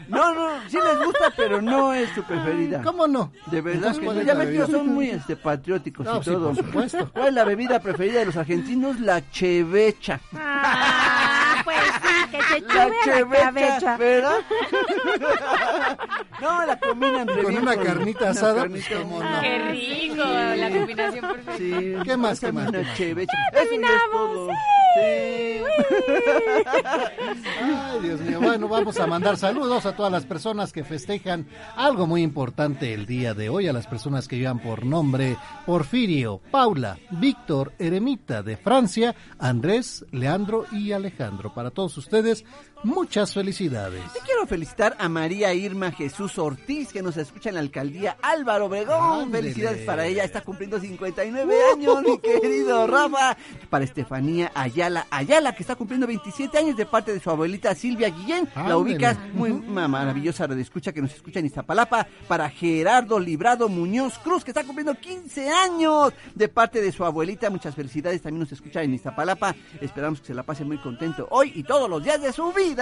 [0.07, 2.81] No, no, sí les gusta, pero no es su preferida.
[2.84, 3.31] ¿Cómo no?
[3.47, 4.22] De verdad que ¿cuál no.
[4.22, 6.53] es Ya ven que son muy este, patrióticos No, y sí, todo.
[6.53, 7.09] por supuesto.
[7.11, 8.99] ¿Cuál es la bebida preferida de los argentinos?
[8.99, 10.19] La chevecha.
[10.34, 13.98] Ah, pues sí, se La chevecha.
[13.98, 14.38] ¿verdad?
[16.41, 18.88] no, la combinan Con bien una carnita una asada, carnita.
[18.90, 19.41] pues, no.
[19.41, 21.57] Qué rico, la combinación perfecta.
[21.57, 23.34] Sí, ¿Qué más, qué más, Una chevecha.
[23.53, 24.48] Eso no es todo.
[24.49, 24.56] Sí.
[27.61, 28.39] Ay, Dios mío.
[28.39, 33.05] Bueno, vamos a mandar saludos a todas las personas que festejan algo muy importante el
[33.05, 38.57] día de hoy, a las personas que llevan por nombre Porfirio, Paula, Víctor, Eremita de
[38.57, 41.53] Francia, Andrés, Leandro y Alejandro.
[41.53, 42.45] Para todos ustedes,
[42.86, 44.02] muchas felicidades.
[44.14, 48.66] Yo quiero felicitar a María Irma Jesús Ortiz, que nos escucha en la alcaldía Álvaro
[48.66, 49.24] Obregón.
[49.24, 49.49] Ándele.
[49.49, 53.36] Felicidades para ella, está cumpliendo 59 años, mi querido Rafa.
[53.70, 58.10] Para Estefanía Ayala Ayala, que está cumpliendo 27 años de parte de su abuelita Silvia
[58.10, 58.48] Guillén.
[58.56, 62.07] La ubicas muy ma- maravillosa de escucha que nos escucha en Iztapalapa.
[62.28, 67.49] Para Gerardo Librado Muñoz Cruz, que está cumpliendo 15 años de parte de su abuelita.
[67.49, 69.56] Muchas felicidades, también nos escucha en Iztapalapa.
[69.82, 72.74] Esperamos que se la pase muy contento hoy y todos los días de su vida.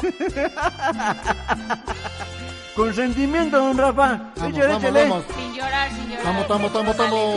[2.76, 4.32] Con sentimiento, don Rafa.
[4.36, 5.02] Vamos, Échale, vamos, échale.
[5.08, 5.24] vamos.
[5.36, 6.24] Sin llorar, sin llorar.
[6.24, 7.36] Vamos, vamos, vamos, vamos.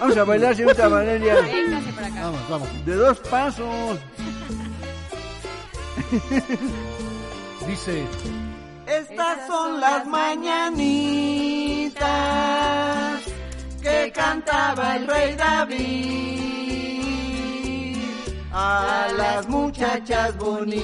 [0.00, 1.34] Vamos a bailar, señorita Valeria.
[1.40, 2.20] Véngase para acá.
[2.22, 2.68] Vamos, vamos.
[2.86, 3.98] De dos pasos.
[7.66, 8.04] Dice...
[8.86, 12.00] Estas son las mañanitas
[13.80, 16.30] que cantaba el rey David
[18.52, 20.80] a las muchachas bonitas.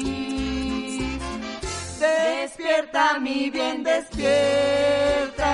[2.00, 5.46] Despierta, mi bien, despierta.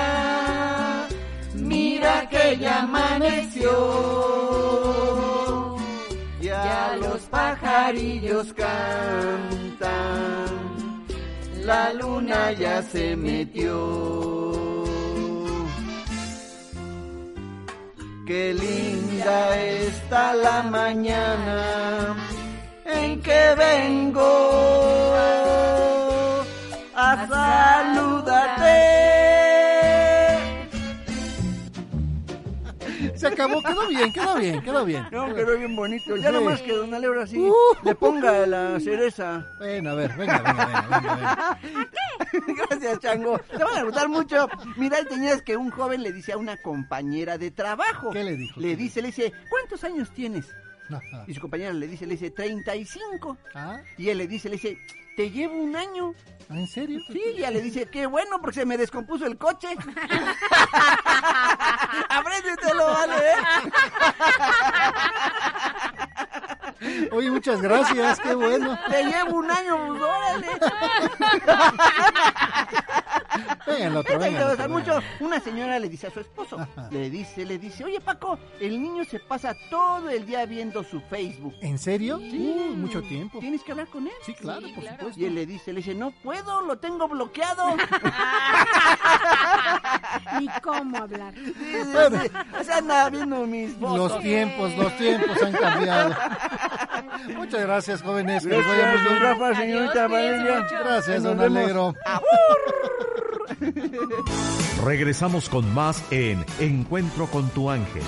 [1.55, 3.71] Mira que ya amaneció.
[6.41, 9.87] Ya los pajarillos cantan,
[11.65, 13.73] la luna ya se metió.
[18.27, 22.15] Qué linda está la mañana
[22.85, 25.13] en que vengo
[26.95, 29.12] a saludarte.
[33.15, 35.05] Se acabó, quedó bien, quedó bien, quedó bien.
[35.11, 36.15] No, quedó bien bonito.
[36.17, 36.33] Ya Sí.
[36.35, 37.41] nomás que Don Alebra así
[37.83, 39.45] le ponga la cereza.
[39.59, 41.59] Bueno, a ver, venga, venga, venga, venga, venga.
[42.69, 43.37] Gracias, Chango.
[43.39, 44.47] Te van a gustar mucho.
[44.77, 48.11] Mira, tenías que un joven le dice a una compañera de trabajo.
[48.11, 48.59] ¿Qué le dijo?
[48.59, 50.47] Le dice, le dice, ¿cuántos años tienes?
[50.89, 51.23] Ajá.
[51.27, 53.37] Y su compañera le dice, le dice, 35.
[53.55, 53.81] ¿Ah?
[53.97, 54.77] Y él le dice, le dice,
[55.15, 56.13] te llevo un año.
[56.49, 56.99] ¿Ah, ¿En serio?
[57.11, 59.69] Sí, y ella le dice, qué bueno, porque se me descompuso el coche.
[62.09, 63.37] Apréndetelo, vale, ¿eh?
[67.11, 68.77] Oye, muchas gracias, qué bueno.
[68.89, 70.47] Te llevo un año, pues, órale.
[74.51, 74.99] Otro, mucho.
[75.19, 76.89] Una señora le dice a su esposo, Ajá.
[76.91, 81.01] le dice, le dice, oye Paco, el niño se pasa todo el día viendo su
[81.01, 81.53] Facebook.
[81.61, 82.17] ¿En serio?
[82.17, 83.39] Uh, mucho tiempo.
[83.39, 84.13] Tienes que hablar con él.
[84.25, 85.19] Sí, claro, por supuesto.
[85.19, 87.63] Y él le dice, le dice, no puedo, lo tengo bloqueado.
[90.39, 91.33] Ni cómo hablar.
[91.35, 92.31] Sí, sí, sí.
[92.59, 93.97] O sea, anda viendo mis fotos.
[93.97, 96.15] Los tiempos, los tiempos han cambiado.
[97.37, 98.43] Muchas gracias, jóvenes.
[98.43, 99.19] que muy Gracias, don.
[99.19, 100.67] Rafa, señorita Valeria.
[100.83, 101.39] Gracias, don.
[101.39, 101.95] Alegro.
[104.85, 108.03] Regresamos con más en Encuentro con tu ángel.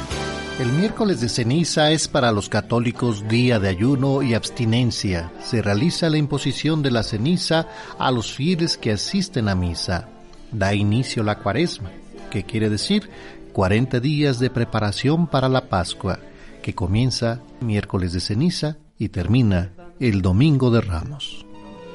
[0.59, 5.31] El miércoles de ceniza es para los católicos día de ayuno y abstinencia.
[5.41, 7.67] Se realiza la imposición de la ceniza
[7.99, 10.07] a los fieles que asisten a misa.
[10.51, 11.91] Da inicio la cuaresma,
[12.29, 13.09] que quiere decir
[13.51, 16.19] 40 días de preparación para la Pascua,
[16.61, 21.45] que comienza miércoles de ceniza y termina el domingo de Ramos.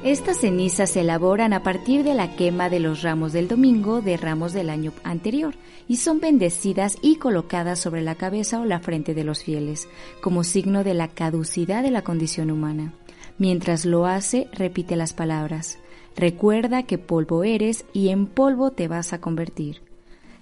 [0.02, 4.16] Estas cenizas se elaboran a partir de la quema de los ramos del domingo de
[4.16, 5.55] ramos del año anterior
[5.89, 9.89] y son bendecidas y colocadas sobre la cabeza o la frente de los fieles,
[10.22, 12.94] como signo de la caducidad de la condición humana.
[13.36, 15.78] Mientras lo hace, repite las palabras,
[16.16, 19.82] Recuerda que polvo eres y en polvo te vas a convertir.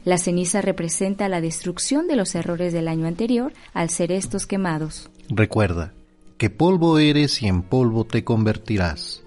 [0.05, 5.11] La ceniza representa la destrucción de los errores del año anterior al ser estos quemados.
[5.29, 5.95] Recuerda
[6.39, 9.25] que polvo eres y en polvo te convertirás.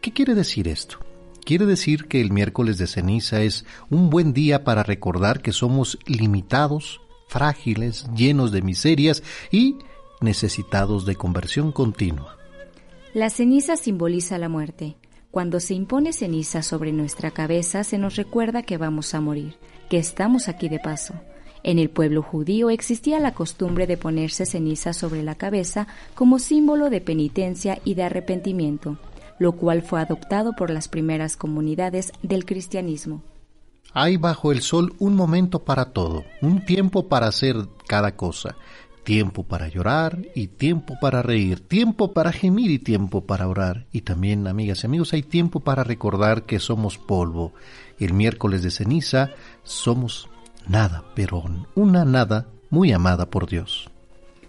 [0.00, 0.98] ¿Qué quiere decir esto?
[1.44, 5.98] Quiere decir que el miércoles de ceniza es un buen día para recordar que somos
[6.06, 9.76] limitados, frágiles, llenos de miserias y
[10.20, 12.38] necesitados de conversión continua.
[13.14, 14.96] La ceniza simboliza la muerte.
[15.32, 19.56] Cuando se impone ceniza sobre nuestra cabeza se nos recuerda que vamos a morir,
[19.90, 21.14] que estamos aquí de paso.
[21.64, 26.90] En el pueblo judío existía la costumbre de ponerse ceniza sobre la cabeza como símbolo
[26.90, 28.98] de penitencia y de arrepentimiento,
[29.38, 33.22] lo cual fue adoptado por las primeras comunidades del cristianismo.
[33.94, 38.56] Hay bajo el sol un momento para todo, un tiempo para hacer cada cosa,
[39.02, 43.86] tiempo para llorar y tiempo para reír, tiempo para gemir y tiempo para orar.
[43.90, 47.54] Y también, amigas y amigos, hay tiempo para recordar que somos polvo.
[47.98, 49.30] El miércoles de ceniza
[49.62, 50.28] somos
[50.68, 53.88] nada, pero una nada muy amada por Dios.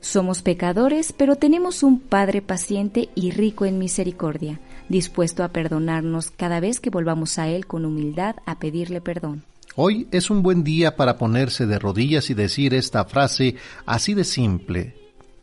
[0.02, 6.60] Somos pecadores, pero tenemos un Padre paciente y rico en misericordia, dispuesto a perdonarnos cada
[6.60, 9.44] vez que volvamos a Él con humildad a pedirle perdón.
[9.76, 13.56] Hoy es un buen día para ponerse de rodillas y decir esta frase
[13.86, 14.96] así de simple.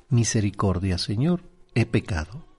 [0.08, 1.42] Misericordia, Señor,
[1.74, 2.51] he pecado.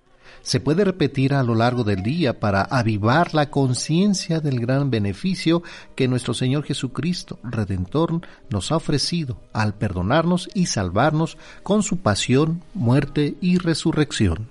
[0.43, 5.63] Se puede repetir a lo largo del día para avivar la conciencia del gran beneficio
[5.95, 12.61] que nuestro Señor Jesucristo, Redentor, nos ha ofrecido al perdonarnos y salvarnos con su pasión,
[12.75, 14.49] muerte y resurrección.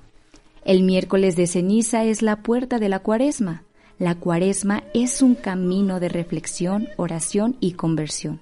[0.64, 3.62] El miércoles de ceniza es la puerta de la cuaresma
[4.02, 8.40] la cuaresma es un camino de reflexión, oración y conversión.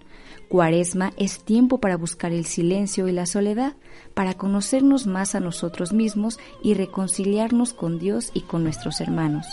[0.50, 3.74] Cuaresma es tiempo para buscar el silencio y la soledad,
[4.14, 9.46] para conocernos más a nosotros mismos y reconciliarnos con Dios y con nuestros hermanos.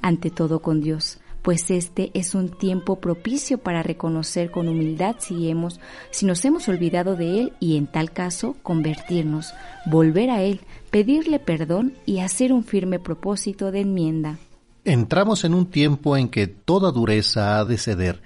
[0.00, 5.48] Ante todo con Dios, pues este es un tiempo propicio para reconocer con humildad si
[5.48, 5.78] hemos,
[6.10, 9.54] si nos hemos olvidado de Él y en tal caso convertirnos,
[9.86, 14.38] volver a Él, pedirle perdón y hacer un firme propósito de enmienda.
[14.84, 18.20] Entramos en un tiempo en que toda dureza ha de ceder,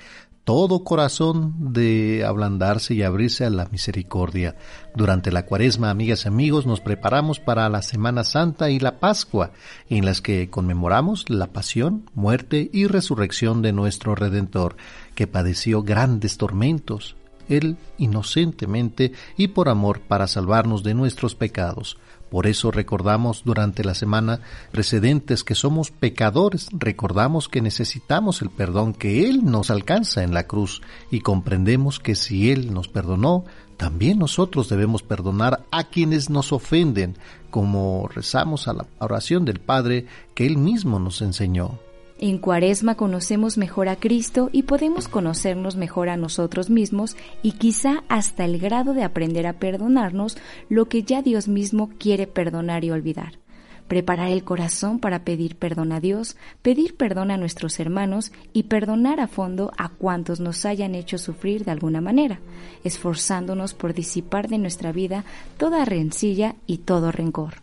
[0.46, 4.54] todo corazón de ablandarse y abrirse a la misericordia.
[4.94, 9.50] Durante la cuaresma, amigas y amigos, nos preparamos para la Semana Santa y la Pascua,
[9.90, 14.76] en las que conmemoramos la pasión, muerte y resurrección de nuestro Redentor,
[15.16, 17.16] que padeció grandes tormentos,
[17.48, 21.98] él inocentemente y por amor para salvarnos de nuestros pecados.
[22.30, 24.40] Por eso recordamos durante la semana
[24.72, 30.46] precedentes que somos pecadores, recordamos que necesitamos el perdón que Él nos alcanza en la
[30.46, 33.44] cruz y comprendemos que si Él nos perdonó,
[33.76, 37.16] también nosotros debemos perdonar a quienes nos ofenden,
[37.50, 41.78] como rezamos a la oración del Padre que Él mismo nos enseñó.
[42.18, 48.04] En Cuaresma conocemos mejor a Cristo y podemos conocernos mejor a nosotros mismos y quizá
[48.08, 50.38] hasta el grado de aprender a perdonarnos
[50.70, 53.38] lo que ya Dios mismo quiere perdonar y olvidar.
[53.86, 59.20] Preparar el corazón para pedir perdón a Dios, pedir perdón a nuestros hermanos y perdonar
[59.20, 62.40] a fondo a cuantos nos hayan hecho sufrir de alguna manera,
[62.82, 65.24] esforzándonos por disipar de nuestra vida
[65.58, 67.62] toda rencilla y todo rencor.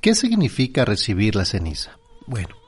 [0.00, 1.98] ¿Qué significa recibir la ceniza?
[2.26, 2.59] Bueno,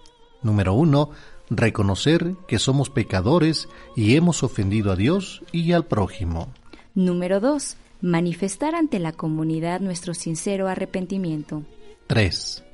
[0.42, 1.10] Número uno,
[1.50, 6.48] reconocer que somos pecadores y hemos ofendido a Dios y al prójimo.
[6.94, 11.62] Número dos, manifestar ante la comunidad nuestro sincero arrepentimiento.
[12.08, 12.64] 3.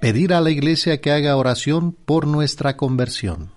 [0.00, 3.50] Pedir a la Iglesia que haga oración por nuestra conversión.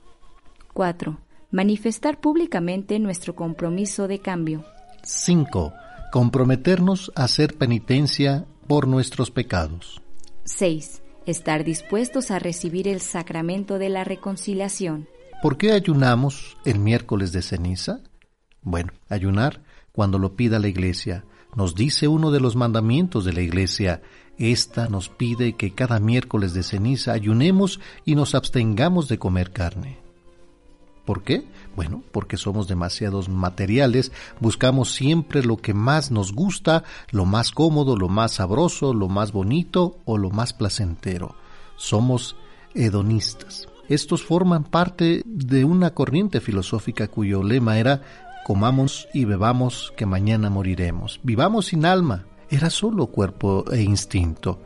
[0.73, 1.19] 4.
[1.51, 4.65] Manifestar públicamente nuestro compromiso de cambio.
[5.03, 5.73] 5.
[6.11, 10.01] Comprometernos a hacer penitencia por nuestros pecados.
[10.45, 15.07] 6 estar dispuestos a recibir el sacramento de la reconciliación.
[15.41, 17.99] ¿Por qué ayunamos el miércoles de ceniza?
[18.61, 21.25] Bueno, ayunar cuando lo pida la Iglesia.
[21.55, 24.01] Nos dice uno de los mandamientos de la Iglesia.
[24.37, 29.97] Esta nos pide que cada miércoles de ceniza ayunemos y nos abstengamos de comer carne.
[31.05, 31.45] ¿Por qué?
[31.77, 37.95] Bueno, porque somos demasiados materiales, buscamos siempre lo que más nos gusta, lo más cómodo,
[37.95, 41.35] lo más sabroso, lo más bonito o lo más placentero.
[41.75, 42.35] Somos
[42.73, 43.67] hedonistas.
[43.89, 48.01] Estos forman parte de una corriente filosófica cuyo lema era
[48.43, 51.19] comamos y bebamos que mañana moriremos.
[51.21, 52.25] Vivamos sin alma.
[52.49, 54.59] Era solo cuerpo e instinto.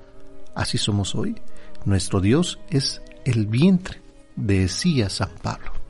[0.56, 1.36] Así somos hoy.
[1.84, 4.02] Nuestro Dios es el vientre,
[4.38, 5.81] decía San Pablo.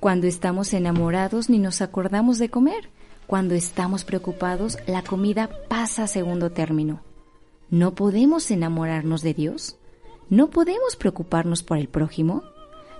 [0.00, 2.88] Cuando estamos enamorados ni nos acordamos de comer.
[3.26, 7.00] Cuando estamos preocupados, la comida pasa a segundo término.
[7.68, 9.76] ¿No podemos enamorarnos de Dios?
[10.30, 12.44] ¿No podemos preocuparnos por el prójimo?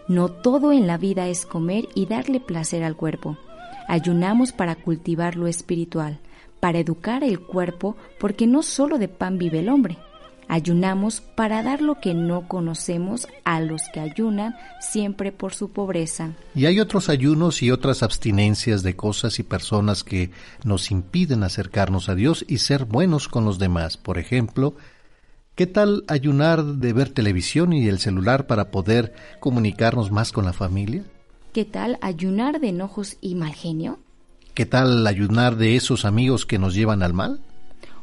[0.09, 3.39] No todo en la vida es comer y darle placer al cuerpo.
[3.87, 6.19] Ayunamos para cultivar lo espiritual,
[6.59, 9.99] para educar el cuerpo, porque no solo de pan vive el hombre,
[10.49, 16.33] Ayunamos para dar lo que no conocemos a los que ayunan siempre por su pobreza.
[16.55, 20.31] Y hay otros ayunos y otras abstinencias de cosas y personas que
[20.65, 23.97] nos impiden acercarnos a Dios y ser buenos con los demás.
[23.97, 24.75] Por ejemplo,
[25.59, 30.53] ¿Qué tal ayunar de ver televisión y el celular para poder comunicarnos más con la
[30.53, 31.03] familia?
[31.53, 33.99] ¿Qué tal ayunar de enojos y mal genio?
[34.55, 37.41] ¿Qué tal ayunar de esos amigos que nos llevan al mal?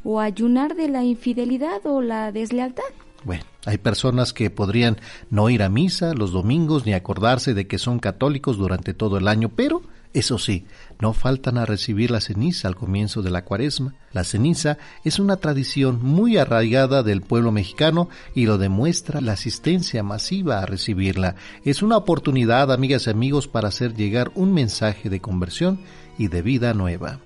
[0.06, 2.84] ¿O ayunar de la infidelidad o la deslealtad?
[3.24, 4.98] Bueno, hay personas que podrían
[5.32, 9.28] no ir a misa los domingos ni acordarse de que son católicos durante todo el
[9.28, 9.82] año, pero
[10.14, 10.66] eso sí,
[11.02, 13.96] no faltan a recibir la ceniza al comienzo de la cuaresma.
[14.14, 20.04] La ceniza es una tradición muy arraigada del pueblo mexicano y lo demuestra la asistencia
[20.04, 21.36] masiva a recibirla.
[21.64, 25.80] Es una oportunidad, amigas y amigos, para hacer llegar un mensaje de conversión
[26.20, 27.25] y de vida nueva.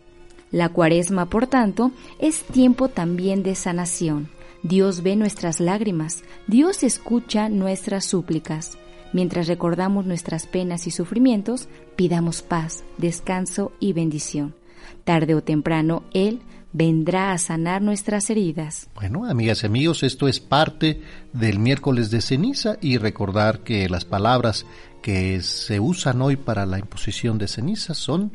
[0.52, 4.30] La cuaresma, por tanto, es tiempo también de sanación.
[4.64, 8.78] Dios ve nuestras lágrimas, Dios escucha nuestras súplicas.
[9.14, 14.56] Mientras recordamos nuestras penas y sufrimientos, pidamos paz, descanso y bendición.
[15.04, 16.42] Tarde o temprano, Él
[16.74, 18.90] vendrá a sanar nuestras heridas.
[18.96, 21.02] Bueno, amigas y amigos, esto es parte
[21.34, 24.66] del miércoles de ceniza y recordar que las palabras
[25.02, 28.34] que se usan hoy para la imposición de ceniza son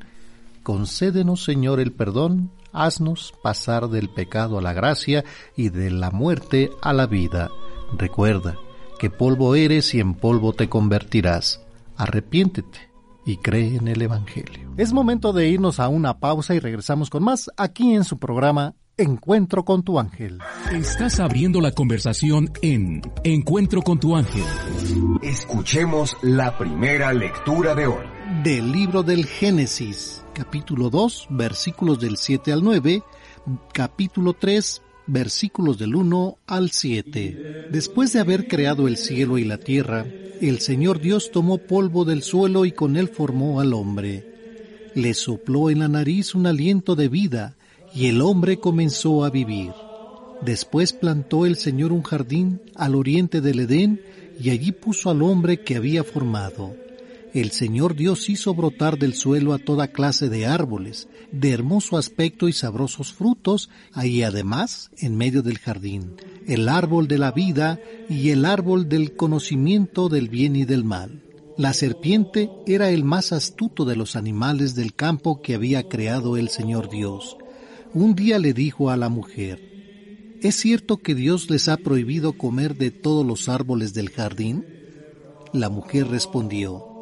[0.65, 5.25] concédenos Señor el perdón, haznos pasar del pecado a la gracia
[5.57, 7.51] y de la muerte a la vida.
[7.97, 8.57] Recuerda,
[8.99, 11.61] que polvo eres y en polvo te convertirás.
[11.97, 12.91] Arrepiéntete
[13.25, 14.75] y cree en el Evangelio.
[14.77, 18.75] Es momento de irnos a una pausa y regresamos con más aquí en su programa
[18.97, 20.39] Encuentro con tu ángel.
[20.73, 24.45] Estás abriendo la conversación en Encuentro con tu ángel.
[25.21, 28.05] Escuchemos la primera lectura de hoy.
[28.45, 33.03] Del libro del Génesis, capítulo 2, versículos del 7 al 9,
[33.73, 37.69] capítulo 3, versículos del 1 al 7.
[37.71, 40.05] Después de haber creado el cielo y la tierra,
[40.41, 44.91] el Señor Dios tomó polvo del suelo y con él formó al hombre.
[44.95, 47.57] Le sopló en la nariz un aliento de vida
[47.95, 49.73] y el hombre comenzó a vivir.
[50.43, 54.01] Después plantó el Señor un jardín al oriente del Edén
[54.39, 56.84] y allí puso al hombre que había formado
[57.41, 62.49] el Señor Dios hizo brotar del suelo a toda clase de árboles, de hermoso aspecto
[62.49, 63.71] y sabrosos frutos,
[64.03, 66.15] y además, en medio del jardín,
[66.47, 71.23] el árbol de la vida y el árbol del conocimiento del bien y del mal.
[71.57, 76.49] La serpiente era el más astuto de los animales del campo que había creado el
[76.49, 77.37] Señor Dios.
[77.93, 79.75] Un día le dijo a la mujer,
[80.41, 84.67] ¿Es cierto que Dios les ha prohibido comer de todos los árboles del jardín?
[85.53, 86.94] La mujer respondió,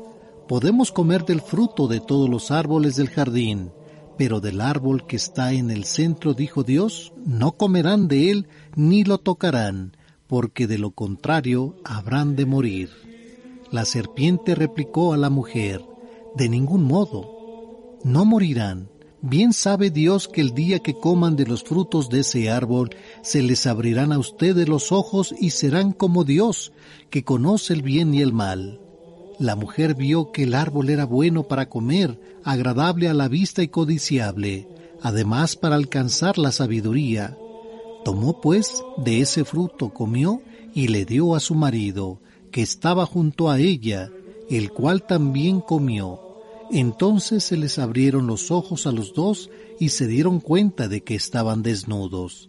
[0.48, 3.70] Podemos comer del fruto de todos los árboles del jardín,
[4.18, 9.04] pero del árbol que está en el centro, dijo Dios, no comerán de él ni
[9.04, 9.96] lo tocarán,
[10.26, 12.90] porque de lo contrario habrán de morir.
[13.70, 15.82] La serpiente replicó a la mujer,
[16.36, 18.88] de ningún modo, no morirán.
[19.22, 22.90] Bien sabe Dios que el día que coman de los frutos de ese árbol,
[23.22, 26.72] se les abrirán a ustedes los ojos y serán como Dios,
[27.08, 28.80] que conoce el bien y el mal.
[29.42, 33.66] La mujer vio que el árbol era bueno para comer, agradable a la vista y
[33.66, 34.68] codiciable,
[35.02, 37.36] además para alcanzar la sabiduría.
[38.04, 40.42] Tomó pues de ese fruto, comió
[40.76, 42.20] y le dio a su marido,
[42.52, 44.12] que estaba junto a ella,
[44.48, 46.20] el cual también comió.
[46.70, 49.50] Entonces se les abrieron los ojos a los dos
[49.80, 52.48] y se dieron cuenta de que estaban desnudos.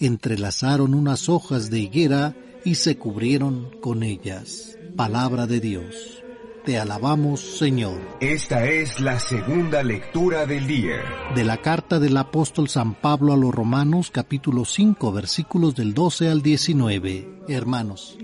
[0.00, 4.76] Entrelazaron unas hojas de higuera y se cubrieron con ellas.
[4.96, 6.21] Palabra de Dios.
[6.64, 8.00] Te alabamos, Señor.
[8.20, 11.02] Esta es la segunda lectura del día.
[11.34, 16.28] De la carta del apóstol San Pablo a los Romanos, capítulo 5, versículos del 12
[16.28, 17.46] al 19.
[17.48, 18.16] Hermanos,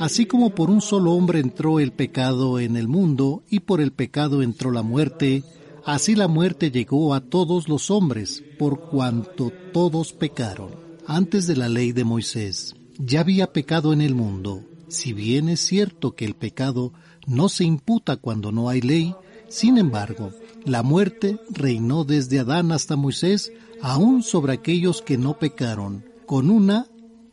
[0.00, 3.92] así como por un solo hombre entró el pecado en el mundo y por el
[3.92, 5.44] pecado entró la muerte,
[5.84, 10.74] así la muerte llegó a todos los hombres, por cuanto todos pecaron.
[11.06, 14.64] Antes de la ley de Moisés, ya había pecado en el mundo.
[14.88, 16.92] Si bien es cierto que el pecado
[17.26, 19.14] no se imputa cuando no hay ley,
[19.48, 20.32] sin embargo,
[20.64, 26.86] la muerte reinó desde Adán hasta Moisés, aún sobre aquellos que no pecaron, con una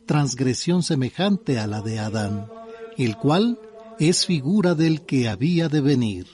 [0.06, 2.46] transgresión semejante a la de Adán,
[2.96, 3.58] el cual
[3.98, 6.26] es figura del que había de venir.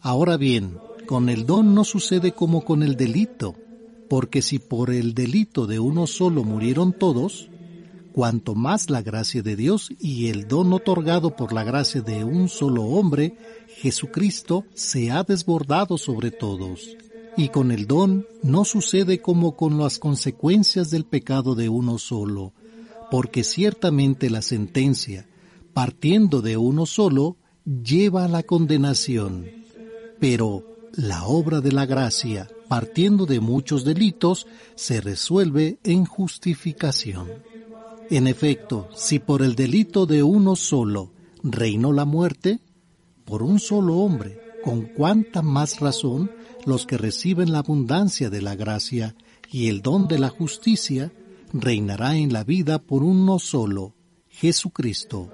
[0.00, 3.54] Ahora bien, con el don no sucede como con el delito,
[4.08, 7.48] porque si por el delito de uno solo murieron todos,
[8.16, 12.48] cuanto más la gracia de Dios y el don otorgado por la gracia de un
[12.48, 13.36] solo hombre,
[13.68, 16.96] Jesucristo, se ha desbordado sobre todos.
[17.36, 22.54] Y con el don no sucede como con las consecuencias del pecado de uno solo,
[23.10, 25.28] porque ciertamente la sentencia,
[25.74, 27.36] partiendo de uno solo,
[27.66, 29.44] lleva a la condenación.
[30.18, 30.64] Pero
[30.94, 37.28] la obra de la gracia, partiendo de muchos delitos, se resuelve en justificación.
[38.10, 41.12] En efecto, si por el delito de uno solo
[41.42, 42.60] reinó la muerte,
[43.24, 46.30] por un solo hombre, con cuánta más razón
[46.64, 49.16] los que reciben la abundancia de la gracia
[49.50, 51.12] y el don de la justicia,
[51.52, 53.94] reinará en la vida por uno solo,
[54.28, 55.30] Jesucristo.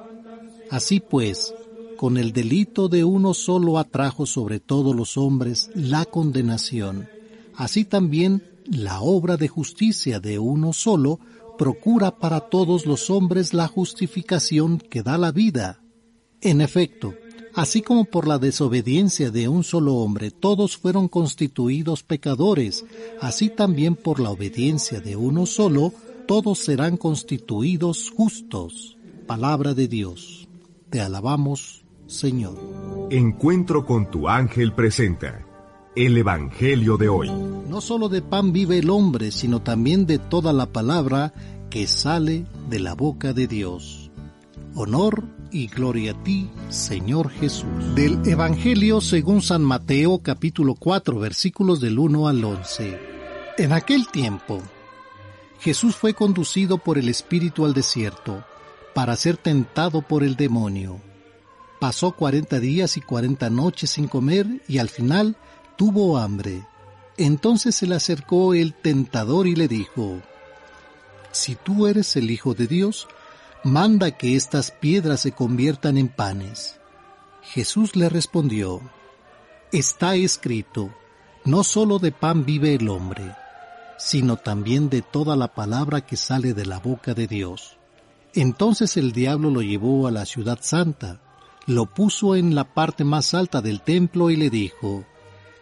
[0.71, 1.55] Así pues,
[1.99, 7.09] con el delito de uno solo atrajo sobre todos los hombres la condenación.
[7.55, 11.21] Así también la obra de justicia de uno solo
[11.57, 15.81] procura para todos los hombres la justificación que da la vida.
[16.41, 17.15] En efecto,
[17.55, 22.85] así como por la desobediencia de un solo hombre todos fueron constituidos pecadores,
[23.21, 25.93] así también por la obediencia de uno solo
[26.27, 28.97] todos serán constituidos justos.
[29.27, 30.49] Palabra de Dios.
[30.91, 32.59] Te alabamos, Señor.
[33.11, 35.47] Encuentro con tu ángel presenta
[35.95, 37.31] el Evangelio de hoy.
[37.69, 41.35] No solo de pan vive el hombre, sino también de toda la palabra
[41.71, 44.11] que sale de la boca de Dios.
[44.75, 47.95] Honor y gloria a ti, Señor Jesús.
[47.95, 52.99] Del Evangelio según San Mateo capítulo 4 versículos del 1 al 11.
[53.59, 54.63] En aquel tiempo,
[55.61, 58.45] Jesús fue conducido por el Espíritu al desierto
[58.95, 61.01] para ser tentado por el demonio.
[61.81, 65.37] Pasó cuarenta días y cuarenta noches sin comer y al final
[65.83, 66.65] tuvo hambre.
[67.17, 70.23] Entonces se le acercó el tentador y le dijo,
[71.33, 73.09] Si tú eres el Hijo de Dios,
[73.65, 76.79] manda que estas piedras se conviertan en panes.
[77.43, 78.81] Jesús le respondió,
[79.73, 80.95] Está escrito,
[81.45, 83.35] no solo de pan vive el hombre,
[83.99, 87.77] sino también de toda la palabra que sale de la boca de Dios.
[88.35, 91.21] Entonces el diablo lo llevó a la ciudad santa,
[91.67, 95.07] lo puso en la parte más alta del templo y le dijo,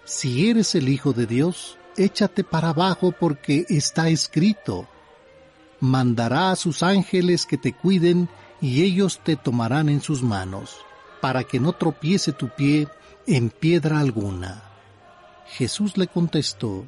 [0.04, 4.88] Si eres el Hijo de Dios, échate para abajo porque está escrito,
[5.80, 8.28] mandará a sus ángeles que te cuiden
[8.60, 10.76] y ellos te tomarán en sus manos,
[11.20, 12.88] para que no tropiece tu pie
[13.26, 14.62] en piedra alguna.
[15.46, 16.86] Jesús le contestó,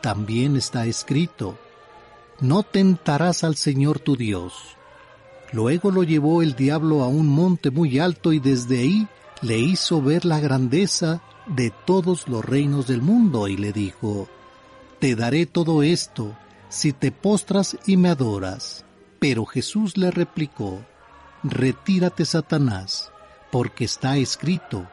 [0.00, 1.58] también está escrito,
[2.40, 4.52] no tentarás al Señor tu Dios.
[5.52, 9.08] Luego lo llevó el diablo a un monte muy alto y desde ahí
[9.42, 14.28] le hizo ver la grandeza de todos los reinos del mundo y le dijo,
[14.98, 16.36] Te daré todo esto
[16.68, 18.84] si te postras y me adoras.
[19.18, 20.80] Pero Jesús le replicó,
[21.42, 23.10] Retírate, Satanás,
[23.50, 24.86] porque está escrito,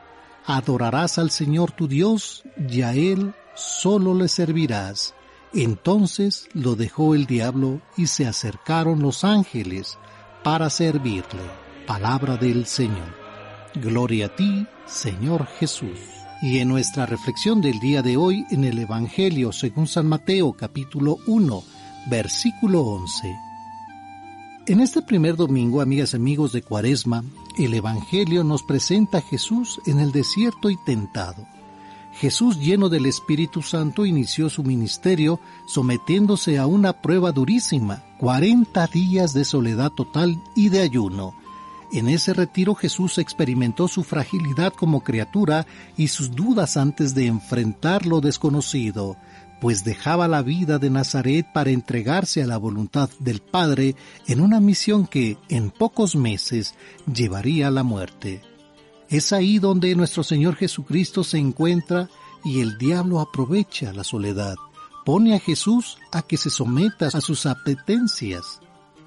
[0.46, 5.14] Adorarás al Señor tu Dios y a Él solo le servirás.
[5.54, 9.98] Entonces lo dejó el diablo y se acercaron los ángeles
[10.44, 11.44] para servirle.
[11.88, 13.24] Palabra del Señor.
[13.76, 16.13] Gloria a ti, Señor Jesús.
[16.44, 21.20] Y en nuestra reflexión del día de hoy en el Evangelio según San Mateo capítulo
[21.26, 21.64] 1,
[22.08, 23.34] versículo 11.
[24.68, 27.24] En este primer domingo, amigas y amigos de Cuaresma,
[27.58, 31.48] el Evangelio nos presenta a Jesús en el desierto y tentado.
[32.20, 39.34] Jesús, lleno del Espíritu Santo, inició su ministerio sometiéndose a una prueba durísima, 40 días
[39.34, 41.36] de soledad total y de ayuno.
[41.94, 48.08] En ese retiro Jesús experimentó su fragilidad como criatura y sus dudas antes de enfrentar
[48.08, 49.16] lo desconocido,
[49.62, 53.96] pues dejaba la vida de Nazaret para entregarse a la voluntad del Padre
[54.28, 56.74] en una misión que, en pocos meses,
[57.06, 58.42] llevaría a la muerte.
[59.08, 62.10] Es ahí donde nuestro Señor Jesucristo se encuentra
[62.44, 64.56] y el diablo aprovecha la soledad.
[65.06, 68.63] Pone a Jesús a que se someta a sus apetencias.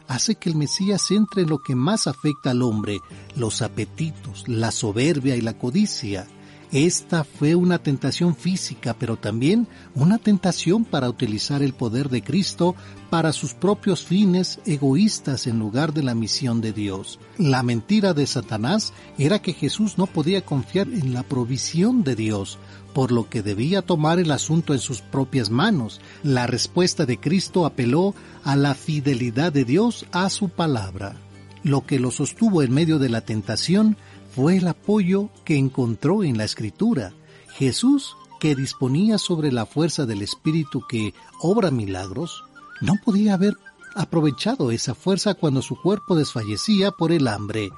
[0.08, 3.00] Hace que el Mesías entre en lo que más afecta al hombre,
[3.36, 6.26] los apetitos, la soberbia y la codicia.
[6.72, 12.74] Esta fue una tentación física, pero también una tentación para utilizar el poder de Cristo
[13.08, 17.20] para sus propios fines egoístas en lugar de la misión de Dios.
[17.38, 22.58] La mentira de Satanás era que Jesús no podía confiar en la provisión de Dios,
[22.96, 26.00] por lo que debía tomar el asunto en sus propias manos.
[26.22, 31.14] La respuesta de Cristo apeló a la fidelidad de Dios a su palabra.
[31.62, 33.98] Lo que lo sostuvo en medio de la tentación
[34.34, 37.12] fue el apoyo que encontró en la escritura.
[37.52, 41.12] Jesús, que disponía sobre la fuerza del Espíritu que
[41.42, 42.44] obra milagros,
[42.80, 43.58] no podía haber
[43.96, 47.70] aprovechado esa fuerza cuando su cuerpo desfallecía por el hambre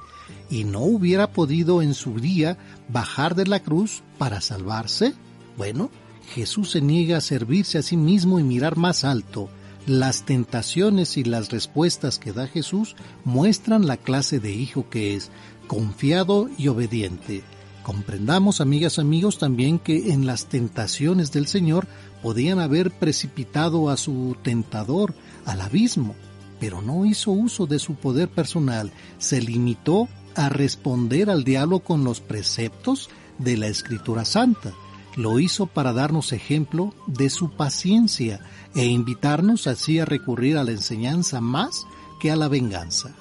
[0.49, 2.57] y no hubiera podido en su día
[2.89, 5.13] bajar de la cruz para salvarse?
[5.57, 5.89] Bueno,
[6.33, 9.49] Jesús se niega a servirse a sí mismo y mirar más alto.
[9.85, 15.31] Las tentaciones y las respuestas que da Jesús muestran la clase de hijo que es,
[15.67, 17.43] confiado y obediente.
[17.83, 21.87] Comprendamos, amigas, amigos, también que en las tentaciones del Señor
[22.21, 26.15] podían haber precipitado a su tentador al abismo.
[26.59, 32.03] pero no hizo uso de su poder personal, se limitó a responder al diálogo con
[32.03, 34.73] los preceptos de la Escritura Santa.
[35.15, 38.41] Lo hizo para darnos ejemplo de su paciencia
[38.75, 41.85] e invitarnos así a recurrir a la enseñanza más
[42.19, 43.15] que a la venganza.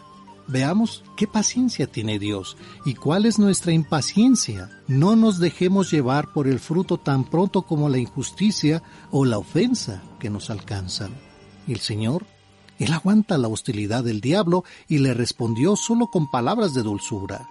[0.48, 4.70] Veamos qué paciencia tiene Dios y cuál es nuestra impaciencia.
[4.86, 10.02] No nos dejemos llevar por el fruto tan pronto como la injusticia o la ofensa
[10.18, 11.27] que nos alcanzan.
[11.68, 12.26] El Señor,
[12.78, 17.48] Él aguanta la hostilidad del diablo y le respondió solo con palabras de dulzura.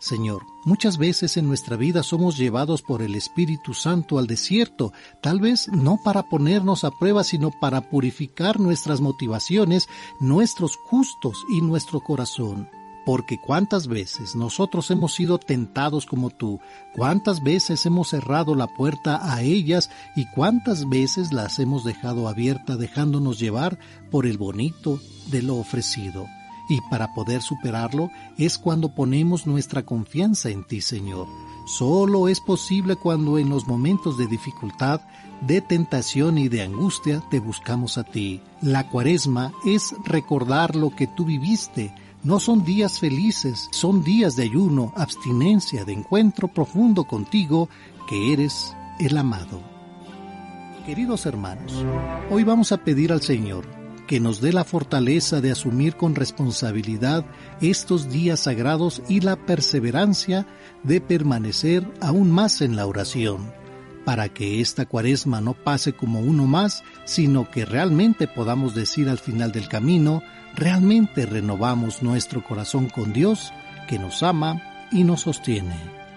[0.00, 5.40] Señor, muchas veces en nuestra vida somos llevados por el Espíritu Santo al desierto, tal
[5.40, 9.88] vez no para ponernos a prueba, sino para purificar nuestras motivaciones,
[10.20, 12.68] nuestros gustos y nuestro corazón.
[13.04, 16.60] Porque cuántas veces nosotros hemos sido tentados como tú,
[16.94, 22.76] cuántas veces hemos cerrado la puerta a ellas y cuántas veces las hemos dejado abierta
[22.76, 23.78] dejándonos llevar
[24.10, 25.00] por el bonito
[25.30, 26.26] de lo ofrecido.
[26.68, 31.26] Y para poder superarlo es cuando ponemos nuestra confianza en ti, Señor.
[31.66, 35.00] Solo es posible cuando en los momentos de dificultad,
[35.40, 38.40] de tentación y de angustia te buscamos a ti.
[38.60, 41.94] La cuaresma es recordar lo que tú viviste.
[42.24, 47.68] No son días felices, son días de ayuno, abstinencia, de encuentro profundo contigo,
[48.08, 49.60] que eres el amado.
[50.86, 51.84] Queridos hermanos,
[52.30, 53.66] hoy vamos a pedir al Señor
[54.06, 57.26] que nos dé la fortaleza de asumir con responsabilidad
[57.60, 60.46] estos días sagrados y la perseverancia
[60.82, 63.52] de permanecer aún más en la oración,
[64.06, 69.18] para que esta cuaresma no pase como uno más, sino que realmente podamos decir al
[69.18, 70.22] final del camino,
[70.56, 73.52] realmente renovamos nuestro corazón con Dios,
[73.88, 75.76] que nos ama y nos sostiene.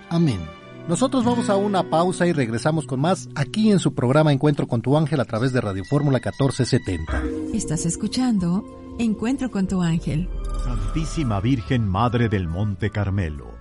[0.10, 0.40] Amén.
[0.88, 4.82] Nosotros vamos a una pausa y regresamos con más aquí en su programa Encuentro con
[4.82, 7.24] tu ángel a través de Radio Fórmula 1470.
[7.54, 8.64] Estás escuchando
[8.98, 10.30] Encuentro con tu ángel.
[10.64, 13.52] Santísima Virgen Madre del Monte Carmelo,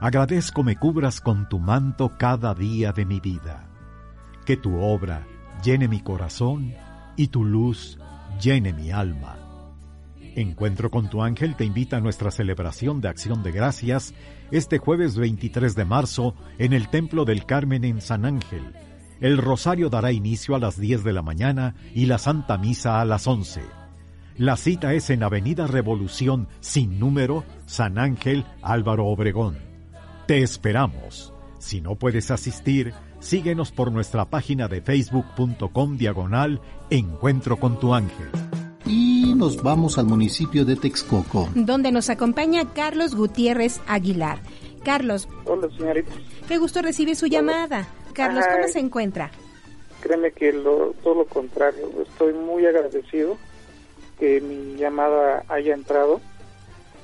[0.00, 3.66] agradezco me cubras con tu manto cada día de mi vida.
[4.44, 5.26] Que tu obra
[5.64, 6.74] llene mi corazón
[7.16, 7.98] y tu luz
[8.38, 9.39] llene mi alma.
[10.36, 14.14] Encuentro con tu ángel te invita a nuestra celebración de acción de gracias
[14.50, 18.62] este jueves 23 de marzo en el Templo del Carmen en San Ángel.
[19.20, 23.04] El rosario dará inicio a las 10 de la mañana y la Santa Misa a
[23.04, 23.60] las 11.
[24.36, 29.58] La cita es en Avenida Revolución sin número, San Ángel, Álvaro Obregón.
[30.26, 31.34] Te esperamos.
[31.58, 38.30] Si no puedes asistir, síguenos por nuestra página de facebook.com diagonal Encuentro con tu ángel
[39.40, 41.48] nos vamos al municipio de Texcoco.
[41.54, 44.38] Donde nos acompaña Carlos Gutiérrez Aguilar.
[44.84, 45.28] Carlos.
[45.46, 46.12] Hola, señorita.
[46.46, 47.88] Qué gusto recibir su llamada.
[48.12, 49.30] Carlos, ¿cómo se encuentra?
[50.02, 51.88] Créeme que lo, todo lo contrario.
[52.06, 53.38] Estoy muy agradecido
[54.18, 56.20] que mi llamada haya entrado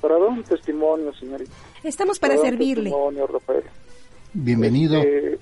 [0.02, 1.50] para dar un testimonio, señorita.
[1.84, 2.90] Estamos para, servirle.
[2.90, 3.64] testimonio, Rafael.
[4.34, 4.98] Bienvenido.
[4.98, 5.38] Este,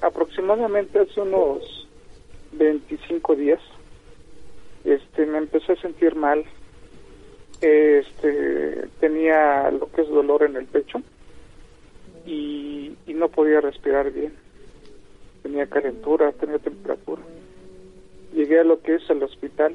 [0.00, 1.86] aproximadamente hace unos
[2.52, 3.60] 25 días
[4.92, 6.44] este me empecé a sentir mal
[7.60, 11.02] este tenía lo que es dolor en el pecho
[12.24, 14.32] y, no podía respirar bien.
[15.42, 17.20] Tenía calentura tenía temperatura.
[18.32, 19.74] Llegué a lo que es el hospital.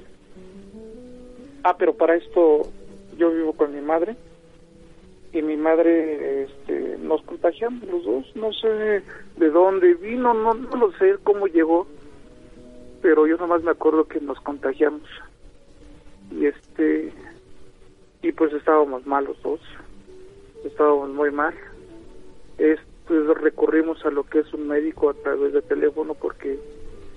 [1.63, 2.61] Ah pero para esto
[3.17, 4.15] yo vivo con mi madre
[5.33, 8.35] y mi madre este, nos contagiamos los dos.
[8.35, 9.03] No sé
[9.35, 11.85] de dónde vino no no lo sé cómo llegó
[13.03, 15.07] pero yo nomás me acuerdo que nos contagiamos.
[16.31, 17.13] Y este
[18.23, 19.59] y pues estábamos mal los dos
[20.63, 21.53] estábamos muy mal.
[23.05, 26.57] Pues recurrimos a lo que es un médico a través de teléfono porque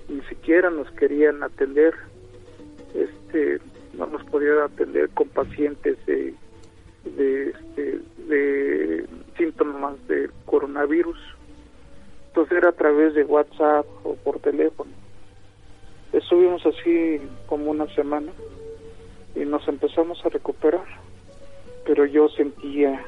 [0.09, 1.93] ni siquiera nos querían atender.
[2.93, 3.61] Este
[3.97, 6.33] no nos podían atender con pacientes de
[7.05, 9.05] de, este, de
[9.37, 11.17] síntomas de coronavirus.
[12.27, 15.06] Entonces era a través de WhatsApp o por teléfono
[16.13, 18.31] Estuvimos así como una semana
[19.35, 20.85] y nos empezamos a recuperar,
[21.85, 23.03] pero yo sentía,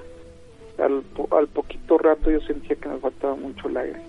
[0.78, 4.02] al, al poquito rato yo sentía que me faltaba mucho el aire.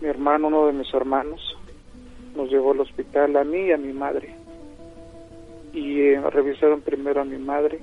[0.00, 1.56] Mi hermano, uno de mis hermanos,
[2.36, 4.34] nos llevó al hospital a mí y a mi madre.
[5.72, 7.80] Y eh, revisaron primero a mi madre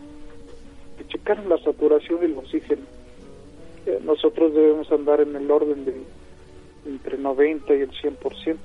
[0.99, 2.83] y checaron la saturación del oxígeno.
[3.87, 5.95] Eh, nosotros debemos andar en el orden de
[6.85, 8.57] entre 90 y el 100%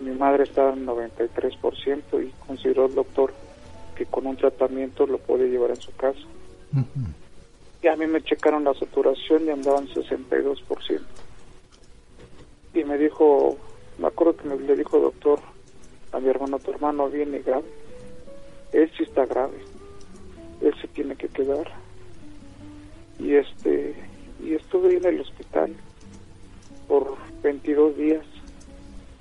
[0.00, 3.32] mi madre estaba en 93% y consideró el doctor
[3.94, 6.20] que con un tratamiento lo puede llevar en su casa.
[7.82, 11.00] Y a mí me checaron la saturación y andaban 62%.
[12.74, 13.56] Y me dijo,
[13.98, 15.40] me acuerdo que me le dijo doctor
[16.12, 17.66] a mi hermano, tu hermano viene grave.
[18.72, 19.58] él sí está grave,
[20.60, 21.70] él se tiene que quedar.
[23.18, 23.94] Y este,
[24.42, 25.74] y estuve en el hospital
[26.86, 28.24] por 22 días,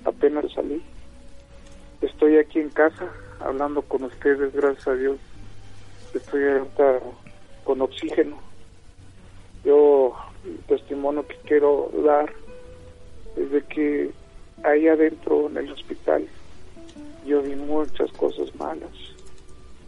[0.05, 0.81] apenas salí.
[2.01, 5.17] Estoy aquí en casa hablando con ustedes, gracias a Dios.
[6.13, 6.99] Estoy ahorita
[7.63, 8.37] con oxígeno.
[9.63, 10.15] Yo,
[10.45, 12.31] el testimonio que quiero dar
[13.35, 14.11] es de que
[14.63, 16.27] ahí adentro en el hospital
[17.25, 18.91] yo vi muchas cosas malas,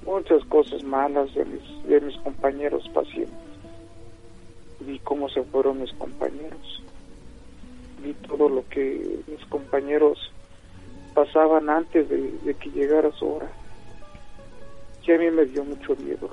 [0.04, 3.38] muchas cosas malas de mis, de mis compañeros pacientes.
[4.80, 6.84] Vi cómo se fueron mis compañeros.
[8.02, 10.32] Vi todo lo que mis compañeros
[11.14, 13.52] pasaban antes de, de que llegara su hora.
[15.06, 16.30] Y a mí me dio mucho miedo.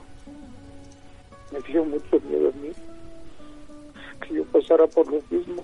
[1.53, 2.73] Me dio mucho miedo a mí
[4.21, 5.63] que yo pasara por lo mismo,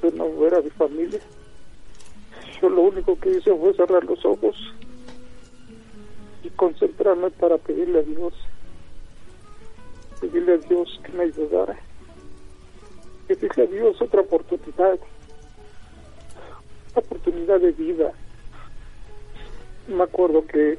[0.00, 1.20] que no fuera mi familia.
[2.60, 4.56] Yo lo único que hice fue cerrar los ojos
[6.42, 8.34] y concentrarme para pedirle a Dios,
[10.20, 11.78] pedirle a Dios que me ayudara,
[13.26, 14.98] pedirle a Dios otra oportunidad,
[16.94, 18.12] oportunidad de vida.
[19.88, 20.78] Me acuerdo que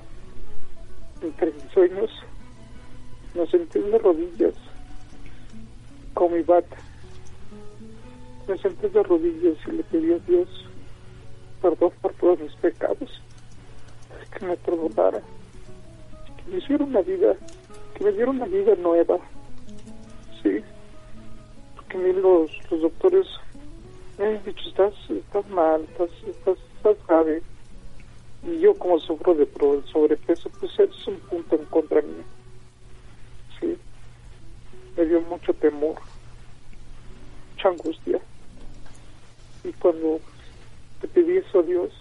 [1.22, 2.12] entre mis sueños
[3.34, 4.56] me senté de rodillas
[6.14, 6.78] con mi bata.
[8.48, 10.68] Me senté de rodillas y le pedí a Dios
[11.62, 13.22] perdón por todos mis pecados,
[14.38, 15.22] que me perdonara,
[16.38, 17.36] que me hiciera una vida,
[17.96, 19.18] que me diera una vida nueva.
[20.42, 20.64] Sí,
[21.88, 23.28] porque a mí los, los doctores
[24.18, 27.42] me han dicho, estás, estás mal, estás, estás, estás grave.
[28.44, 29.48] Y yo como sufro de
[29.92, 32.24] sobrepeso, pues es un punto en contra mío.
[33.60, 33.78] Sí,
[34.96, 35.96] me dio mucho temor,
[37.52, 38.20] mucha angustia.
[39.64, 40.20] Y cuando
[41.02, 41.92] te pedí eso a Dios,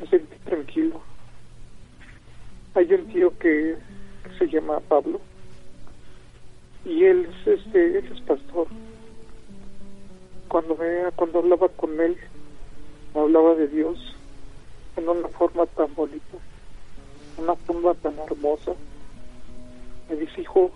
[0.00, 1.00] me sentí tranquilo.
[2.74, 3.76] Hay un tío que,
[4.24, 5.20] que se llama Pablo
[6.88, 8.66] y él es, este, él es pastor.
[10.48, 12.16] Cuando me, cuando hablaba con él,
[13.14, 13.98] hablaba de Dios
[14.96, 16.38] en una forma tan bonita,
[17.36, 18.72] una forma tan hermosa.
[20.08, 20.70] Me dice, hijo,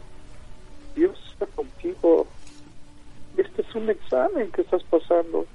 [0.94, 2.26] Dios está contigo.
[3.38, 5.46] Este es un examen que estás pasando.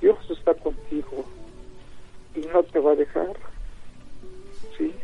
[0.00, 1.24] Dios está contigo
[2.34, 3.36] y no te va a dejar.
[4.78, 4.94] Sí,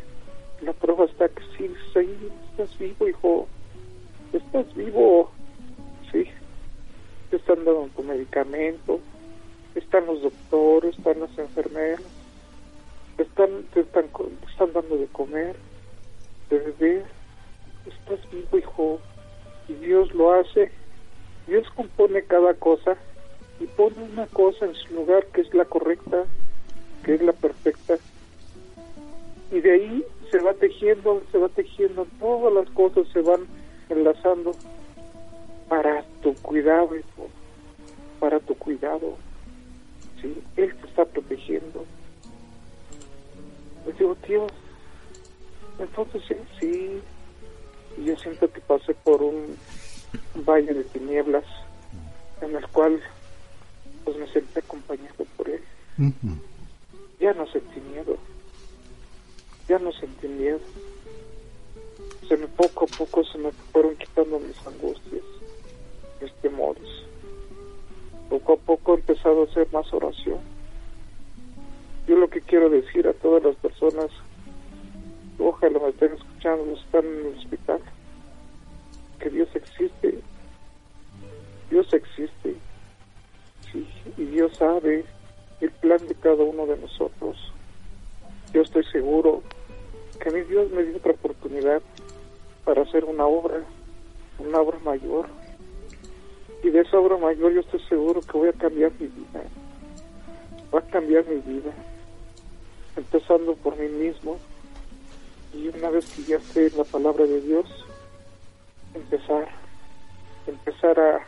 [0.62, 2.08] la prueba está que sí, sí,
[2.50, 3.48] estás vivo, hijo.
[4.32, 5.30] Estás vivo.
[6.12, 6.24] Sí,
[7.30, 9.00] te están dando tu medicamento,
[9.74, 12.02] están los doctores, están las enfermeras,
[13.18, 15.56] están, te, están, te están dando de comer,
[16.48, 17.04] de beber.
[17.86, 19.00] Estás vivo, hijo.
[19.68, 20.70] Y Dios lo hace.
[21.46, 22.96] Dios compone cada cosa
[23.58, 26.24] y pone una cosa en su lugar que es la correcta,
[27.04, 27.98] que es la perfecta.
[29.50, 33.46] Y de ahí se va tejiendo, se va tejiendo, todas las cosas se van
[33.90, 34.52] enlazando
[35.68, 37.28] para tu cuidado, hijo,
[38.18, 39.16] para tu cuidado.
[40.20, 40.42] ¿sí?
[40.56, 41.84] Él te está protegiendo.
[43.86, 44.46] Le digo, tío,
[45.78, 47.00] entonces sí, sí.
[47.98, 49.56] Y yo siento que pasé por un
[50.46, 51.44] valle de tinieblas
[52.40, 53.00] en el cual
[54.04, 55.62] pues me sentí acompañado por él.
[57.20, 58.16] Ya no sentí miedo.
[59.68, 60.60] Ya no sentí miedo.
[62.30, 65.24] Poco a poco se me fueron quitando mis angustias,
[66.20, 66.88] mis temores.
[68.28, 70.38] Poco a poco he empezado a hacer más oración.
[72.06, 74.10] Yo lo que quiero decir a todas las personas,
[75.40, 77.80] ojalá me estén escuchando, están en el hospital,
[79.18, 80.20] que Dios existe.
[81.68, 82.54] Dios existe.
[84.16, 85.04] Y Dios sabe
[85.60, 87.52] el plan de cada uno de nosotros.
[88.52, 89.42] Yo estoy seguro
[90.20, 91.82] que a mí Dios me dio otra oportunidad
[92.64, 93.62] para hacer una obra,
[94.38, 95.26] una obra mayor.
[96.62, 99.42] Y de esa obra mayor yo estoy seguro que voy a cambiar mi vida.
[100.74, 101.72] Va a cambiar mi vida.
[102.96, 104.38] Empezando por mí mismo.
[105.54, 107.66] Y una vez que ya en la palabra de Dios,
[108.94, 109.48] empezar,
[110.46, 111.26] empezar a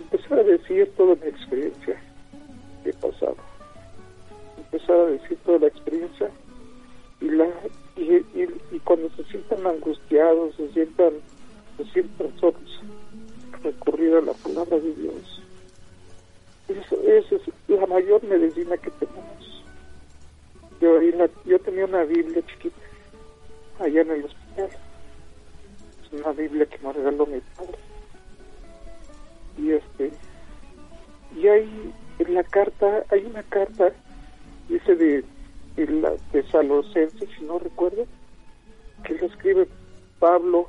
[0.00, 2.00] empezar a decir toda mi experiencia
[2.82, 3.36] que he pasado.
[4.56, 6.30] Empezar a decir toda la experiencia
[9.66, 11.12] angustiados, se sientan,
[11.76, 12.80] se sientan solos,
[13.62, 15.42] recurrir a la palabra de Dios.
[16.68, 17.32] Eso, es
[17.68, 19.64] la mayor medicina que tenemos.
[20.80, 22.76] Yo, tenía una Biblia chiquita
[23.80, 24.70] allá en el hospital.
[26.04, 27.78] Es una Biblia que me regaló mi padre
[29.58, 30.10] y este
[31.36, 33.92] y hay en la carta hay una carta
[34.68, 35.24] dice de
[35.76, 38.06] la Tesalocense, si no recuerdo,
[39.10, 39.66] que lo escribe
[40.20, 40.68] Pablo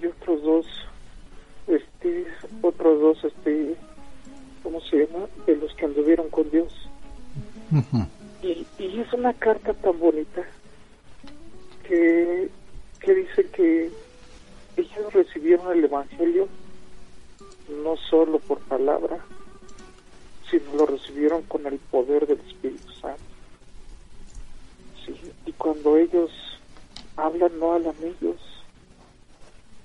[0.00, 0.66] y otros dos,
[1.68, 2.26] este,
[2.62, 3.76] otros dos, este,
[4.64, 5.26] ¿cómo se llama?
[5.46, 6.72] De los que anduvieron con Dios.
[8.42, 10.44] y, y es una carta tan bonita
[11.86, 12.48] que,
[12.98, 13.90] que dice que
[14.76, 16.48] ellos recibieron el Evangelio
[17.84, 19.18] no solo por palabra,
[20.50, 23.22] sino lo recibieron con el poder del Espíritu Santo.
[25.04, 25.14] Sí,
[25.46, 26.30] y cuando ellos
[27.16, 28.40] hablan, no hablan ellos,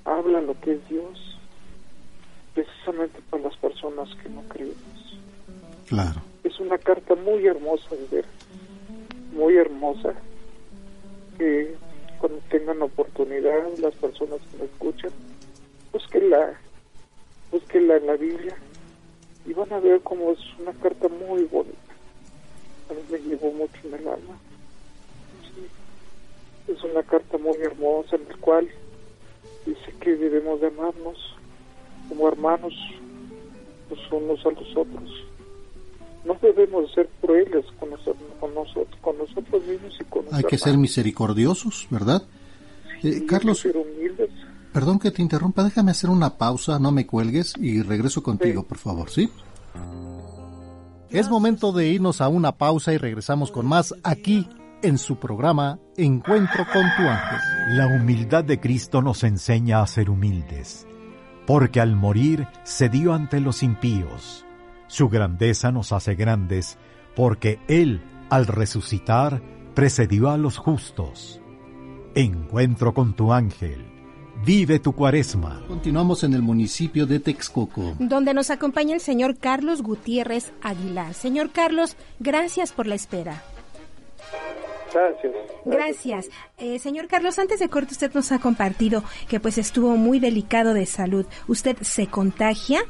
[0.06, 1.38] hablan lo que es Dios,
[2.54, 5.20] precisamente para las personas que no creemos.
[5.88, 6.22] Claro.
[6.44, 8.26] Es una carta muy hermosa de ver,
[9.34, 10.14] muy hermosa,
[11.38, 11.76] que
[12.20, 15.12] cuando tengan oportunidad, las personas que me escuchan,
[15.92, 16.60] búsquenla,
[17.52, 18.56] búsquenla en la Biblia
[19.46, 21.78] y van a ver cómo es una carta muy bonita.
[22.90, 24.38] A mí me llevó mucho en el alma.
[26.72, 26.78] Sí.
[26.78, 28.68] Es una carta muy hermosa en la cual
[29.66, 31.18] dice que debemos de amarnos
[32.10, 32.74] como hermanos
[33.90, 35.10] los unos a los otros.
[36.26, 40.58] No debemos ser crueles con, nosotros, con, nosotros, con nosotros mismos y con Hay que
[40.58, 42.24] ser misericordiosos, ¿verdad?
[43.04, 44.30] Eh, Carlos, ser humildes.
[44.72, 48.78] perdón que te interrumpa, déjame hacer una pausa, no me cuelgues y regreso contigo, por
[48.78, 49.30] favor, ¿sí?
[51.10, 54.48] Es momento de irnos a una pausa y regresamos con más aquí
[54.84, 57.40] en su programa Encuentro con tu ángel.
[57.78, 60.88] La humildad de Cristo nos enseña a ser humildes,
[61.46, 64.46] porque al morir se dio ante los impíos.
[64.88, 66.78] Su grandeza nos hace grandes,
[67.16, 69.42] porque Él, al resucitar,
[69.74, 71.42] precedió a los justos.
[72.16, 73.86] Encuentro con tu ángel.
[74.44, 75.62] Vive tu cuaresma.
[75.68, 77.96] Continuamos en el municipio de Texcoco.
[78.00, 81.14] Donde nos acompaña el señor Carlos Gutiérrez Aguilar.
[81.14, 83.44] Señor Carlos, gracias por la espera.
[85.66, 86.30] Gracias.
[86.58, 90.74] Eh, señor Carlos, antes de corte usted nos ha compartido que pues estuvo muy delicado
[90.74, 91.26] de salud.
[91.48, 92.82] Usted se contagia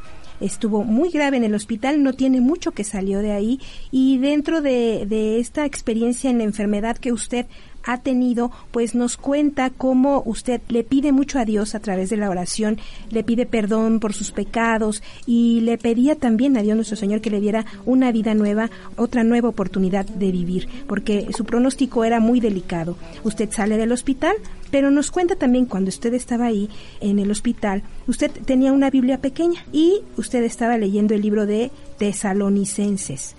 [0.42, 3.60] estuvo muy grave en el hospital, no tiene mucho que salió de ahí
[3.92, 7.46] y dentro de, de esta experiencia en la enfermedad que usted
[7.84, 12.18] ha tenido, pues nos cuenta cómo usted le pide mucho a Dios a través de
[12.18, 12.78] la oración,
[13.10, 17.30] le pide perdón por sus pecados y le pedía también a Dios nuestro Señor que
[17.30, 22.40] le diera una vida nueva, otra nueva oportunidad de vivir, porque su pronóstico era muy
[22.40, 22.98] delicado.
[23.24, 24.36] Usted sale del hospital,
[24.70, 29.20] pero nos cuenta también cuando usted estaba ahí en el hospital, usted tenía una Biblia
[29.20, 33.36] pequeña y usted estaba leyendo el libro de Tesalonicenses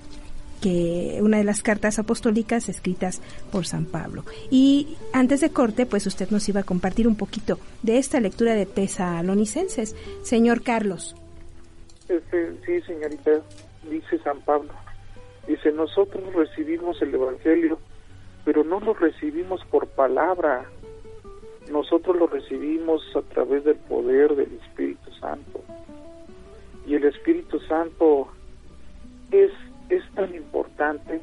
[0.62, 3.20] que una de las cartas apostólicas escritas
[3.50, 4.24] por San Pablo.
[4.48, 8.54] Y antes de corte, pues usted nos iba a compartir un poquito de esta lectura
[8.54, 9.96] de Tesalonicenses.
[10.22, 11.16] Señor Carlos.
[12.08, 13.42] Este, sí, señorita,
[13.90, 14.70] dice San Pablo.
[15.46, 17.78] Dice, nosotros recibimos el Evangelio,
[18.44, 20.64] pero no lo recibimos por palabra.
[21.70, 25.64] Nosotros lo recibimos a través del poder del Espíritu Santo.
[26.86, 28.28] Y el Espíritu Santo
[29.32, 29.50] es
[29.92, 31.20] es tan importante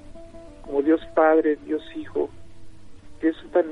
[0.61, 2.29] como Dios Padre, Dios Hijo,
[3.19, 3.65] que es tan,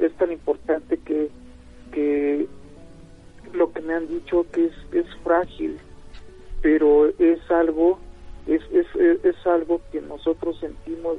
[0.00, 1.30] es tan importante que,
[1.92, 2.46] que
[3.52, 5.78] lo que me han dicho que es, es frágil,
[6.60, 8.00] pero es algo,
[8.46, 8.86] es, es,
[9.24, 11.18] es algo que nosotros sentimos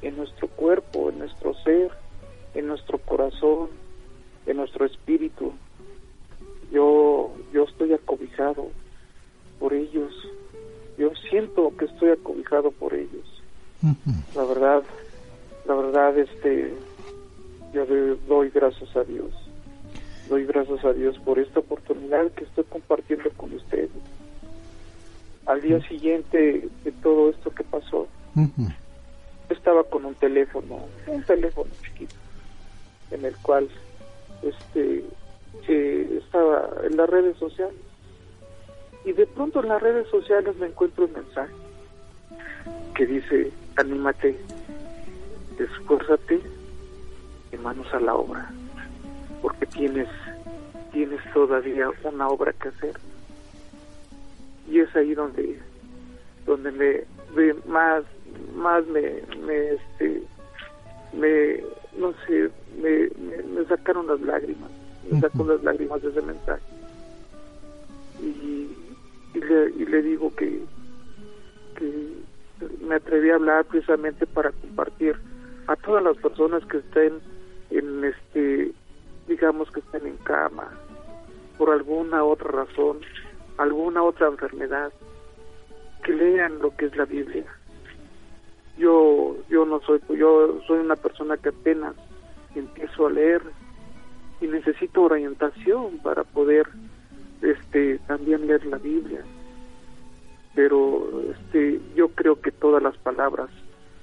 [0.00, 1.90] en nuestro cuerpo, en nuestro ser,
[2.54, 3.68] en nuestro corazón,
[4.46, 5.52] en nuestro espíritu.
[6.72, 8.68] Yo, yo estoy acobijado
[9.58, 10.12] por ellos
[10.98, 13.42] yo siento que estoy acobijado por ellos.
[14.34, 14.82] La verdad,
[15.66, 16.74] la verdad, este,
[17.72, 17.86] yo
[18.26, 19.30] doy gracias a Dios.
[20.28, 23.90] Doy gracias a Dios por esta oportunidad que estoy compartiendo con ustedes.
[25.46, 28.06] Al día siguiente de todo esto que pasó,
[29.48, 32.16] estaba con un teléfono, un teléfono chiquito,
[33.12, 33.68] en el cual
[34.42, 35.04] este
[36.18, 37.74] estaba en las redes sociales
[39.08, 41.54] y de pronto en las redes sociales me encuentro un mensaje
[42.94, 44.38] que dice, anímate,
[45.58, 46.42] esfuérzate
[47.50, 48.52] y manos a la obra,
[49.40, 50.08] porque tienes,
[50.92, 52.98] tienes todavía una obra que hacer.
[54.70, 55.58] Y es ahí donde,
[56.44, 58.04] donde me, más,
[58.54, 60.22] más me, me, este,
[61.14, 61.62] me,
[61.96, 62.50] no sé,
[62.82, 63.08] me,
[63.54, 64.70] me, sacaron las lágrimas,
[65.10, 66.62] me sacó las lágrimas de ese mensaje.
[68.20, 68.87] Y
[69.34, 70.60] y le, y le digo que,
[71.76, 72.18] que
[72.80, 75.16] me atreví a hablar precisamente para compartir
[75.66, 77.20] a todas las personas que estén
[77.70, 78.72] en este
[79.28, 80.70] digamos que estén en cama
[81.58, 83.00] por alguna otra razón
[83.58, 84.92] alguna otra enfermedad
[86.02, 87.44] que lean lo que es la Biblia.
[88.78, 91.94] Yo yo no soy yo soy una persona que apenas
[92.54, 93.42] empiezo a leer
[94.40, 96.68] y necesito orientación para poder
[97.42, 99.22] este también leer la Biblia.
[100.54, 103.50] Pero este yo creo que todas las palabras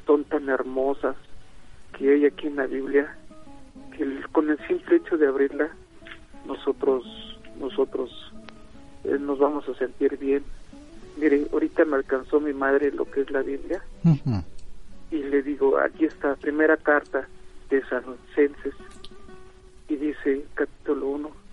[0.06, 1.16] son tan hermosas
[1.98, 3.16] que hay aquí en la Biblia
[3.98, 5.70] que con el simple hecho de abrirla
[6.46, 7.04] nosotros
[7.60, 8.12] nosotros
[9.04, 10.44] eh, nos vamos a sentir bien.
[11.18, 13.82] Mire ahorita me alcanzó mi madre lo que es la Biblia.
[15.12, 17.28] Y le digo aquí está primera carta
[17.70, 18.76] de Tesalonicenses
[19.88, 21.45] y dice capítulo 1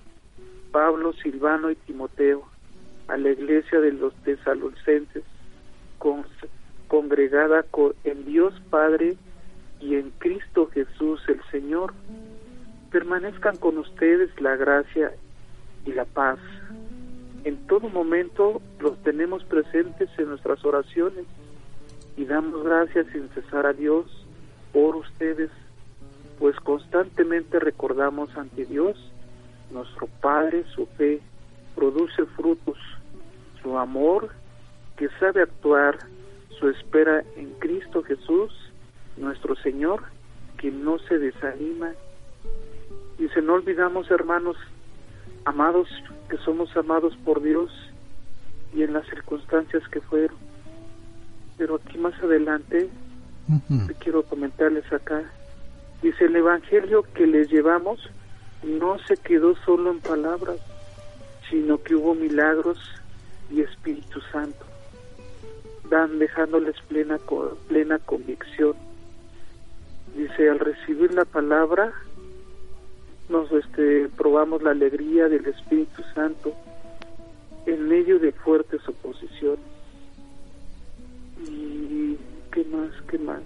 [0.73, 2.45] Pablo Silvano y Timoteo
[3.09, 5.23] a la iglesia de los tesalonicenses
[5.99, 6.25] con,
[6.89, 7.65] congregada
[8.05, 9.17] en Dios Padre
[9.81, 11.93] y en Cristo Jesús el Señor
[12.91, 15.13] permanezcan con ustedes la gracia
[15.85, 16.39] y la paz.
[17.45, 21.25] En todo momento los tenemos presentes en nuestras oraciones
[22.17, 24.27] y damos gracias sin cesar a Dios
[24.73, 25.51] por ustedes,
[26.39, 29.12] pues constantemente recordamos ante Dios,
[29.73, 31.21] nuestro Padre, su fe
[31.75, 32.79] produce frutos,
[33.63, 34.31] su amor
[34.97, 35.99] que sabe actuar,
[36.59, 38.53] su espera en Cristo Jesús,
[39.17, 40.03] nuestro Señor,
[40.59, 41.93] que no se desanima.
[43.33, 44.57] Se no olvidamos, hermanos,
[45.45, 45.89] amados,
[46.29, 47.71] que somos amados por Dios
[48.75, 50.37] y en las circunstancias que fueron.
[51.57, 52.89] Pero aquí más adelante,
[54.01, 55.23] quiero comentarles acá,
[56.03, 58.01] dice el Evangelio que les llevamos
[58.63, 60.59] no se quedó solo en palabras,
[61.51, 62.79] sino que hubo milagros
[63.51, 64.65] y Espíritu Santo,
[65.91, 67.19] dan dejándoles plena,
[67.69, 68.75] plena convicción.
[70.17, 71.93] Dice, al recibir la palabra,
[73.29, 76.55] nos este, probamos la alegría del Espíritu Santo
[77.67, 79.61] en medio de fuertes oposiciones.
[81.49, 82.17] ¿Y
[82.51, 82.91] qué más?
[83.09, 83.41] ¿Qué más?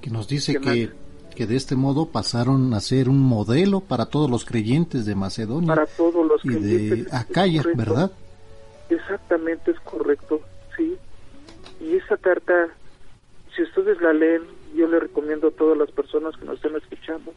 [0.00, 0.90] Que nos dice que,
[1.38, 5.68] que de este modo pasaron a ser un modelo para todos los creyentes de Macedonia
[5.68, 8.10] para todos los y de Acaya, ¿verdad?
[8.90, 10.40] Exactamente, es correcto,
[10.76, 10.96] sí.
[11.80, 12.66] Y esa carta,
[13.54, 14.42] si ustedes la leen,
[14.74, 17.32] yo le recomiendo a todas las personas que nos estén escuchando,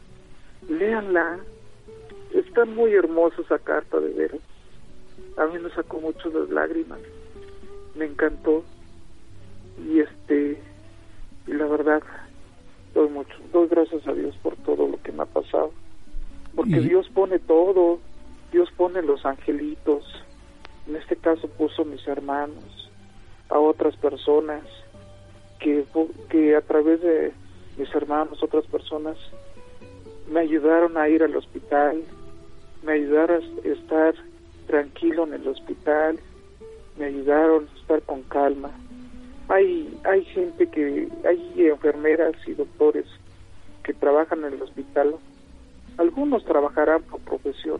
[0.68, 1.38] léanla,
[2.32, 4.40] Está muy hermosa esa carta de veras.
[5.36, 6.98] A mí me sacó mucho las lágrimas.
[7.94, 8.64] Me encantó.
[9.86, 10.58] Y este,
[11.46, 12.02] y la verdad,
[12.94, 15.72] doy mucho, doy gracias a Dios por todo lo que me ha pasado.
[16.54, 17.98] Porque Dios pone todo.
[18.52, 20.04] Dios pone los angelitos.
[20.86, 22.90] En este caso puso mis hermanos,
[23.48, 24.62] a otras personas
[25.58, 25.84] que,
[26.28, 27.32] que a través de
[27.78, 29.16] mis hermanos, otras personas,
[30.30, 32.02] me ayudaron a ir al hospital,
[32.82, 34.14] me ayudaron a estar
[34.66, 36.18] tranquilo en el hospital,
[36.98, 38.70] me ayudaron a estar con calma.
[39.52, 43.04] Hay, hay gente que, hay enfermeras y doctores
[43.82, 45.16] que trabajan en el hospital.
[45.98, 47.78] Algunos trabajarán por profesión,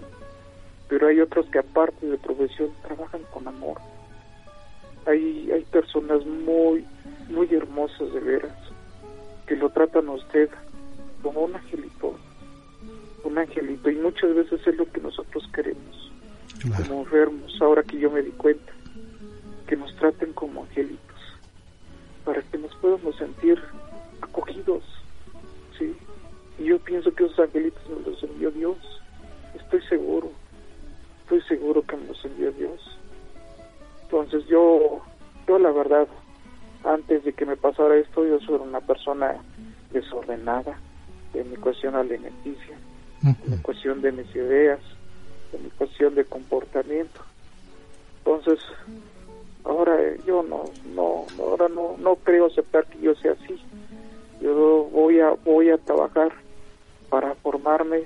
[0.89, 3.79] pero hay otros que aparte de profesión trabajan con amor.
[5.07, 6.85] Hay, hay personas muy,
[7.31, 8.59] muy hermosas de veras,
[9.47, 10.51] que lo tratan a usted
[11.23, 12.15] como un angelito,
[13.25, 16.13] un angelito y muchas veces es lo que nosotros queremos
[16.77, 18.73] como enfermos ahora que yo me di cuenta
[19.67, 21.12] que nos traten como angelitos
[22.25, 23.61] para que nos podamos sentir
[24.21, 24.83] acogidos
[25.79, 25.97] sí
[26.59, 28.77] y yo pienso que esos angelitos me los envió Dios.
[29.55, 30.31] Estoy seguro
[31.23, 32.99] estoy seguro que me los envió Dios.
[34.03, 35.01] Entonces yo
[35.47, 36.07] yo la verdad
[36.85, 39.37] antes de que me pasara esto yo soy una persona
[39.93, 40.79] desordenada
[41.35, 42.77] en mi cuestión alimenticia
[43.23, 44.81] en cuestión de mis ideas,
[45.53, 47.21] en cuestión de comportamiento.
[48.19, 48.59] Entonces,
[49.65, 50.65] ahora yo no,
[50.95, 53.57] no, ahora no, no creo aceptar que yo sea así.
[54.41, 56.33] Yo voy a, voy a trabajar
[57.09, 58.05] para formarme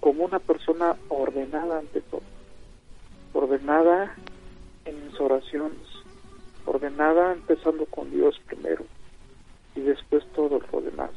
[0.00, 2.22] como una persona ordenada ante todo,
[3.32, 4.14] ordenada
[4.84, 5.78] en mis oraciones,
[6.66, 8.84] ordenada empezando con Dios primero
[9.74, 11.10] y después todo lo demás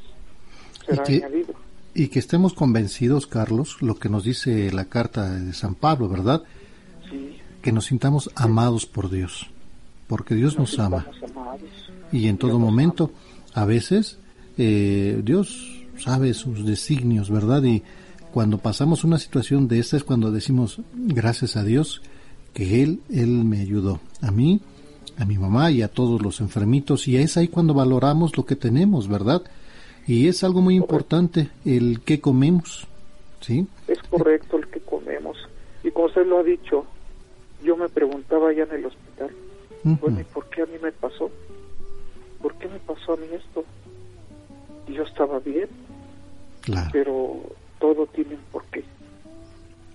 [0.85, 1.53] será añadido
[1.93, 6.43] y que estemos convencidos, Carlos, lo que nos dice la carta de San Pablo, ¿verdad?
[7.09, 7.37] Sí.
[7.61, 9.49] Que nos sintamos amados por Dios,
[10.11, 11.07] porque Dios nos, ama.
[12.11, 13.11] Y en todo momento,
[13.53, 14.19] a veces,
[14.57, 17.63] eh, Dios sabe sus designios, ¿verdad?
[17.63, 17.81] Y
[18.33, 22.01] cuando pasamos una situación de esta es cuando decimos, gracias a Dios,
[22.53, 24.01] que Él, Él me ayudó.
[24.21, 24.59] A mí,
[25.17, 27.07] a mi mamá y a todos los enfermitos.
[27.07, 29.43] Y es ahí cuando valoramos lo que tenemos, ¿verdad?
[30.07, 32.85] Y es algo muy importante el que comemos,
[33.39, 33.65] ¿sí?
[33.87, 35.37] Es correcto el que comemos.
[35.85, 36.85] Y como usted lo ha dicho,
[37.63, 39.10] yo me preguntaba ya en el hospital,
[39.83, 41.29] bueno, ¿y por qué a mí me pasó?
[42.41, 43.63] ¿Por qué me pasó a mí esto?
[44.87, 45.69] yo estaba bien,
[46.61, 46.89] Claro.
[46.91, 47.39] pero
[47.79, 48.83] todo tiene un porqué.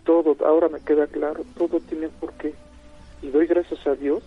[0.04, 2.54] Todo, ahora me queda claro, todo tiene un porqué.
[3.22, 4.22] Y doy gracias a Dios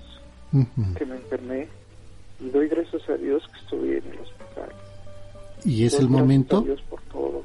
[0.98, 1.68] que me enfermé
[2.40, 4.70] y doy gracias a Dios que estuve en el hospital.
[5.66, 7.44] Y es Doy el momento, a Dios por todo.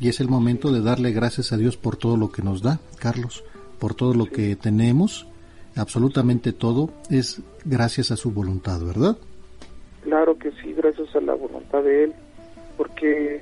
[0.00, 2.80] y es el momento de darle gracias a Dios por todo lo que nos da,
[2.98, 3.44] Carlos,
[3.78, 5.26] por todo lo que tenemos,
[5.76, 9.16] absolutamente todo es gracias a su voluntad, ¿verdad?
[10.02, 12.14] Claro que sí, gracias a la voluntad de Él,
[12.76, 13.40] porque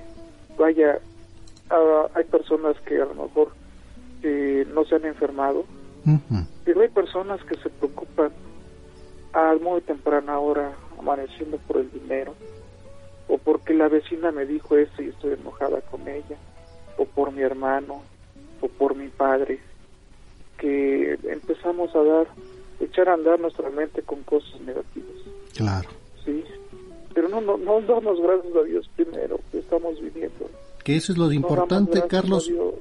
[0.59, 0.99] vaya,
[1.71, 3.53] ah, hay personas que a lo mejor
[4.23, 5.65] eh, no se han enfermado,
[6.07, 6.45] Ujú.
[6.65, 8.31] pero hay personas que se preocupan
[9.33, 12.35] a muy temprana hora, amaneciendo por el dinero,
[13.29, 16.37] o porque la vecina me dijo esto y estoy enojada con ella,
[16.99, 18.03] o por mi hermano,
[18.61, 19.61] o por mi padre,
[20.61, 22.27] que empezamos a dar,
[22.81, 25.17] echar a andar nuestra mente con cosas negativas.
[25.57, 25.89] Claro.
[26.25, 26.45] Sí,
[27.15, 30.51] pero no, no, no damos gracias a Dios primero, que estamos viviendo.
[30.85, 32.49] Que eso es lo No importante, gracias Carlos.
[32.49, 32.75] a Dios.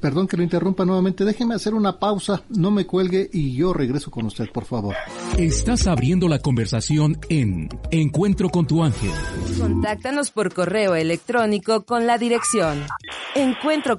[0.00, 4.10] Perdón que lo interrumpa nuevamente, déjeme hacer una pausa, no me cuelgue y yo regreso
[4.10, 4.94] con usted, por favor.
[5.38, 9.10] Estás abriendo la conversación en Encuentro con tu ángel.
[9.58, 12.84] Contáctanos por correo electrónico con la dirección
[13.34, 13.98] encuentro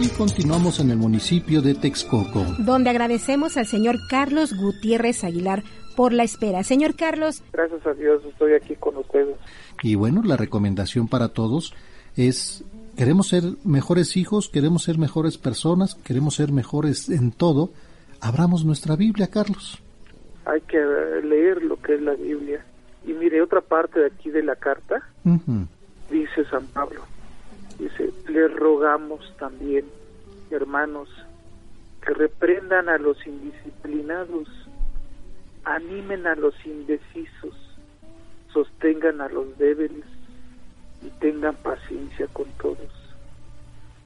[0.00, 2.44] Y continuamos en el municipio de Texcoco.
[2.58, 5.62] donde agradecemos al señor Carlos Gutiérrez Aguilar
[5.96, 6.62] por la espera.
[6.62, 9.36] Señor Carlos, Gracias a Dios estoy aquí con ustedes.
[9.82, 11.74] Y bueno, la recomendación para todos
[12.16, 12.64] es,
[12.96, 17.70] queremos ser mejores hijos, queremos ser mejores personas, queremos ser mejores en todo,
[18.20, 19.82] abramos nuestra Biblia, Carlos.
[20.44, 20.78] Hay que
[21.24, 22.64] leer lo que es la Biblia.
[23.06, 25.02] Y mire, otra parte de aquí de la carta
[26.10, 27.02] dice San Pablo,
[27.78, 29.86] dice, les rogamos también,
[30.50, 31.08] hermanos,
[32.04, 34.48] que reprendan a los indisciplinados,
[35.64, 37.54] animen a los indecisos,
[38.52, 40.04] sostengan a los débiles
[41.02, 42.92] y tengan paciencia con todos.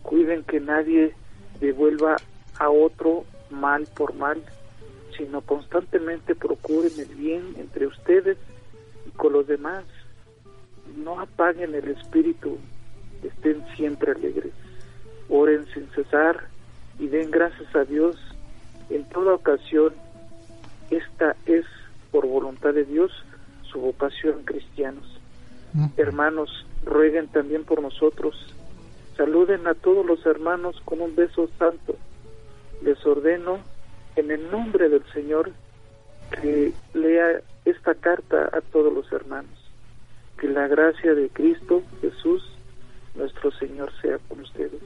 [0.03, 1.15] Cuiden que nadie
[1.61, 2.17] devuelva
[2.59, 4.43] a otro mal por mal,
[5.17, 8.37] sino constantemente procuren el bien entre ustedes
[9.07, 9.85] y con los demás.
[10.97, 12.59] No apaguen el espíritu,
[13.23, 14.53] estén siempre alegres,
[15.29, 16.49] oren sin cesar
[16.99, 18.17] y den gracias a Dios
[18.91, 19.93] en toda ocasión.
[20.91, 21.65] Esta es,
[22.11, 23.11] por voluntad de Dios,
[23.63, 25.19] su vocación cristianos.
[25.97, 28.55] Hermanos, rueguen también por nosotros.
[29.17, 31.97] Saluden a todos los hermanos con un beso santo.
[32.83, 33.59] Les ordeno,
[34.17, 35.51] en el nombre del Señor,
[36.31, 39.51] que lea esta carta a todos los hermanos.
[40.39, 42.43] Que la gracia de Cristo Jesús,
[43.15, 44.81] nuestro Señor, sea con ustedes.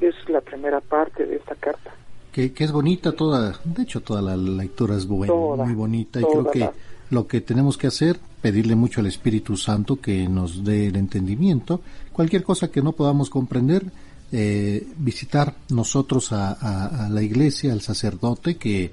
[0.00, 1.90] Es la primera parte de esta carta.
[2.32, 6.20] Que, que es bonita toda, de hecho toda la lectura es buena, Toda, muy bonita
[6.20, 6.72] y creo que la-
[7.10, 11.80] lo que tenemos que hacer, pedirle mucho al Espíritu Santo que nos dé el entendimiento,
[12.12, 13.84] cualquier cosa que no podamos comprender,
[14.32, 18.90] eh, visitar nosotros a, a- a la iglesia, al sacerdote que,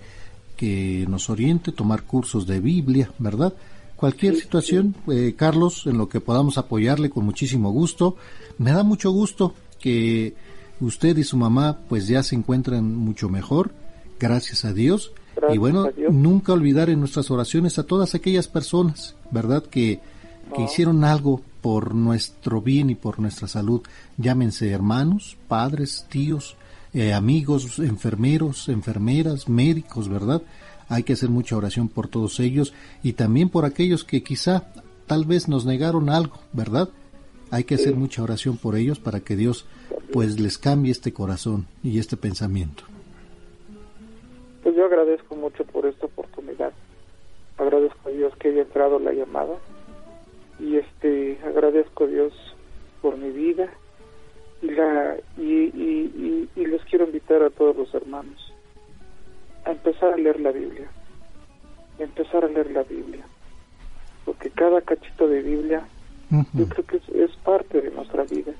[0.55, 3.53] que nos oriente, tomar cursos de Biblia, ¿verdad?
[4.03, 8.17] Cualquier situación, eh, Carlos, en lo que podamos apoyarle con muchísimo gusto.
[8.57, 10.35] Me da mucho gusto que
[10.81, 13.71] usted y su mamá pues ya se encuentran mucho mejor,
[14.19, 15.13] gracias a Dios.
[15.37, 16.13] Gracias y bueno, Dios.
[16.13, 19.63] nunca olvidar en nuestras oraciones a todas aquellas personas, ¿verdad?
[19.63, 20.01] Que,
[20.53, 20.65] que No.
[20.65, 23.83] hicieron algo por nuestro bien y por nuestra salud.
[24.17, 26.57] Llámense hermanos, padres, tíos,
[26.93, 30.41] eh, amigos, enfermeros, enfermeras, médicos, ¿verdad?
[30.89, 34.73] Hay que hacer mucha oración por todos ellos y también por aquellos que quizá
[35.07, 36.89] tal vez nos negaron algo, ¿verdad?
[37.51, 39.65] Hay que hacer mucha oración por ellos para que Dios
[40.11, 42.83] pues les cambie este corazón y este pensamiento.
[44.63, 46.71] Pues yo agradezco mucho por esta oportunidad.
[47.57, 49.55] Agradezco a Dios que haya entrado la llamada
[50.59, 52.33] y este agradezco a Dios
[53.01, 53.69] por mi vida
[54.61, 58.52] y la y, y, y, y les quiero invitar a todos los hermanos
[59.65, 60.87] a empezar a leer la Biblia,
[61.99, 63.25] empezar a leer la Biblia,
[64.25, 65.87] porque cada cachito de Biblia
[66.53, 68.53] yo creo que es, es parte de nuestra vida,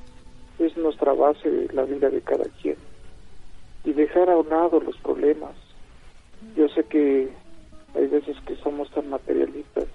[0.60, 2.76] es nuestra base de la vida de cada quien
[3.84, 5.52] y dejar a un lado los problemas.
[6.56, 7.30] Yo sé que
[7.96, 9.86] hay veces que somos tan materialistas,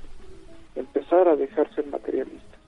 [0.75, 2.59] empezar a dejar ser materialistas.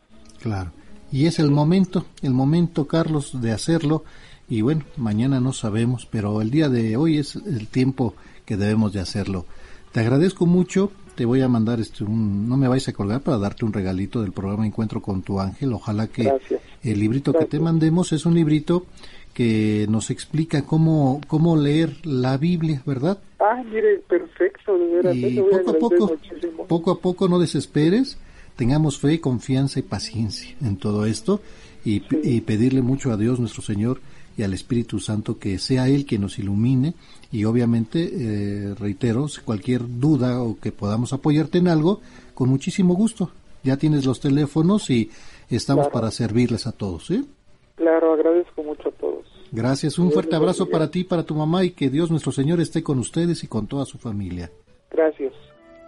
[0.41, 0.71] Claro.
[1.13, 4.05] Y es el momento, el momento, Carlos, de hacerlo.
[4.49, 8.15] Y bueno, mañana no sabemos, pero el día de hoy es el tiempo
[8.51, 9.47] que debemos de hacerlo.
[9.93, 10.91] Te agradezco mucho.
[11.15, 14.23] Te voy a mandar este un, no me vais a colgar para darte un regalito
[14.23, 15.73] del programa Encuentro con tu ángel.
[15.73, 16.61] Ojalá que Gracias.
[16.83, 18.87] el librito que te mandemos es un librito
[19.35, 23.21] que nos explica cómo, cómo leer la Biblia, ¿verdad?
[23.39, 25.15] Ah, mire, perfecto, de veras.
[25.15, 26.67] Y voy poco a poco, muchísimo.
[26.67, 28.19] poco a poco no desesperes,
[28.57, 31.41] tengamos fe, confianza y paciencia en todo esto
[31.85, 34.01] y, y pedirle mucho a Dios nuestro Señor
[34.37, 36.95] y al Espíritu Santo que sea Él quien nos ilumine
[37.33, 42.01] y obviamente, eh, reitero, si cualquier duda o que podamos apoyarte en algo,
[42.35, 43.31] con muchísimo gusto.
[43.63, 45.11] Ya tienes los teléfonos y
[45.51, 45.93] estamos Claro.
[45.93, 47.07] para servirles a todos.
[47.07, 47.29] ¿sí?
[47.77, 49.27] Claro, agradezco mucho a todos.
[49.53, 50.79] Gracias, un Dios fuerte abrazo bendiga.
[50.79, 53.67] para ti, para tu mamá y que Dios nuestro Señor esté con ustedes y con
[53.67, 54.51] toda su familia.
[54.91, 55.33] Gracias.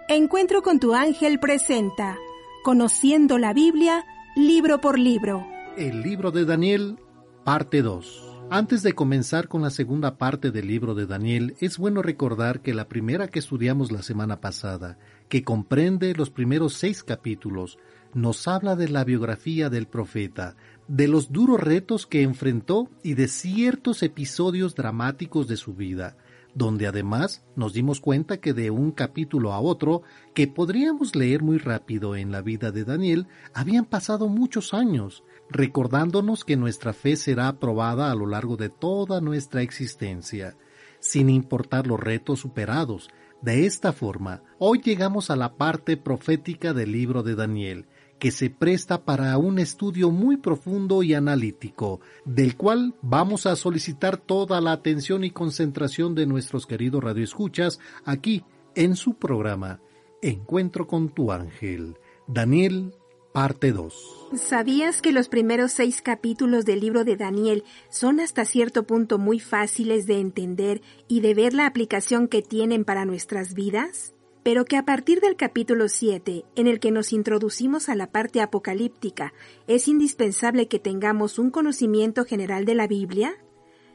[0.09, 2.17] Encuentro con tu ángel presenta
[2.65, 4.05] Conociendo la Biblia,
[4.37, 5.47] libro por libro.
[5.77, 6.97] El libro de Daniel,
[7.45, 8.32] parte 2.
[8.55, 12.75] Antes de comenzar con la segunda parte del libro de Daniel, es bueno recordar que
[12.75, 14.99] la primera que estudiamos la semana pasada,
[15.31, 17.79] que comprende los primeros seis capítulos,
[18.13, 20.55] nos habla de la biografía del profeta,
[20.87, 26.19] de los duros retos que enfrentó y de ciertos episodios dramáticos de su vida,
[26.55, 30.03] donde además nos dimos cuenta que de un capítulo a otro,
[30.35, 36.45] que podríamos leer muy rápido en la vida de Daniel, habían pasado muchos años, recordándonos
[36.45, 40.57] que nuestra fe será aprobada a lo largo de toda nuestra existencia,
[41.01, 43.11] sin importar los retos superados.
[43.41, 47.87] De esta forma, hoy llegamos a la parte profética del libro de Daniel,
[48.19, 54.17] que se presta para un estudio muy profundo y analítico, del cual vamos a solicitar
[54.17, 58.45] toda la atención y concentración de nuestros queridos radioescuchas aquí
[58.77, 59.81] en su programa
[60.23, 61.99] Encuentro con tu ángel.
[62.29, 62.95] Daniel,
[63.33, 64.29] parte 2.
[64.35, 69.41] ¿Sabías que los primeros seis capítulos del libro de Daniel son hasta cierto punto muy
[69.41, 74.15] fáciles de entender y de ver la aplicación que tienen para nuestras vidas?
[74.43, 78.41] Pero que a partir del capítulo 7, en el que nos introducimos a la parte
[78.41, 79.33] apocalíptica,
[79.67, 83.35] es indispensable que tengamos un conocimiento general de la Biblia?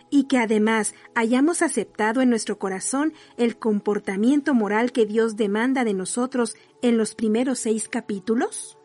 [0.10, 5.94] y que además hayamos aceptado en nuestro corazón el comportamiento moral que Dios demanda de
[5.94, 8.78] nosotros en los primeros seis capítulos?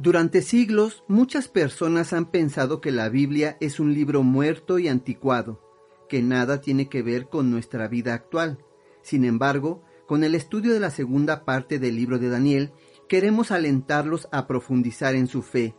[0.00, 5.60] Durante siglos, muchas personas han pensado que la Biblia es un libro muerto y anticuado,
[6.08, 8.64] que nada tiene que ver con nuestra vida actual.
[9.02, 12.70] Sin embargo, con el estudio de la segunda parte del libro de Daniel,
[13.08, 15.74] queremos alentarlos a profundizar en su fe,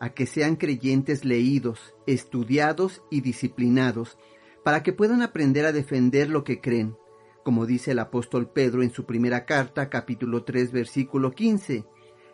[0.00, 4.18] a que sean creyentes leídos, estudiados y disciplinados,
[4.62, 6.94] para que puedan aprender a defender lo que creen,
[7.42, 11.86] como dice el apóstol Pedro en su primera carta, capítulo 3, versículo 15.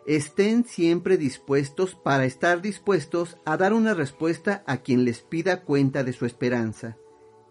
[0.05, 6.03] Estén siempre dispuestos para estar dispuestos a dar una respuesta a quien les pida cuenta
[6.03, 6.97] de su esperanza.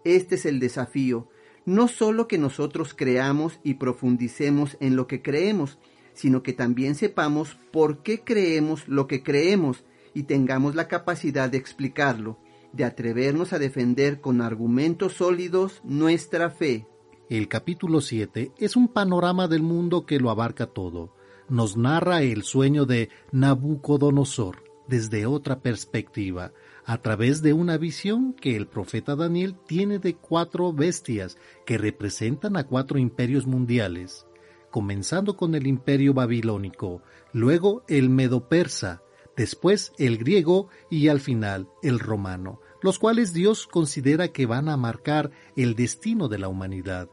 [0.05, 1.29] Este es el desafío,
[1.67, 5.79] no solo que nosotros creamos y profundicemos en lo que creemos,
[6.15, 9.85] sino que también sepamos por qué creemos lo que creemos
[10.15, 12.39] y tengamos la capacidad de explicarlo,
[12.73, 16.87] de atrevernos a defender con argumentos sólidos nuestra fe.
[17.29, 21.15] El capítulo 7 es un panorama del mundo que lo abarca todo.
[21.49, 26.53] Nos narra el sueño de Nabucodonosor desde otra perspectiva,
[26.85, 32.57] a través de una visión que el profeta Daniel tiene de cuatro bestias que representan
[32.57, 34.27] a cuatro imperios mundiales,
[34.71, 37.03] comenzando con el imperio babilónico,
[37.33, 39.03] luego el medo-persa,
[39.37, 44.77] después el griego y al final el romano, los cuales Dios considera que van a
[44.77, 47.09] marcar el destino de la humanidad.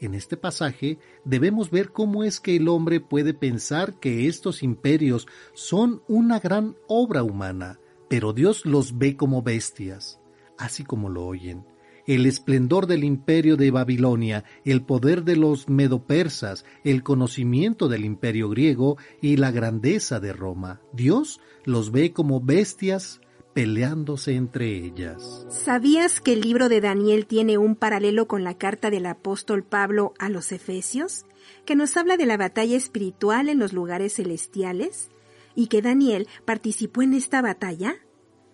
[0.00, 5.28] En este pasaje debemos ver cómo es que el hombre puede pensar que estos imperios
[5.52, 7.78] son una gran obra humana,
[8.08, 10.18] pero Dios los ve como bestias,
[10.56, 11.66] así como lo oyen.
[12.06, 18.48] El esplendor del imperio de Babilonia, el poder de los medopersas, el conocimiento del imperio
[18.48, 20.80] griego y la grandeza de Roma.
[20.94, 23.20] Dios los ve como bestias
[23.54, 25.46] peleándose entre ellas.
[25.48, 30.14] ¿Sabías que el libro de Daniel tiene un paralelo con la carta del apóstol Pablo
[30.18, 31.26] a los Efesios,
[31.64, 35.10] que nos habla de la batalla espiritual en los lugares celestiales?
[35.54, 37.96] ¿Y que Daniel participó en esta batalla?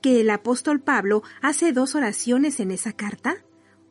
[0.00, 3.44] ¿Que el apóstol Pablo hace dos oraciones en esa carta?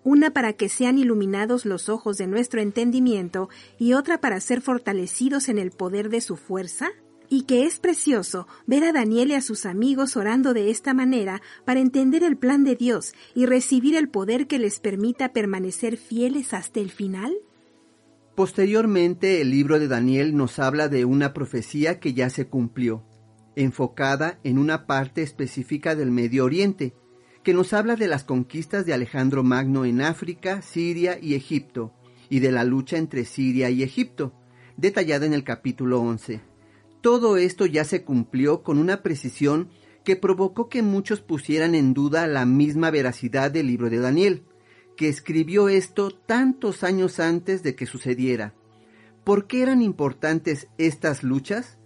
[0.03, 5.49] Una para que sean iluminados los ojos de nuestro entendimiento y otra para ser fortalecidos
[5.49, 6.91] en el poder de su fuerza?
[7.29, 11.41] Y que es precioso ver a Daniel y a sus amigos orando de esta manera
[11.65, 16.53] para entender el plan de Dios y recibir el poder que les permita permanecer fieles
[16.53, 17.33] hasta el final?
[18.35, 23.03] Posteriormente, el libro de Daniel nos habla de una profecía que ya se cumplió,
[23.55, 26.93] enfocada en una parte específica del Medio Oriente,
[27.43, 31.93] que nos habla de las conquistas de Alejandro Magno en África, Siria y Egipto,
[32.29, 34.33] y de la lucha entre Siria y Egipto,
[34.77, 36.54] detallada en el capítulo 11.
[37.05, 39.69] Todo esto ya se cumplió con una precisión
[40.03, 44.41] que provocó que muchos pusieran en duda la misma veracidad del libro de Daniel,
[44.97, 48.55] que escribió esto tantos años antes de que sucediera.
[49.23, 51.77] ¿Por qué eran importantes estas luchas?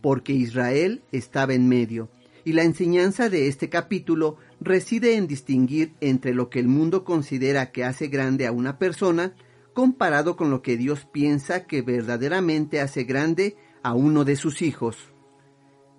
[0.00, 2.08] Porque Israel estaba en medio,
[2.44, 7.72] y la enseñanza de este capítulo reside en distinguir entre lo que el mundo considera
[7.72, 9.34] que hace grande a una persona
[9.74, 13.56] comparado con lo que Dios piensa que verdaderamente hace grande
[13.88, 14.96] a uno de sus hijos.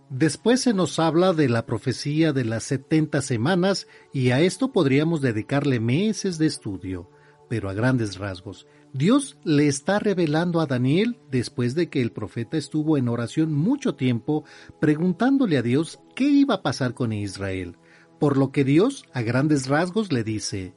[0.09, 5.21] Después se nos habla de la profecía de las setenta semanas y a esto podríamos
[5.21, 7.09] dedicarle meses de estudio,
[7.49, 8.67] pero a grandes rasgos.
[8.93, 13.95] Dios le está revelando a Daniel, después de que el profeta estuvo en oración mucho
[13.95, 14.45] tiempo,
[14.79, 17.77] preguntándole a Dios qué iba a pasar con Israel,
[18.19, 20.75] por lo que Dios, a grandes rasgos, le dice,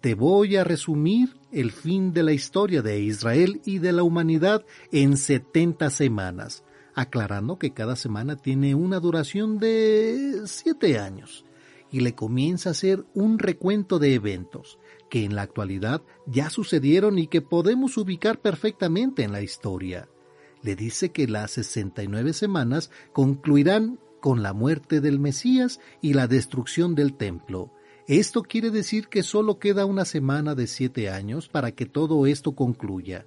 [0.00, 4.64] Te voy a resumir el fin de la historia de Israel y de la humanidad
[4.92, 6.62] en setenta semanas
[6.96, 11.44] aclarando que cada semana tiene una duración de siete años
[11.90, 14.78] y le comienza a hacer un recuento de eventos
[15.10, 20.08] que en la actualidad ya sucedieron y que podemos ubicar perfectamente en la historia.
[20.62, 26.94] Le dice que las 69 semanas concluirán con la muerte del Mesías y la destrucción
[26.94, 27.72] del templo.
[28.08, 32.52] Esto quiere decir que solo queda una semana de siete años para que todo esto
[32.54, 33.26] concluya.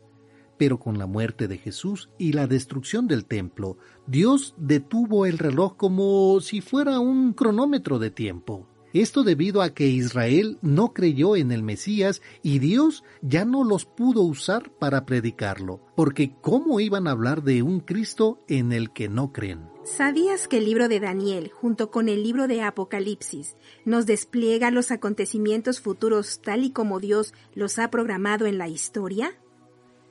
[0.58, 3.78] Pero con la muerte de Jesús y la destrucción del templo,
[4.08, 8.68] Dios detuvo el reloj como si fuera un cronómetro de tiempo.
[8.94, 13.86] Esto debido a que Israel no creyó en el Mesías y Dios ya no los
[13.86, 19.08] pudo usar para predicarlo, porque ¿cómo iban a hablar de un Cristo en el que
[19.08, 19.70] no creen?
[19.84, 23.56] ¿Sabías que el libro de Daniel, junto con el libro de Apocalipsis,
[23.86, 29.34] nos despliega los acontecimientos futuros tal y como Dios los ha programado en la historia?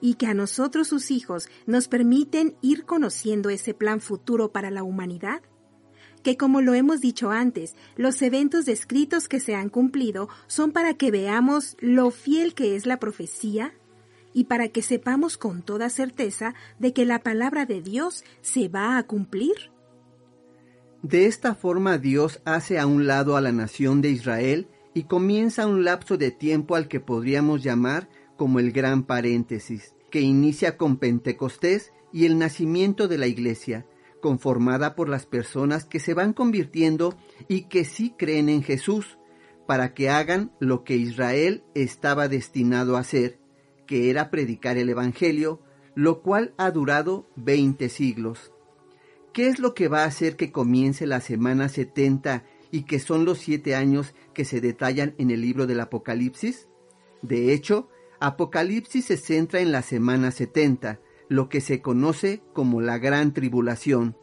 [0.01, 4.85] y que a nosotros sus hijos nos permiten ir conociendo ese plan futuro para la
[4.85, 5.43] humanidad?
[6.23, 10.95] Que como lo hemos dicho antes, los eventos descritos que se han cumplido son para
[10.95, 13.73] que veamos lo fiel que es la profecía
[14.33, 18.99] y para que sepamos con toda certeza de que la palabra de Dios se va
[18.99, 19.55] a cumplir.
[21.03, 25.67] De esta forma Dios hace a un lado a la nación de Israel y comienza
[25.67, 30.97] un lapso de tiempo al que podríamos llamar como el gran paréntesis, que inicia con
[30.97, 33.87] Pentecostés y el nacimiento de la Iglesia,
[34.21, 37.17] conformada por las personas que se van convirtiendo
[37.49, 39.19] y que sí creen en Jesús,
[39.67, 43.39] para que hagan lo que Israel estaba destinado a hacer,
[43.87, 45.61] que era predicar el Evangelio,
[45.95, 48.53] lo cual ha durado veinte siglos.
[49.33, 53.25] ¿Qué es lo que va a hacer que comience la semana 70 y que son
[53.25, 56.69] los siete años que se detallan en el libro del Apocalipsis?
[57.23, 57.89] De hecho,
[58.21, 64.17] Apocalipsis se centra en la semana 70, lo que se conoce como la gran tribulación,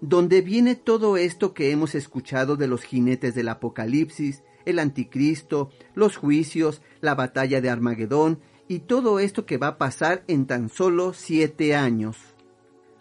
[0.00, 6.16] donde viene todo esto que hemos escuchado de los jinetes del Apocalipsis, el anticristo, los
[6.16, 11.12] juicios, la batalla de Armagedón y todo esto que va a pasar en tan solo
[11.12, 12.16] siete años.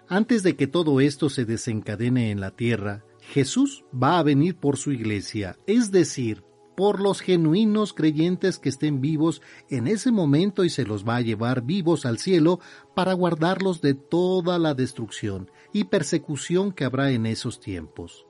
[0.08, 4.78] Antes de que todo esto se desencadene en la tierra, Jesús va a venir por
[4.78, 6.44] su iglesia, es decir,
[6.82, 11.22] por los genuinos creyentes que estén vivos en ese momento y se los va a
[11.22, 12.60] llevar vivos al cielo
[12.96, 18.26] para guardarlos de toda la destrucción y persecución que habrá en esos tiempos.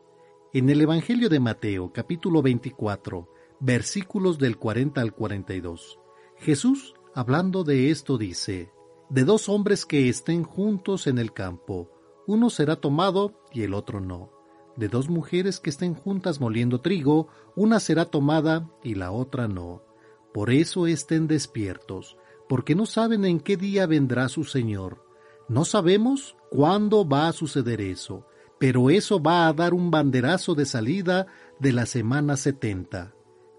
[0.51, 3.29] En el Evangelio de Mateo capítulo 24,
[3.61, 5.97] versículos del 40 al 42,
[6.35, 8.69] Jesús, hablando de esto, dice,
[9.09, 11.89] De dos hombres que estén juntos en el campo,
[12.27, 14.40] uno será tomado y el otro no
[14.75, 19.83] de dos mujeres que estén juntas moliendo trigo, una será tomada y la otra no.
[20.33, 22.17] Por eso estén despiertos,
[22.47, 25.05] porque no saben en qué día vendrá su Señor.
[25.49, 28.25] No sabemos cuándo va a suceder eso,
[28.59, 31.27] pero eso va a dar un banderazo de salida
[31.59, 33.13] de la semana setenta.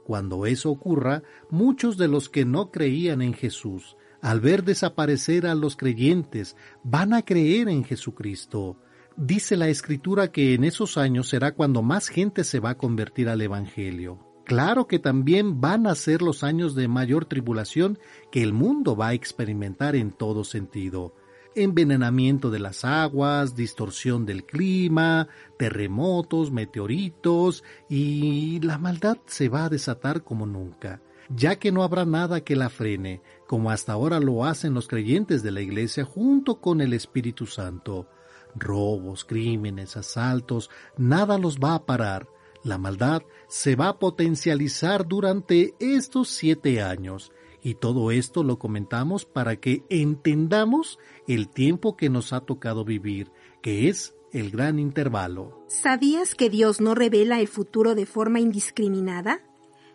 [0.05, 5.55] Cuando eso ocurra, muchos de los que no creían en Jesús, al ver desaparecer a
[5.55, 8.76] los creyentes, van a creer en Jesucristo
[9.16, 13.28] dice la escritura que en esos años será cuando más gente se va a convertir
[13.28, 14.18] al Evangelio.
[14.44, 17.98] Claro que también van a ser los años de mayor tribulación
[18.30, 21.14] que el mundo va a experimentar en todo sentido.
[21.55, 25.28] Envenenamiento de las aguas, distorsión del clima,
[25.59, 32.05] terremotos, meteoritos y la maldad se va a desatar como nunca, ya que no habrá
[32.05, 36.60] nada que la frene, como hasta ahora lo hacen los creyentes de la Iglesia junto
[36.60, 38.09] con el Espíritu Santo
[38.55, 42.29] robos, crímenes, asaltos, nada los va a parar.
[42.65, 47.33] La maldad se va a potencializar durante estos siete años.
[47.62, 50.99] Y todo esto lo comentamos para que entendamos
[51.29, 53.31] el tiempo que nos ha tocado vivir,
[53.62, 55.65] que es el gran intervalo.
[55.69, 59.41] ¿Sabías que Dios no revela el futuro de forma indiscriminada?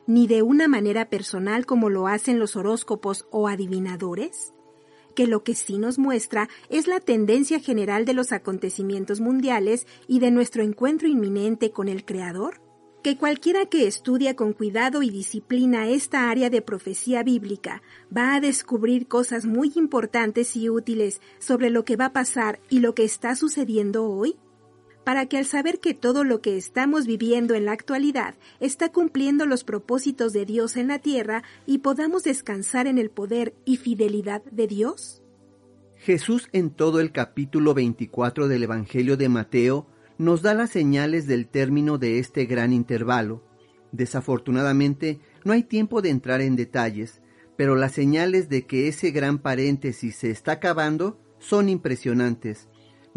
[0.08, 4.54] ni de una manera personal como lo hacen los horóscopos o adivinadores?
[5.18, 10.20] Que lo que sí nos muestra es la tendencia general de los acontecimientos mundiales y
[10.20, 12.62] de nuestro encuentro inminente con el Creador?
[13.02, 17.82] Que cualquiera que estudia con cuidado y disciplina esta área de profecía bíblica
[18.16, 22.80] va a descubrir cosas muy importantes y útiles sobre lo que va a pasar y
[22.80, 24.38] lo que está sucediendo hoy?
[25.08, 29.46] Para que al saber que todo lo que estamos viviendo en la actualidad está cumpliendo
[29.46, 34.44] los propósitos de Dios en la tierra y podamos descansar en el poder y fidelidad
[34.52, 35.24] de Dios?
[35.96, 41.48] Jesús en todo el capítulo 24 del Evangelio de Mateo nos da las señales del
[41.48, 43.46] término de este gran intervalo.
[43.94, 47.22] Desafortunadamente, no hay tiempo de entrar en detalles,
[47.56, 52.68] pero las señales de que ese gran paréntesis se está acabando son impresionantes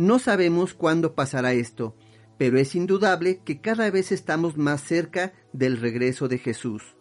[0.00, 1.94] no sabemos cuándo pasará esto,
[2.38, 6.96] pero es indudable que cada vez estamos más cerca del regreso de Jesús.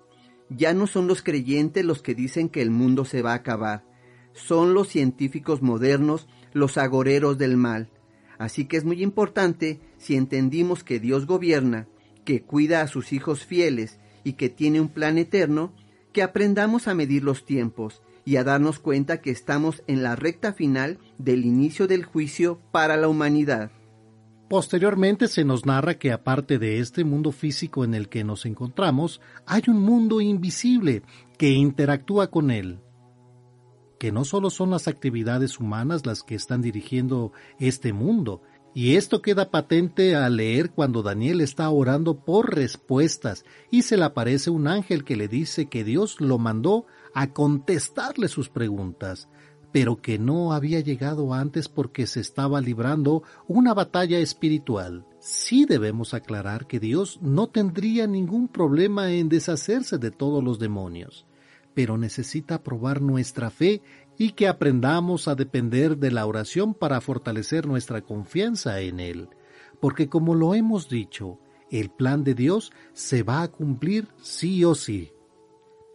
[0.50, 3.86] Ya no son los creyentes los que dicen que el mundo se va a acabar,
[4.34, 7.90] son los científicos modernos los agoreros del mal.
[8.38, 11.88] Así que es muy importante, si entendimos que Dios gobierna,
[12.26, 15.72] que cuida a sus hijos fieles y que tiene un plan eterno,
[16.12, 20.52] que aprendamos a medir los tiempos y a darnos cuenta que estamos en la recta
[20.52, 23.70] final del inicio del juicio para la humanidad.
[24.50, 29.22] Posteriormente se nos narra que aparte de este mundo físico en el que nos encontramos,
[29.46, 31.04] hay un mundo invisible
[31.38, 32.80] que interactúa con él,
[34.00, 38.42] que no solo son las actividades humanas las que están dirigiendo este mundo,
[38.74, 44.06] y esto queda patente al leer cuando Daniel está orando por respuestas y se le
[44.06, 49.28] aparece un ángel que le dice que Dios lo mandó a contestarle sus preguntas,
[49.72, 55.06] pero que no había llegado antes porque se estaba librando una batalla espiritual.
[55.20, 61.26] Sí debemos aclarar que Dios no tendría ningún problema en deshacerse de todos los demonios,
[61.74, 63.82] pero necesita probar nuestra fe
[64.18, 69.30] y que aprendamos a depender de la oración para fortalecer nuestra confianza en Él,
[69.80, 71.40] porque como lo hemos dicho,
[71.72, 75.14] el plan de Dios se va a cumplir sí o sí.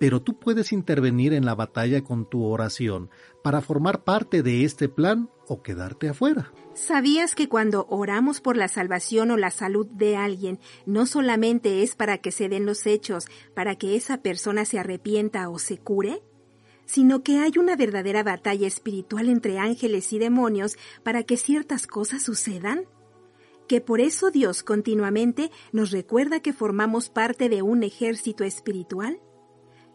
[0.01, 3.11] Pero tú puedes intervenir en la batalla con tu oración
[3.45, 6.51] para formar parte de este plan o quedarte afuera.
[6.73, 11.95] ¿Sabías que cuando oramos por la salvación o la salud de alguien, no solamente es
[11.95, 16.23] para que se den los hechos, para que esa persona se arrepienta o se cure?
[16.87, 22.23] sino que hay una verdadera batalla espiritual entre ángeles y demonios para que ciertas cosas
[22.23, 22.85] sucedan?
[23.67, 29.19] ¿Que por eso Dios continuamente nos recuerda que formamos parte de un ejército espiritual?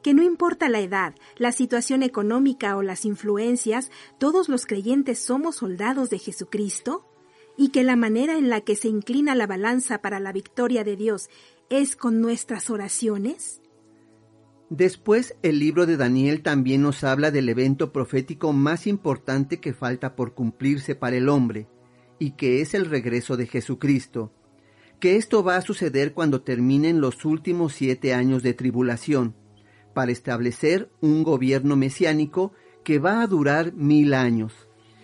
[0.01, 5.57] Que no importa la edad, la situación económica o las influencias, todos los creyentes somos
[5.57, 7.05] soldados de Jesucristo?
[7.57, 10.95] ¿Y que la manera en la que se inclina la balanza para la victoria de
[10.95, 11.29] Dios
[11.69, 13.61] es con nuestras oraciones?
[14.69, 20.15] Después, el libro de Daniel también nos habla del evento profético más importante que falta
[20.15, 21.67] por cumplirse para el hombre,
[22.19, 24.31] y que es el regreso de Jesucristo,
[24.99, 29.33] que esto va a suceder cuando terminen los últimos siete años de tribulación,
[29.93, 32.53] para establecer un gobierno mesiánico
[32.83, 34.53] que va a durar mil años,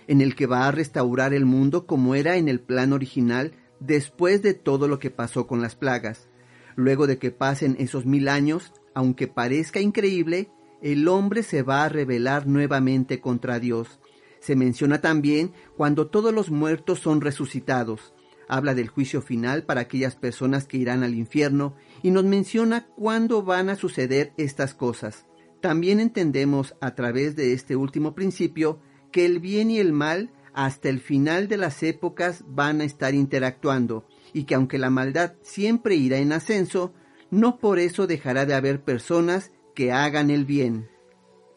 [0.08, 4.42] en el que va a restaurar el mundo como era en el plan original después
[4.42, 6.30] de todo lo que pasó con las plagas.
[6.76, 10.50] Luego de que pasen esos mil años, aunque parezca increíble,
[10.82, 14.00] el hombre se va a rebelar nuevamente contra Dios.
[14.40, 18.14] Se menciona también cuando todos los muertos son resucitados.
[18.48, 23.44] Habla del juicio final para aquellas personas que irán al infierno y nos menciona cuándo
[23.44, 25.26] van a suceder estas cosas.
[25.62, 28.80] También entendemos a través de este último principio
[29.12, 33.14] que el bien y el mal hasta el final de las épocas van a estar
[33.14, 36.94] interactuando y que aunque la maldad siempre irá en ascenso,
[37.32, 40.88] no por eso dejará de haber personas que hagan el bien.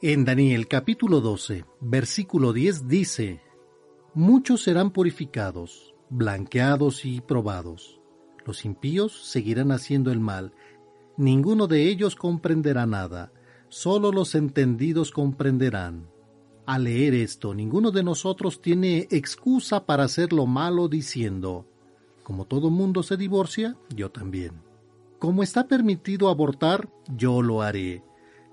[0.02, 3.40] En Daniel capítulo 12, versículo 10 dice,
[4.14, 7.97] Muchos serán purificados, blanqueados y probados.
[8.48, 10.54] Los impíos seguirán haciendo el mal,
[11.18, 13.30] ninguno de ellos comprenderá nada,
[13.68, 16.08] solo los entendidos comprenderán.
[16.64, 21.66] Al leer esto, ninguno de nosotros tiene excusa para hacer lo malo diciendo,
[22.22, 24.52] como todo mundo se divorcia, yo también.
[25.18, 26.88] Como está permitido abortar,
[27.18, 28.02] yo lo haré.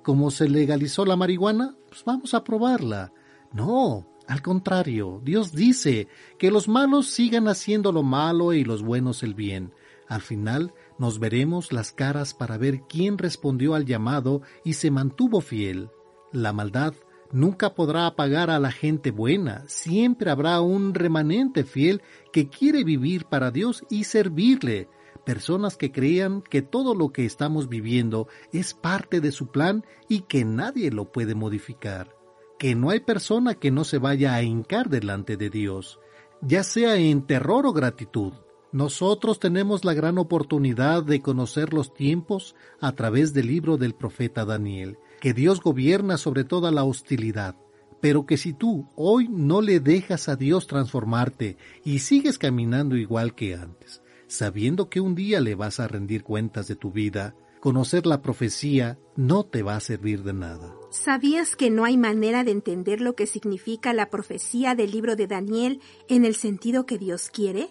[0.03, 3.13] Como se legalizó la marihuana, pues vamos a probarla.
[3.53, 9.23] No, al contrario, Dios dice que los malos sigan haciendo lo malo y los buenos
[9.23, 9.71] el bien.
[10.07, 15.41] Al final nos veremos las caras para ver quién respondió al llamado y se mantuvo
[15.41, 15.89] fiel.
[16.31, 16.93] La maldad
[17.31, 22.01] nunca podrá apagar a la gente buena, siempre habrá un remanente fiel
[22.31, 24.89] que quiere vivir para Dios y servirle,
[25.25, 30.21] personas que crean que todo lo que estamos viviendo es parte de su plan y
[30.21, 32.15] que nadie lo puede modificar,
[32.59, 35.99] que no hay persona que no se vaya a hincar delante de Dios,
[36.41, 38.33] ya sea en terror o gratitud.
[38.75, 44.43] Nosotros tenemos la gran oportunidad de conocer los tiempos a través del libro del profeta
[44.43, 47.55] Daniel, que Dios gobierna sobre toda la hostilidad,
[48.01, 53.33] pero que si tú hoy no le dejas a Dios transformarte y sigues caminando igual
[53.33, 58.05] que antes, sabiendo que un día le vas a rendir cuentas de tu vida, conocer
[58.05, 60.75] la profecía no te va a servir de nada.
[60.89, 65.27] ¿Sabías que no hay manera de entender lo que significa la profecía del libro de
[65.27, 65.79] Daniel
[66.09, 67.69] en el sentido que Dios quiere?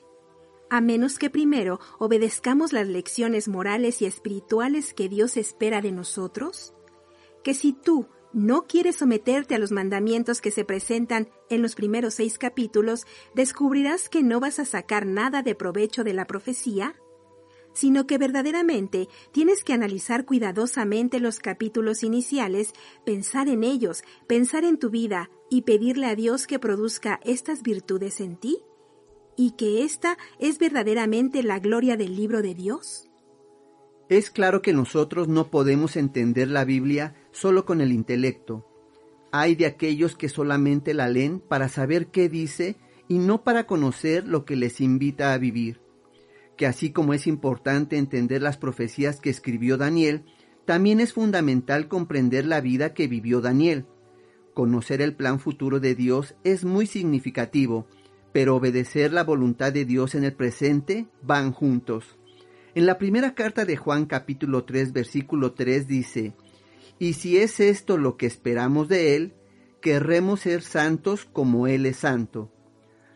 [0.74, 6.74] A menos que primero obedezcamos las lecciones morales y espirituales que Dios espera de nosotros.
[7.44, 12.14] Que si tú no quieres someterte a los mandamientos que se presentan en los primeros
[12.14, 13.06] seis capítulos,
[13.36, 16.96] descubrirás que no vas a sacar nada de provecho de la profecía,
[17.72, 22.72] sino que verdaderamente tienes que analizar cuidadosamente los capítulos iniciales,
[23.06, 28.20] pensar en ellos, pensar en tu vida y pedirle a Dios que produzca estas virtudes
[28.20, 28.58] en ti,
[29.36, 33.10] y que esta es verdaderamente la gloria del libro de Dios.
[34.08, 38.66] Es claro que nosotros no podemos entender la Biblia solo con el intelecto.
[39.32, 42.76] Hay de aquellos que solamente la leen para saber qué dice
[43.08, 45.80] y no para conocer lo que les invita a vivir.
[46.56, 50.24] Que así como es importante entender las profecías que escribió Daniel,
[50.66, 53.86] también es fundamental comprender la vida que vivió Daniel.
[54.54, 57.86] Conocer el plan futuro de Dios es muy significativo,
[58.34, 62.16] pero obedecer la voluntad de Dios en el presente van juntos.
[62.74, 66.32] En la primera carta de Juan capítulo 3 versículo 3 dice,
[66.98, 69.34] Y si es esto lo que esperamos de Él,
[69.80, 72.50] querremos ser santos como Él es santo.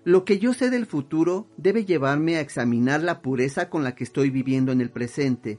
[0.05, 4.05] Lo que yo sé del futuro debe llevarme a examinar la pureza con la que
[4.05, 5.59] estoy viviendo en el presente.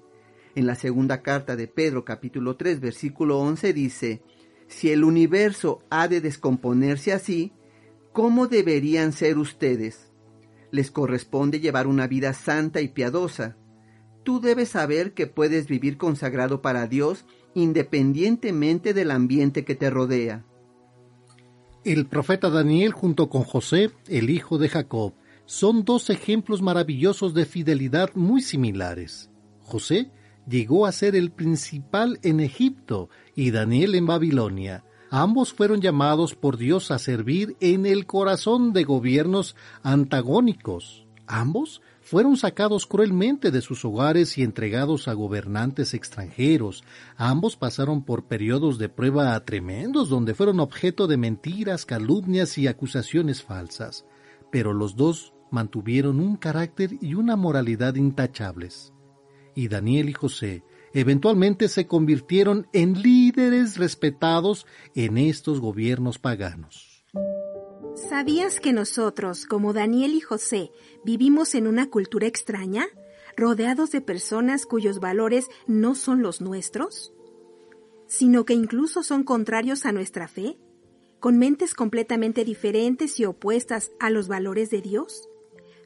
[0.55, 4.21] En la segunda carta de Pedro capítulo 3 versículo 11 dice,
[4.67, 7.51] Si el universo ha de descomponerse así,
[8.13, 10.11] ¿cómo deberían ser ustedes?
[10.71, 13.57] Les corresponde llevar una vida santa y piadosa,
[14.23, 17.25] tú debes saber que puedes vivir consagrado para Dios
[17.55, 20.45] independientemente del ambiente que te rodea.
[21.83, 25.13] El profeta Daniel junto con José, el hijo de Jacob,
[25.45, 29.31] son dos ejemplos maravillosos de fidelidad muy similares.
[29.61, 30.11] José
[30.47, 34.83] llegó a ser el principal en Egipto y Daniel en Babilonia.
[35.11, 41.07] Ambos fueron llamados por Dios a servir en el corazón de gobiernos antagónicos.
[41.25, 46.83] Ambos fueron sacados cruelmente de sus hogares y entregados a gobernantes extranjeros.
[47.17, 53.43] Ambos pasaron por periodos de prueba tremendos donde fueron objeto de mentiras, calumnias y acusaciones
[53.43, 54.05] falsas.
[54.51, 58.93] Pero los dos mantuvieron un carácter y una moralidad intachables.
[59.55, 67.05] Y Daniel y José eventualmente se convirtieron en líderes respetados en estos gobiernos paganos.
[68.09, 70.71] ¿Sabías que nosotros, como Daniel y José,
[71.03, 72.85] vivimos en una cultura extraña,
[73.35, 77.13] rodeados de personas cuyos valores no son los nuestros?
[78.09, 80.57] sino que incluso son contrarios a nuestra fe,
[81.19, 85.28] con mentes completamente diferentes y opuestas a los valores de Dios?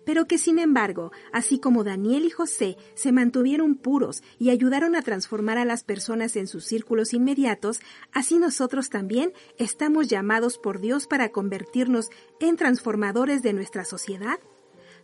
[0.05, 5.01] Pero que sin embargo, así como Daniel y José se mantuvieron puros y ayudaron a
[5.01, 7.79] transformar a las personas en sus círculos inmediatos,
[8.11, 12.09] así nosotros también estamos llamados por Dios para convertirnos
[12.39, 14.39] en transformadores de nuestra sociedad,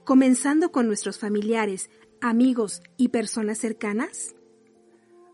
[0.04, 1.90] comenzando con nuestros familiares,
[2.22, 4.36] amigos y personas cercanas.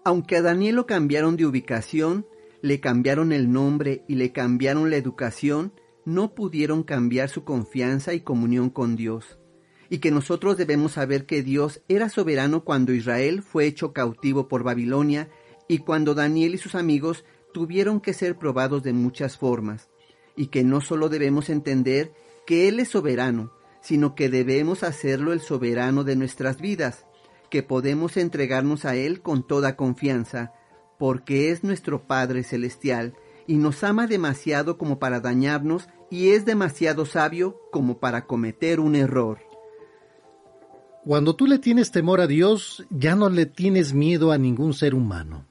[0.03, 2.27] Aunque a Daniel lo cambiaron de ubicación,
[2.61, 5.74] le cambiaron el nombre y le cambiaron la educación,
[6.06, 9.40] no pudieron cambiar su confianza y comunión con Dios
[9.89, 14.64] y que nosotros debemos saber que Dios era soberano cuando Israel fue hecho cautivo por
[14.64, 15.30] Babilonia
[15.67, 19.89] y cuando Daniel y sus amigos tuvieron que ser probados de muchas formas,
[20.35, 22.14] y que no solo debemos entender
[22.45, 27.05] que Él es soberano, sino que debemos hacerlo el soberano de nuestras vidas,
[27.49, 30.51] que podemos entregarnos a Él con toda confianza,
[30.99, 33.14] porque es nuestro Padre Celestial,
[33.47, 38.95] y nos ama demasiado como para dañarnos, y es demasiado sabio como para cometer un
[38.95, 39.39] error.
[41.06, 44.95] Cuando tú le tienes temor a Dios, ya no le tienes miedo a ningún ser
[44.95, 45.45] humano.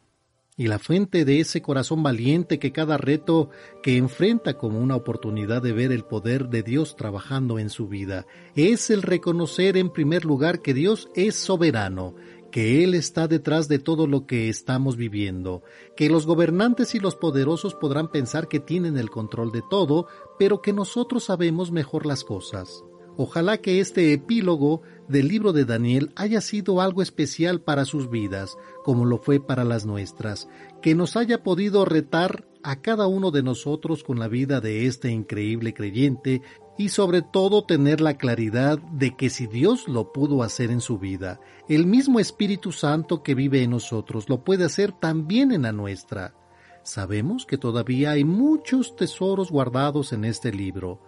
[0.57, 3.50] Y la fuente de ese corazón valiente que cada reto
[3.81, 8.26] que enfrenta como una oportunidad de ver el poder de Dios trabajando en su vida
[8.57, 12.16] es el reconocer en primer lugar que Dios es soberano,
[12.50, 15.62] que Él está detrás de todo lo que estamos viviendo,
[15.97, 20.60] que los gobernantes y los poderosos podrán pensar que tienen el control de todo, pero
[20.62, 22.83] que nosotros sabemos mejor las cosas
[23.17, 28.57] Ojalá que este epílogo del libro de Daniel haya sido algo especial para sus vidas,
[28.83, 30.49] como lo fue para las nuestras,
[30.83, 35.10] que nos haya podido retar a cada uno de nosotros con la vida de este
[35.10, 36.43] increíble creyente
[36.76, 40.99] y sobre todo tener la claridad de que si Dios lo pudo hacer en su
[40.99, 45.73] vida, el mismo Espíritu Santo que vive en nosotros lo puede hacer también en la
[45.73, 46.34] nuestra.
[46.83, 51.01] Sabemos que todavía hay muchos tesoros guardados en este libro,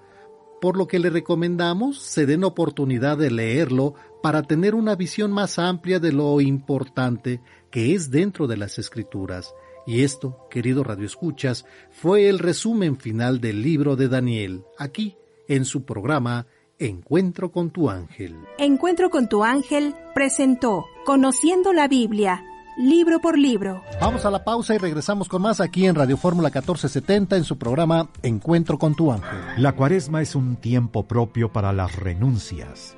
[0.60, 5.58] por lo que le recomendamos se den oportunidad de leerlo para tener una visión más
[5.58, 9.54] amplia de lo importante que es dentro de las escrituras.
[9.86, 15.64] Y esto, querido Radio Escuchas, fue el resumen final del libro de Daniel, aquí en
[15.64, 16.46] su programa
[16.78, 18.36] Encuentro con tu ángel.
[18.58, 22.44] Encuentro con tu ángel presentó Conociendo la Biblia,
[22.76, 23.82] libro por libro.
[24.00, 27.58] Vamos a la pausa y regresamos con más aquí en Radio Fórmula 1470 en su
[27.58, 29.38] programa Encuentro con tu ángel.
[29.56, 32.96] La cuaresma es un tiempo propio para las renuncias.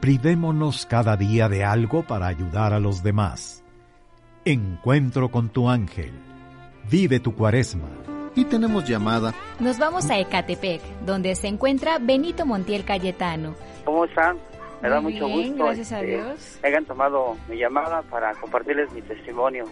[0.00, 3.64] Privémonos cada día de algo para ayudar a los demás.
[4.44, 6.12] Encuentro con tu ángel.
[6.90, 7.88] Vive tu cuaresma.
[8.34, 9.34] Y tenemos llamada.
[9.58, 13.54] Nos vamos a Ecatepec, donde se encuentra Benito Montiel Cayetano.
[13.84, 14.38] ¿Cómo están?
[14.82, 16.60] Me da mucho bien, gusto gracias a este, Dios.
[16.62, 19.64] hayan tomado mi llamada para compartirles mi testimonio.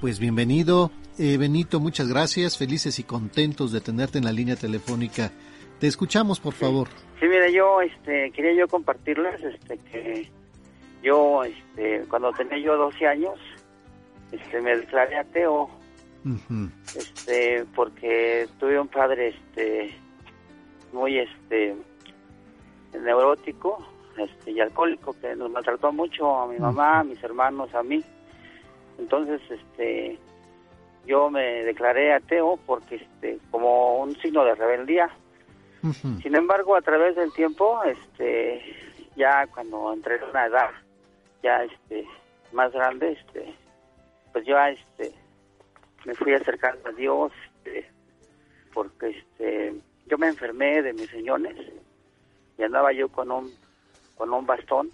[0.00, 5.30] Pues bienvenido, eh, Benito, muchas gracias, felices y contentos de tenerte en la línea telefónica.
[5.78, 6.88] Te escuchamos, por favor.
[7.20, 10.30] Sí, mire, yo este, quería yo compartirles este, que
[11.02, 13.38] yo, este, cuando tenía yo 12 años,
[14.30, 15.70] este, me declaré ateo,
[16.94, 19.94] este, porque tuve un padre, este,
[20.92, 21.76] muy, este,
[22.92, 23.86] neurótico,
[24.24, 28.02] este, y alcohólico que nos maltrató mucho a mi mamá, a mis hermanos, a mí.
[28.98, 30.18] Entonces, este,
[31.06, 35.10] yo me declaré ateo porque, este, como un signo de rebeldía.
[36.22, 38.62] Sin embargo, a través del tiempo, este,
[39.16, 40.70] ya cuando entré en una edad
[41.42, 42.06] ya, este,
[42.52, 43.54] más grande, este,
[44.32, 45.12] pues yo, este,
[46.04, 47.32] me fui acercando a Dios,
[47.64, 47.90] este,
[48.74, 49.74] porque, este,
[50.06, 51.56] yo me enfermé de mis riñones
[52.58, 53.50] y andaba yo con un
[54.20, 54.90] con un bastón.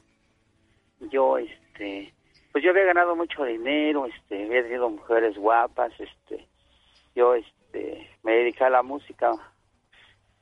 [1.11, 2.15] Yo este
[2.53, 6.47] pues yo había ganado mucho dinero este había tenido mujeres guapas este
[7.17, 9.33] yo este me dediqué a la música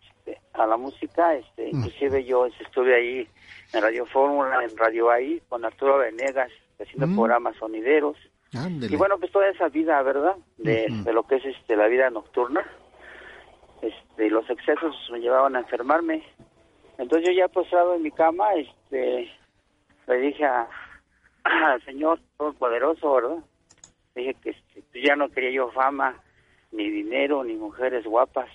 [0.00, 3.28] este, a la música este inclusive yo estuve ahí
[3.72, 7.14] en Radio Fórmula en Radio ahí con Arturo Venegas haciendo Mm.
[7.16, 8.16] programas sonideros.
[8.92, 12.10] Y bueno pues toda esa vida verdad de, de lo que es este la vida
[12.10, 12.64] nocturna
[13.82, 16.22] este, los excesos me llevaban a enfermarme.
[16.98, 19.30] Entonces yo ya postrado en mi cama, este,
[20.06, 20.44] le dije
[21.44, 23.38] al Señor Todopoderoso, ¿verdad?
[24.14, 26.20] Dije que este, pues ya no quería yo fama,
[26.72, 28.48] ni dinero, ni mujeres guapas.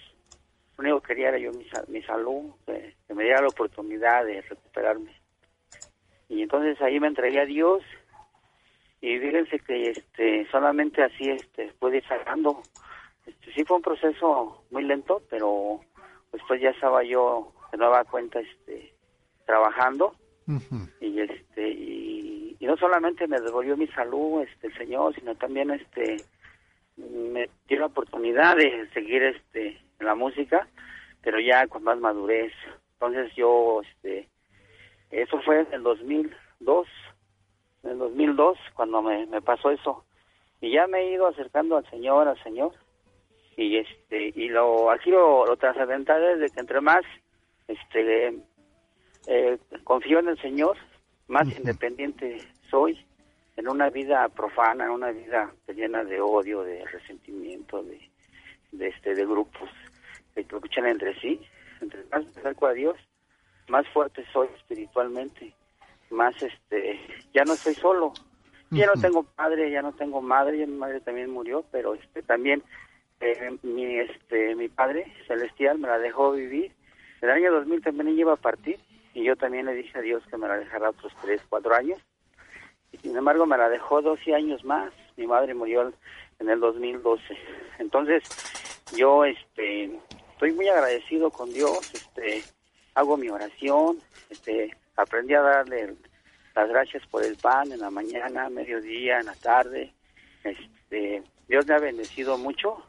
[0.78, 4.26] Lo único que quería era yo mi, mi salud, que, que me diera la oportunidad
[4.26, 5.14] de recuperarme.
[6.30, 7.84] Y entonces ahí me entregué a Dios
[9.02, 12.62] y fíjense que este solamente así este pude ir sacando
[13.26, 15.80] este, sí fue un proceso muy lento, pero
[16.32, 18.94] después ya estaba yo de nueva cuenta este
[19.46, 20.16] trabajando
[21.00, 25.70] y este y, y no solamente me devolvió mi salud este el señor, sino también
[25.72, 26.18] este
[26.98, 30.68] me dio la oportunidad de seguir este la música,
[31.22, 32.54] pero ya con más madurez.
[32.94, 34.28] Entonces yo este
[35.12, 36.88] eso fue en el 2002,
[37.84, 40.04] en el 2002 cuando me, me pasó eso.
[40.62, 42.74] Y ya me he ido acercando al Señor, al Señor.
[43.56, 47.04] Y este y lo aquí lo, lo trascendental es de que entre más
[47.70, 48.36] este
[49.28, 50.78] eh, confío en el Señor,
[51.28, 52.40] más independiente
[52.70, 53.00] soy
[53.56, 58.00] en una vida profana, en una vida llena de odio, de resentimiento, de,
[58.72, 59.70] de este de grupos
[60.34, 61.40] que luchan entre sí.
[61.82, 62.98] Entre más me acerco a Dios,
[63.68, 65.54] más fuerte soy espiritualmente,
[66.10, 67.00] más este
[67.34, 68.14] ya no estoy solo.
[68.72, 72.22] Ya no tengo padre, ya no tengo madre, ya mi madre también murió, pero este
[72.22, 72.62] también
[73.20, 76.72] eh, mi este mi padre celestial me la dejó vivir.
[77.22, 78.80] El año 2000 también iba a partir
[79.14, 82.00] y yo también le dije a Dios que me la dejara otros 3, 4 años.
[82.92, 84.92] Y sin embargo me la dejó 12 años más.
[85.18, 85.92] Mi madre murió
[86.40, 87.24] en el 2012.
[87.80, 88.24] Entonces
[88.96, 89.92] yo este
[90.32, 92.44] estoy muy agradecido con Dios, este
[92.96, 94.00] hago mi oración,
[94.30, 95.96] este aprendí a darle
[96.56, 99.94] las gracias por el pan en la mañana, mediodía, en la tarde.
[100.44, 102.84] Este, Dios me ha bendecido mucho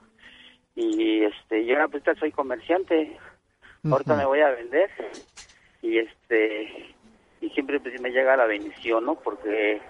[0.75, 3.18] y este yo ahorita soy comerciante.
[3.89, 4.91] Ahorita me voy a vender
[5.83, 6.94] y este
[7.41, 9.15] y siempre pues, me llega la bendición, ¿no?
[9.15, 9.81] Porque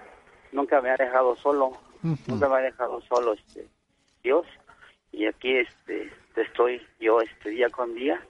[0.51, 3.67] nunca me ha dejado solo, nunca me ha dejado solo este
[4.23, 4.45] Dios
[5.11, 8.21] y aquí este estoy yo este día con día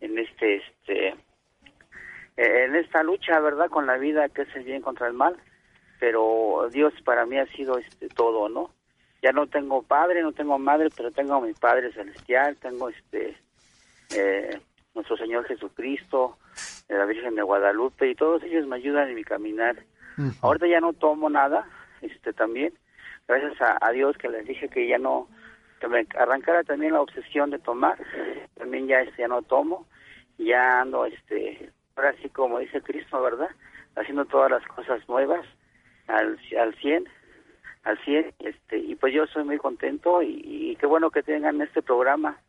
[0.00, 1.14] en este este
[2.36, 3.68] en esta lucha, ¿verdad?
[3.68, 5.36] Con la vida, que es el bien contra el mal,
[5.98, 8.70] pero Dios para mí ha sido este todo, ¿no?
[9.22, 13.36] Ya no tengo padre, no tengo madre, pero tengo a mi Padre Celestial, tengo este
[14.14, 14.60] eh,
[14.98, 16.36] nuestro Señor Jesucristo,
[16.88, 19.76] la Virgen de Guadalupe, y todos ellos me ayudan en mi caminar.
[20.42, 21.64] Ahorita ya no tomo nada,
[22.02, 22.72] este también,
[23.28, 25.28] gracias a, Dios que les dije que ya no,
[25.80, 27.96] que me arrancara también la obsesión de tomar,
[28.56, 29.86] también ya este ya no tomo,
[30.38, 33.50] ya ando este, ahora sí como dice Cristo, ¿verdad?
[33.94, 35.46] Haciendo todas las cosas nuevas
[36.08, 37.04] al, al 100,
[37.84, 41.60] al 100, este, y pues yo soy muy contento y, y qué bueno que tengan
[41.62, 42.40] este programa,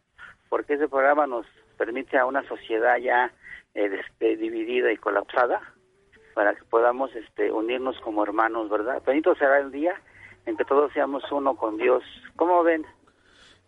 [0.50, 1.46] porque este programa nos
[1.80, 3.32] permite a una sociedad ya
[3.74, 5.62] eh, este, dividida y colapsada
[6.36, 9.02] para que podamos este, unirnos como hermanos, ¿verdad?
[9.06, 9.94] Benito será el día
[10.46, 12.04] en que todos seamos uno con Dios.
[12.36, 12.86] ¿Cómo ven?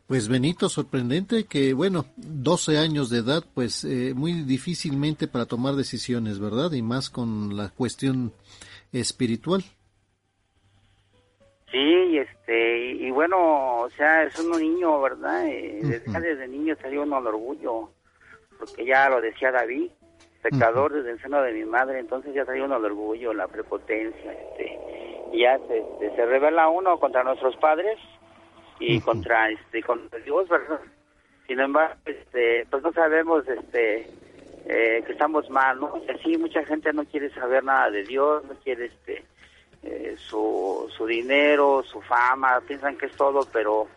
[0.07, 5.75] Pues Benito, sorprendente que, bueno, 12 años de edad, pues eh, muy difícilmente para tomar
[5.75, 6.73] decisiones, ¿verdad?
[6.73, 8.33] Y más con la cuestión
[8.91, 9.63] espiritual.
[11.71, 15.47] Sí, este, y, bueno, o sea, es un niño, ¿verdad?
[15.47, 17.89] Eh, desde, desde niño salió uno al orgullo,
[18.61, 19.91] porque ya lo decía David,
[20.41, 24.31] pecador desde el seno de mi madre, entonces ya traía uno el orgullo, la prepotencia,
[24.31, 24.79] este,
[25.33, 27.97] y ya se, este, se revela uno contra nuestros padres
[28.79, 30.79] y contra este contra Dios, ¿verdad?
[31.47, 34.07] Sin embargo, este, pues no sabemos este
[34.65, 36.01] eh, que estamos mal, ¿no?
[36.23, 39.23] sí, mucha gente no quiere saber nada de Dios, no quiere este
[39.83, 43.87] eh, su, su dinero, su fama, piensan que es todo, pero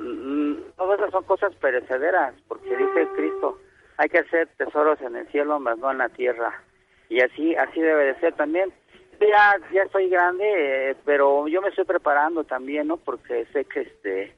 [0.00, 3.58] mm, todas esas son cosas perecederas, porque dice Cristo,
[3.98, 6.62] hay que hacer tesoros en el cielo, más no en la tierra.
[7.08, 8.72] Y así, así debe de ser también.
[9.20, 10.44] Ya, ya estoy grande,
[10.90, 12.98] eh, pero yo me estoy preparando también, ¿no?
[12.98, 14.34] Porque sé que este,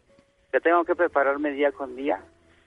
[0.53, 2.21] que tengo que prepararme día con día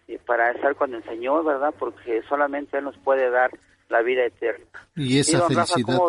[0.07, 1.73] y para estar con el Señor, ¿verdad?
[1.77, 3.51] Porque solamente Él nos puede dar
[3.87, 4.65] la vida eterna.
[4.95, 5.99] Y esa felicidad.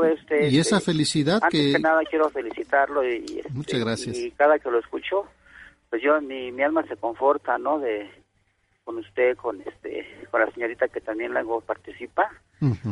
[0.51, 1.73] y esa este, felicidad antes que...
[1.73, 4.17] que nada quiero felicitarlo y, este, Muchas gracias.
[4.17, 5.27] Y cada que lo escucho,
[5.91, 7.79] pues yo, mi, mi alma se conforta, ¿no?
[7.79, 8.11] De,
[8.85, 12.31] con usted, con este, con la señorita que también luego participa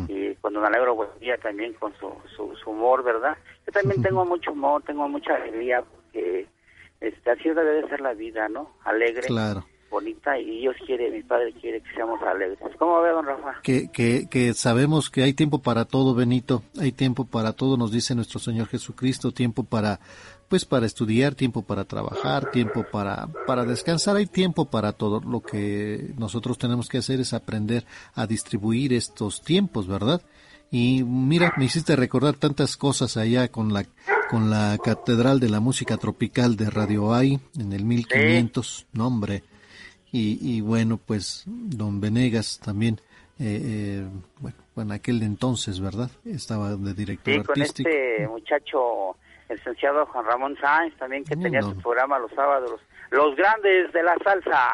[0.08, 3.36] y con don Alegro día también con su, su, humor, ¿verdad?
[3.66, 6.46] Yo también tengo mucho humor, tengo mucha alegría porque
[7.00, 8.72] este, así debe de ser la vida, ¿no?
[8.84, 9.28] Alegre.
[9.88, 12.58] bonita y Dios quiere, mi Padre quiere que seamos alegres.
[12.78, 13.60] ¿Cómo ve, don Rafa?
[13.62, 17.92] Que, que, que sabemos que hay tiempo para todo, Benito, hay tiempo para todo, nos
[17.92, 20.00] dice nuestro Señor Jesucristo, tiempo para
[20.50, 25.20] pues para estudiar, tiempo para trabajar, tiempo para, para descansar, hay tiempo para todo.
[25.20, 30.20] Lo que nosotros tenemos que hacer es aprender a distribuir estos tiempos, ¿verdad?
[30.72, 33.86] Y mira, me hiciste recordar tantas cosas allá con la,
[34.28, 39.44] con la Catedral de la Música Tropical de Radio AI en el 1500, nombre.
[40.10, 43.00] Y, y bueno, pues don Venegas también,
[43.38, 44.08] eh, eh,
[44.40, 46.10] bueno, en aquel entonces, ¿verdad?
[46.24, 49.14] Estaba de director sí, con este muchacho
[49.50, 52.80] el licenciado Juan Ramón Sáenz también que tenía su programa los sábados,
[53.10, 54.68] los grandes de la salsa.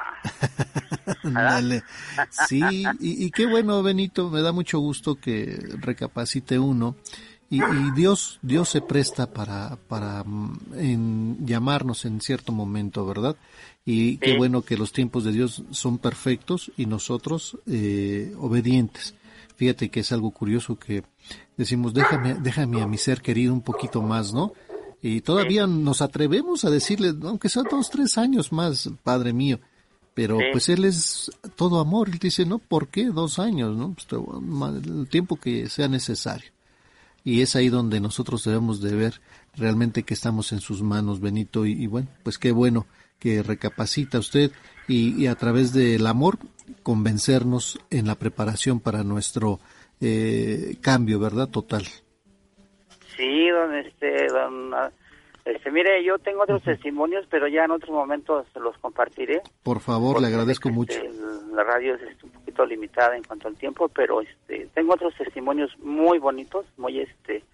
[1.22, 1.82] Dale.
[2.46, 6.96] Sí, y, qué bueno, Benito, me da mucho gusto que recapacite uno.
[7.48, 7.60] Y,
[7.94, 13.36] Dios, Dios se presta para, para mm, en llamarnos en cierto momento, ¿verdad?
[13.84, 19.14] Y qué bueno que los tiempos de Dios son perfectos y nosotros eh, obedientes.
[19.54, 21.04] Fíjate que es algo curioso que
[21.56, 24.52] decimos, déjame, déjame a mi ser querido un poquito más, ¿no?
[25.02, 29.60] Y todavía nos atrevemos a decirle, aunque sea dos, tres años más, Padre mío.
[30.14, 32.08] Pero pues Él es todo amor.
[32.08, 33.76] Él dice, no, ¿por qué dos años?
[33.76, 33.94] ¿no?
[33.94, 34.06] Pues,
[34.86, 36.50] el tiempo que sea necesario.
[37.22, 39.20] Y es ahí donde nosotros debemos de ver
[39.56, 41.66] realmente que estamos en sus manos, Benito.
[41.66, 42.86] Y, bueno, pues qué bueno
[43.18, 44.52] que recapacita usted
[44.88, 46.38] y, a través del amor
[46.82, 49.60] convencernos en la preparación para nuestro
[50.00, 51.48] eh, cambio, ¿verdad?
[51.48, 51.86] Total.
[53.74, 54.72] Este, don,
[55.46, 59.42] este, mire, yo tengo otros testimonios, pero ya en otros momentos los compartiré.
[59.62, 60.98] Por favor, le agradezco mucho.
[60.98, 61.10] Este,
[61.54, 65.14] la radio es este, un poquito limitada en cuanto al tiempo, pero este, tengo otros
[65.16, 67.44] testimonios muy bonitos, muy este,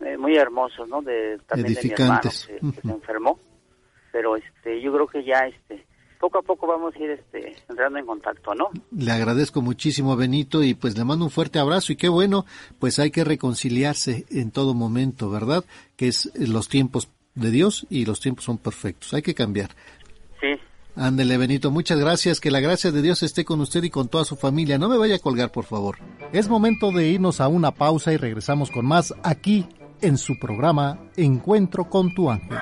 [0.00, 1.02] eh, muy hermosos, ¿no?
[1.02, 3.40] De también de mi hermano que, se enfermó,
[4.12, 5.84] pero este, yo creo que ya este,
[6.24, 8.70] poco a poco vamos a ir este, entrando en contacto, ¿no?
[8.96, 12.46] Le agradezco muchísimo, Benito, y pues le mando un fuerte abrazo y qué bueno,
[12.78, 15.66] pues hay que reconciliarse en todo momento, ¿verdad?
[15.96, 19.68] Que es los tiempos de Dios y los tiempos son perfectos, hay que cambiar.
[20.40, 20.58] Sí.
[20.96, 24.24] Ándele, Benito, muchas gracias, que la gracia de Dios esté con usted y con toda
[24.24, 24.78] su familia.
[24.78, 25.98] No me vaya a colgar, por favor.
[26.32, 29.66] Es momento de irnos a una pausa y regresamos con más aquí
[30.04, 32.58] en su programa Encuentro con tu ángel.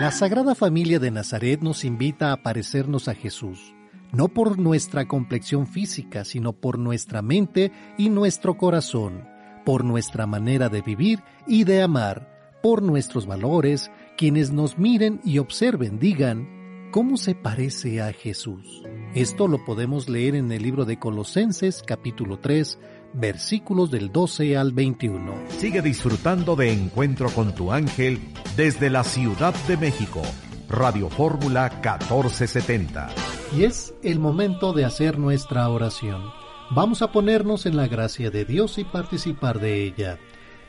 [0.00, 3.74] La Sagrada Familia de Nazaret nos invita a parecernos a Jesús,
[4.12, 10.70] no por nuestra complexión física, sino por nuestra mente y nuestro corazón por nuestra manera
[10.70, 17.18] de vivir y de amar, por nuestros valores, quienes nos miren y observen digan, ¿cómo
[17.18, 18.82] se parece a Jesús?
[19.14, 22.78] Esto lo podemos leer en el libro de Colosenses capítulo 3,
[23.12, 25.34] versículos del 12 al 21.
[25.58, 28.20] Sigue disfrutando de Encuentro con tu ángel
[28.56, 30.22] desde la Ciudad de México.
[30.68, 33.08] Radio Fórmula 1470.
[33.56, 36.22] Y es el momento de hacer nuestra oración.
[36.70, 40.18] Vamos a ponernos en la gracia de Dios y participar de ella.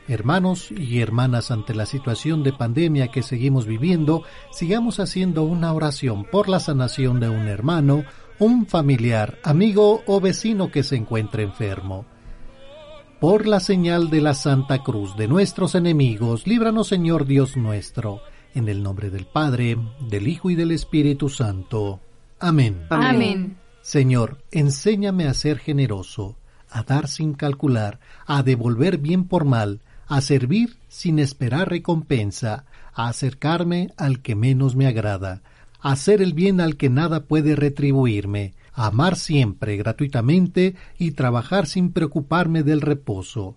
[0.08, 6.24] Hermanos y hermanas, ante la situación de pandemia que seguimos viviendo, sigamos haciendo una oración
[6.24, 8.04] por la sanación de un hermano,
[8.38, 12.06] un familiar, amigo o vecino que se encuentre enfermo.
[13.20, 18.22] Por la señal de la Santa Cruz de nuestros enemigos, líbranos Señor Dios nuestro,
[18.54, 19.76] en el nombre del Padre,
[20.08, 22.00] del Hijo y del Espíritu Santo.
[22.38, 22.86] Amén.
[22.88, 23.58] Amén.
[23.82, 26.36] Señor, enséñame a ser generoso,
[26.70, 33.08] a dar sin calcular, a devolver bien por mal, a servir sin esperar recompensa, a
[33.08, 35.42] acercarme al que menos me agrada,
[35.82, 38.54] a hacer el bien al que nada puede retribuirme,
[38.86, 43.56] amar siempre gratuitamente y trabajar sin preocuparme del reposo,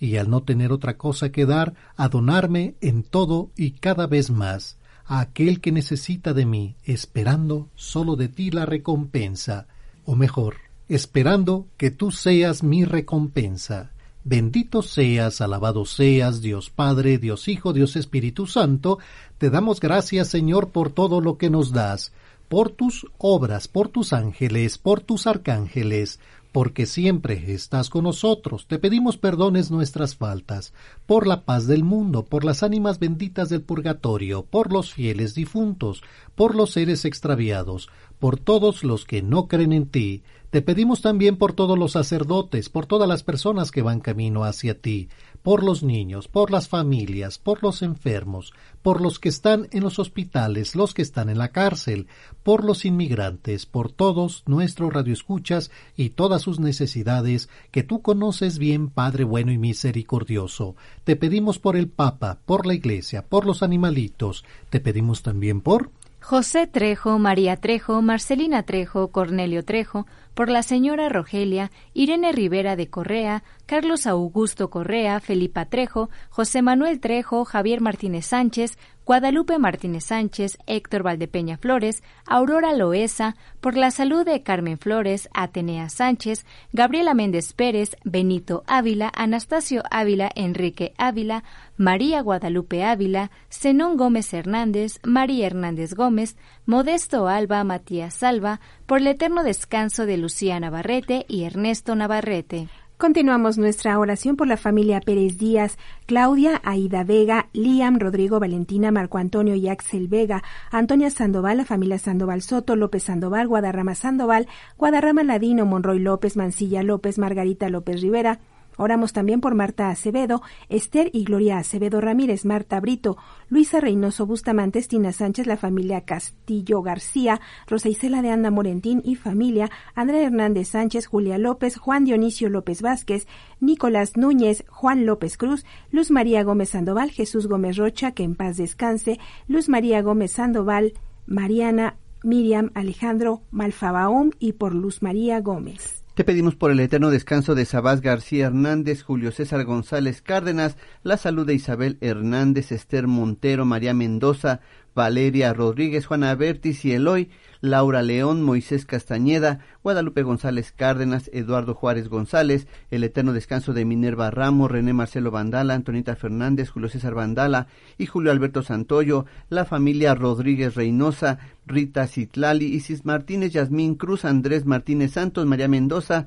[0.00, 4.30] y al no tener otra cosa que dar, a donarme en todo y cada vez
[4.30, 9.68] más a aquel que necesita de mí, esperando solo de ti la recompensa,
[10.04, 10.56] o mejor,
[10.88, 13.92] esperando que tú seas mi recompensa.
[14.24, 18.98] Bendito seas, alabado seas, Dios Padre, Dios Hijo, Dios Espíritu Santo,
[19.36, 22.12] te damos gracias, Señor, por todo lo que nos das
[22.54, 26.20] por tus obras, por tus ángeles, por tus arcángeles,
[26.52, 28.68] porque siempre estás con nosotros.
[28.68, 30.72] Te pedimos perdones nuestras faltas,
[31.04, 36.04] por la paz del mundo, por las ánimas benditas del purgatorio, por los fieles difuntos,
[36.36, 37.88] por los seres extraviados,
[38.20, 40.22] por todos los que no creen en ti.
[40.50, 44.80] Te pedimos también por todos los sacerdotes, por todas las personas que van camino hacia
[44.80, 45.08] ti,
[45.44, 49.98] por los niños, por las familias, por los enfermos, por los que están en los
[49.98, 52.06] hospitales, los que están en la cárcel,
[52.42, 58.88] por los inmigrantes, por todos nuestros radioescuchas y todas sus necesidades que tú conoces bien,
[58.88, 60.76] Padre bueno y misericordioso.
[61.04, 64.46] Te pedimos por el Papa, por la Iglesia, por los animalitos.
[64.70, 65.90] Te pedimos también por
[66.24, 72.88] José Trejo, María Trejo, Marcelina Trejo, Cornelio Trejo, por la señora Rogelia, Irene Rivera de
[72.88, 78.76] Correa, Carlos Augusto Correa, Felipa Trejo, José Manuel Trejo, Javier Martínez Sánchez,
[79.06, 85.90] Guadalupe Martínez Sánchez, Héctor Valdepeña Flores, Aurora Loesa, por la salud de Carmen Flores, Atenea
[85.90, 91.44] Sánchez, Gabriela Méndez Pérez, Benito Ávila, Anastasio Ávila, Enrique Ávila,
[91.76, 99.08] María Guadalupe Ávila, Zenón Gómez Hernández, María Hernández Gómez, Modesto Alba, Matías Salva, por el
[99.08, 102.68] eterno descanso de Lucía Navarrete y Ernesto Navarrete.
[102.96, 109.18] Continuamos nuestra oración por la familia Pérez Díaz, Claudia, Aida Vega, Liam, Rodrigo, Valentina, Marco
[109.18, 114.46] Antonio y Axel Vega, Antonia Sandoval, la familia Sandoval Soto, López Sandoval, Guadarrama Sandoval,
[114.78, 118.38] Guadarrama Ladino, Monroy López, Mancilla López, Margarita López Rivera,
[118.76, 123.16] Oramos también por Marta Acevedo, Esther y Gloria Acevedo Ramírez, Marta Brito,
[123.48, 129.14] Luisa Reynoso Bustamante, Tina Sánchez, la familia Castillo García, Rosa Isela de Anda Morentín y
[129.16, 133.26] familia, Andrea Hernández Sánchez, Julia López, Juan Dionisio López Vázquez,
[133.60, 138.56] Nicolás Núñez, Juan López Cruz, Luz María Gómez Sandoval, Jesús Gómez Rocha, que en paz
[138.56, 140.94] descanse, Luz María Gómez Sandoval,
[141.26, 146.03] Mariana Miriam Alejandro Malfabaum y por Luz María Gómez.
[146.14, 151.16] Te pedimos por el eterno descanso de Sabás García Hernández, Julio César González Cárdenas, la
[151.16, 154.60] salud de Isabel Hernández, Esther Montero, María Mendoza,
[154.94, 162.08] Valeria Rodríguez, Juana Bertis y Eloy, Laura León, Moisés Castañeda, Guadalupe González Cárdenas, Eduardo Juárez
[162.08, 167.66] González, el eterno descanso de Minerva Ramos, René Marcelo Vandala, Antonita Fernández, Julio César Vandala
[167.96, 174.66] y Julio Alberto Santoyo, la familia Rodríguez Reynosa, Rita Citlali, Isis Martínez, Yasmín Cruz, Andrés
[174.66, 176.26] Martínez Santos, María Mendoza,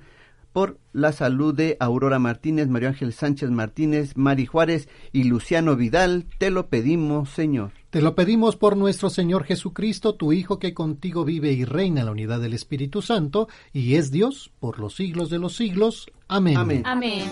[0.58, 6.26] por la salud de Aurora Martínez, María Ángel Sánchez Martínez, Mari Juárez y Luciano Vidal,
[6.40, 7.74] te lo pedimos, Señor.
[7.92, 12.08] Te lo pedimos por nuestro Señor Jesucristo, tu Hijo, que contigo vive y reina en
[12.08, 16.08] la unidad del Espíritu Santo, y es Dios por los siglos de los siglos.
[16.28, 16.58] Amén.
[16.58, 16.82] Amén.
[16.88, 17.30] Amén.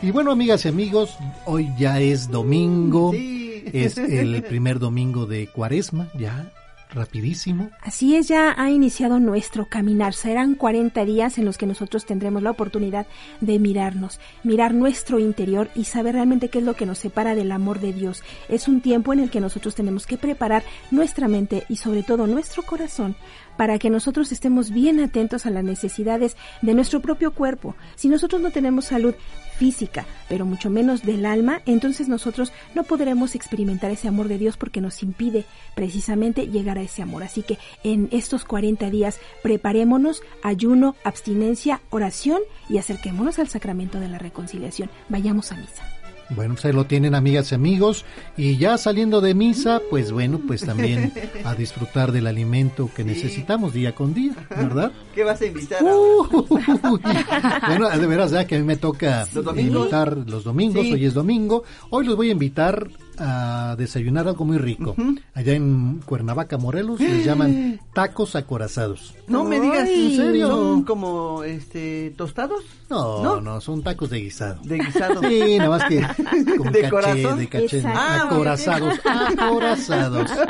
[0.00, 6.08] Y bueno, amigas y amigos, hoy ya es domingo, es el primer domingo de Cuaresma,
[6.18, 6.50] ya
[6.94, 7.70] rapidísimo.
[7.80, 10.14] Así es, ya ha iniciado nuestro caminar.
[10.14, 13.06] Serán 40 días en los que nosotros tendremos la oportunidad
[13.40, 17.52] de mirarnos, mirar nuestro interior y saber realmente qué es lo que nos separa del
[17.52, 18.22] amor de Dios.
[18.48, 22.26] Es un tiempo en el que nosotros tenemos que preparar nuestra mente y sobre todo
[22.26, 23.16] nuestro corazón
[23.56, 27.74] para que nosotros estemos bien atentos a las necesidades de nuestro propio cuerpo.
[27.96, 29.14] Si nosotros no tenemos salud
[29.58, 34.56] física, pero mucho menos del alma, entonces nosotros no podremos experimentar ese amor de Dios
[34.56, 37.22] porque nos impide precisamente llegar a ese amor.
[37.22, 44.08] Así que en estos 40 días preparémonos, ayuno, abstinencia, oración y acerquémonos al sacramento de
[44.08, 44.90] la reconciliación.
[45.08, 45.91] Vayamos a misa.
[46.34, 48.04] Bueno, pues ahí lo tienen amigas y amigos.
[48.36, 51.12] Y ya saliendo de misa, pues bueno, pues también
[51.44, 54.92] a disfrutar del alimento que necesitamos día con día, ¿verdad?
[55.14, 55.82] ¿Qué vas a invitar?
[55.82, 56.46] Uh,
[57.66, 61.64] bueno, de veras, ya que a mí me toca invitar los domingos, hoy es domingo.
[61.90, 62.88] Hoy los voy a invitar
[63.18, 64.94] a desayunar algo muy rico.
[65.34, 69.14] Allá en Cuernavaca, Morelos, les llaman tacos acorazados.
[69.28, 70.48] No me digas, ¿en serio?
[70.48, 72.64] ¿Son como este tostados?
[72.90, 74.60] No, no, son tacos de guisado.
[74.64, 75.20] De guisado.
[75.22, 76.00] Sí, nada más que
[76.58, 77.38] con ¿De caché, corazón?
[77.38, 77.82] de caché.
[77.86, 80.30] Ah, acorazados, acorazados.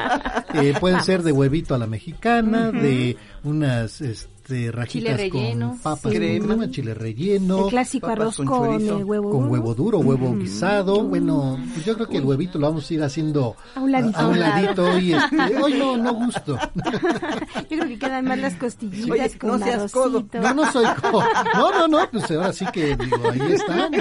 [0.55, 4.32] Eh, pueden ser de huevito a la mexicana, de unas este,
[4.73, 6.19] rajitas relleno, con papas, sí.
[6.19, 7.65] crema, chile relleno.
[7.65, 9.53] El clásico arroz con, eh, huevo con duro.
[9.53, 10.39] huevo duro, huevo Ujú.
[10.39, 11.03] guisado.
[11.05, 14.19] Bueno, pues yo creo que el huevito lo vamos a ir haciendo A un ladito.
[14.19, 16.59] a un ladito y este, hoy no, no gusto.
[17.71, 20.25] Yo creo que quedan más las costillitas Oye, con no seas codo.
[20.35, 23.95] No, no soy co- No, no, no, pues ahora sí que digo, ahí están.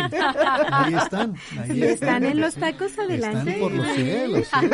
[0.74, 1.36] Ahí están.
[1.60, 3.52] Ahí Si están en los tacos, adelante.
[3.52, 4.48] Están por los cielos.
[4.52, 4.68] Sí.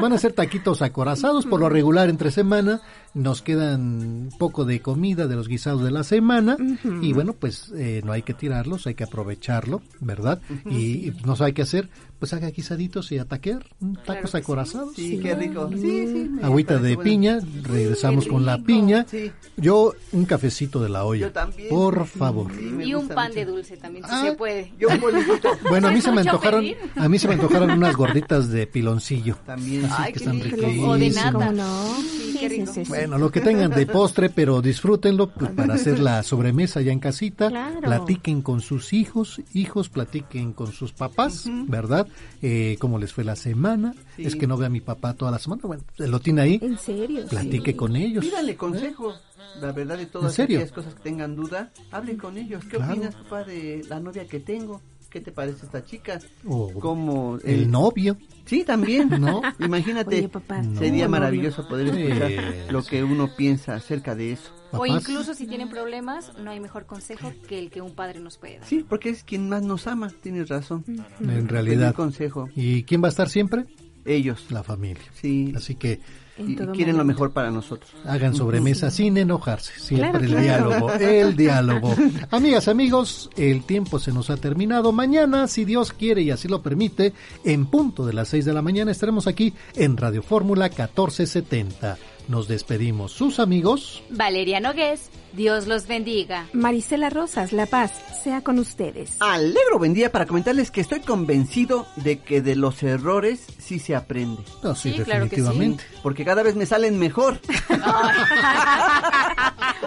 [0.00, 2.80] Van a ser taquitos acorazados por lo regular entre semana.
[3.14, 6.56] Nos quedan poco de comida de los guisados de la semana.
[7.00, 10.40] Y bueno, pues eh, no hay que tirarlos, hay que aprovecharlo, ¿verdad?
[10.68, 13.64] Y, y no sé, hay que hacer, pues haga guisaditos y ataquear.
[14.06, 14.94] Tacos acorazados.
[14.96, 15.68] Sí, qué rico.
[15.74, 17.02] Sí, Agüita de bueno.
[17.02, 19.06] piña, regresamos con la piña.
[19.08, 19.30] Sí.
[19.56, 21.26] Yo un cafecito de la olla.
[21.26, 21.68] Yo también.
[21.68, 22.50] Por favor.
[22.82, 24.72] Y un pan de dulce también, si se puede.
[24.78, 25.00] Yo un.
[25.68, 26.76] Bueno, a mí ¿Es se me antojaron, pedir?
[26.96, 29.36] a mí se me antojaron unas gorditas de piloncillo.
[29.46, 29.84] También.
[29.86, 30.56] Así Ay, que qué están rico.
[30.56, 30.88] riquísimas.
[30.88, 31.32] O de.
[31.32, 31.96] ¿Cómo no?
[32.00, 32.72] Sí, qué rico.
[32.88, 37.00] Bueno, lo que tengan de postre, pero disfrútenlo pues, para hacer la sobremesa ya en
[37.00, 37.48] casita.
[37.48, 37.80] Claro.
[37.80, 42.03] Platiquen con sus hijos, hijos platiquen con sus papás, ¿verdad?
[42.42, 43.94] Eh, cómo les fue la semana.
[44.16, 44.24] Sí.
[44.26, 45.62] Es que no ve a mi papá toda la semana.
[45.64, 46.58] Bueno, lo tiene ahí.
[46.62, 47.26] ¿En serio?
[47.28, 47.76] Platique Sí.
[47.76, 48.24] con ellos.
[48.24, 49.12] Pídale consejo.
[49.60, 52.64] La verdad de todas aquellas cosas que tengan duda, hablen con ellos.
[52.64, 52.92] ¿Qué Claro.
[52.92, 54.80] opinas, papá, de la novia que tengo?
[55.14, 56.18] ¿Qué te parece esta chica?
[56.44, 58.16] O Como el novio.
[58.46, 59.08] Sí, también.
[59.20, 59.40] ¿No?
[59.60, 62.02] Imagínate, Oye, papá, sería no, maravilloso poder Sí.
[62.02, 64.50] escuchar lo que uno piensa acerca de eso.
[64.72, 68.38] O incluso si tienen problemas, no hay mejor consejo que el que un padre nos
[68.38, 68.66] puede dar.
[68.66, 70.82] Sí, porque es quien más nos ama, tienes razón.
[70.88, 71.94] En Pedir realidad.
[71.94, 72.48] consejo.
[72.56, 73.66] ¿Y quién va a estar siempre?
[74.04, 74.50] Ellos.
[74.50, 75.04] La familia.
[75.14, 75.52] Sí.
[75.56, 76.00] Así que
[76.36, 77.90] Y quieren lo mejor para nosotros.
[78.04, 79.72] hagan sobremesa sin enojarse.
[79.78, 80.42] Siempre Claro, el claro.
[80.42, 81.94] diálogo, el diálogo.
[82.30, 84.90] Amigas, amigos, el tiempo se nos ha terminado.
[84.92, 87.12] Mañana, si Dios quiere y así lo permite,
[87.44, 91.98] en punto de las 6 de la mañana estaremos aquí en Radio Fórmula 1470.
[92.28, 93.12] Nos despedimos.
[93.12, 94.02] Sus amigos.
[94.10, 96.46] Valeria Nogués, Dios los bendiga.
[96.52, 97.90] Marisela Rosas, La Paz,
[98.22, 99.16] sea con ustedes.
[99.20, 103.96] Alegro buen día para comentarles que estoy convencido de que de los errores sí se
[103.96, 104.42] aprende.
[104.62, 105.42] No, sí, Sí, claro que sí.
[105.42, 105.84] definitivamente.
[106.02, 107.40] Porque cada vez me salen mejor.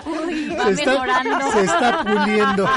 [0.06, 1.52] Uy, va Se está, mejorando.
[1.52, 2.70] se está puliendo.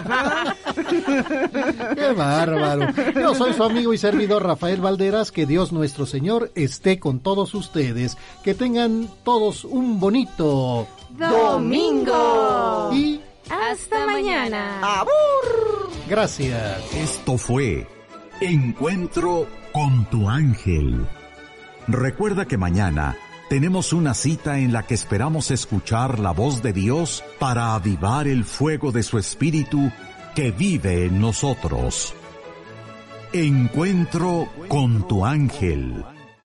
[1.97, 2.87] Qué bárbaro.
[3.15, 5.33] Yo soy su amigo y servidor Rafael Valderas.
[5.33, 8.17] Que Dios nuestro Señor esté con todos ustedes.
[8.45, 10.87] Que tengan todos un bonito
[11.29, 12.91] Domingo.
[12.95, 14.81] y Hasta mañana.
[16.09, 16.95] gracias.
[16.95, 17.87] Esto fue
[18.41, 21.07] Encuentro con tu ángel.
[21.87, 23.17] Recuerda que mañana
[23.51, 28.45] tenemos una cita en la que esperamos escuchar la voz de Dios para avivar el
[28.45, 29.93] fuego de su espíritu
[30.35, 32.15] que vive en nosotros.
[33.33, 36.03] Encuentro con tu ángel.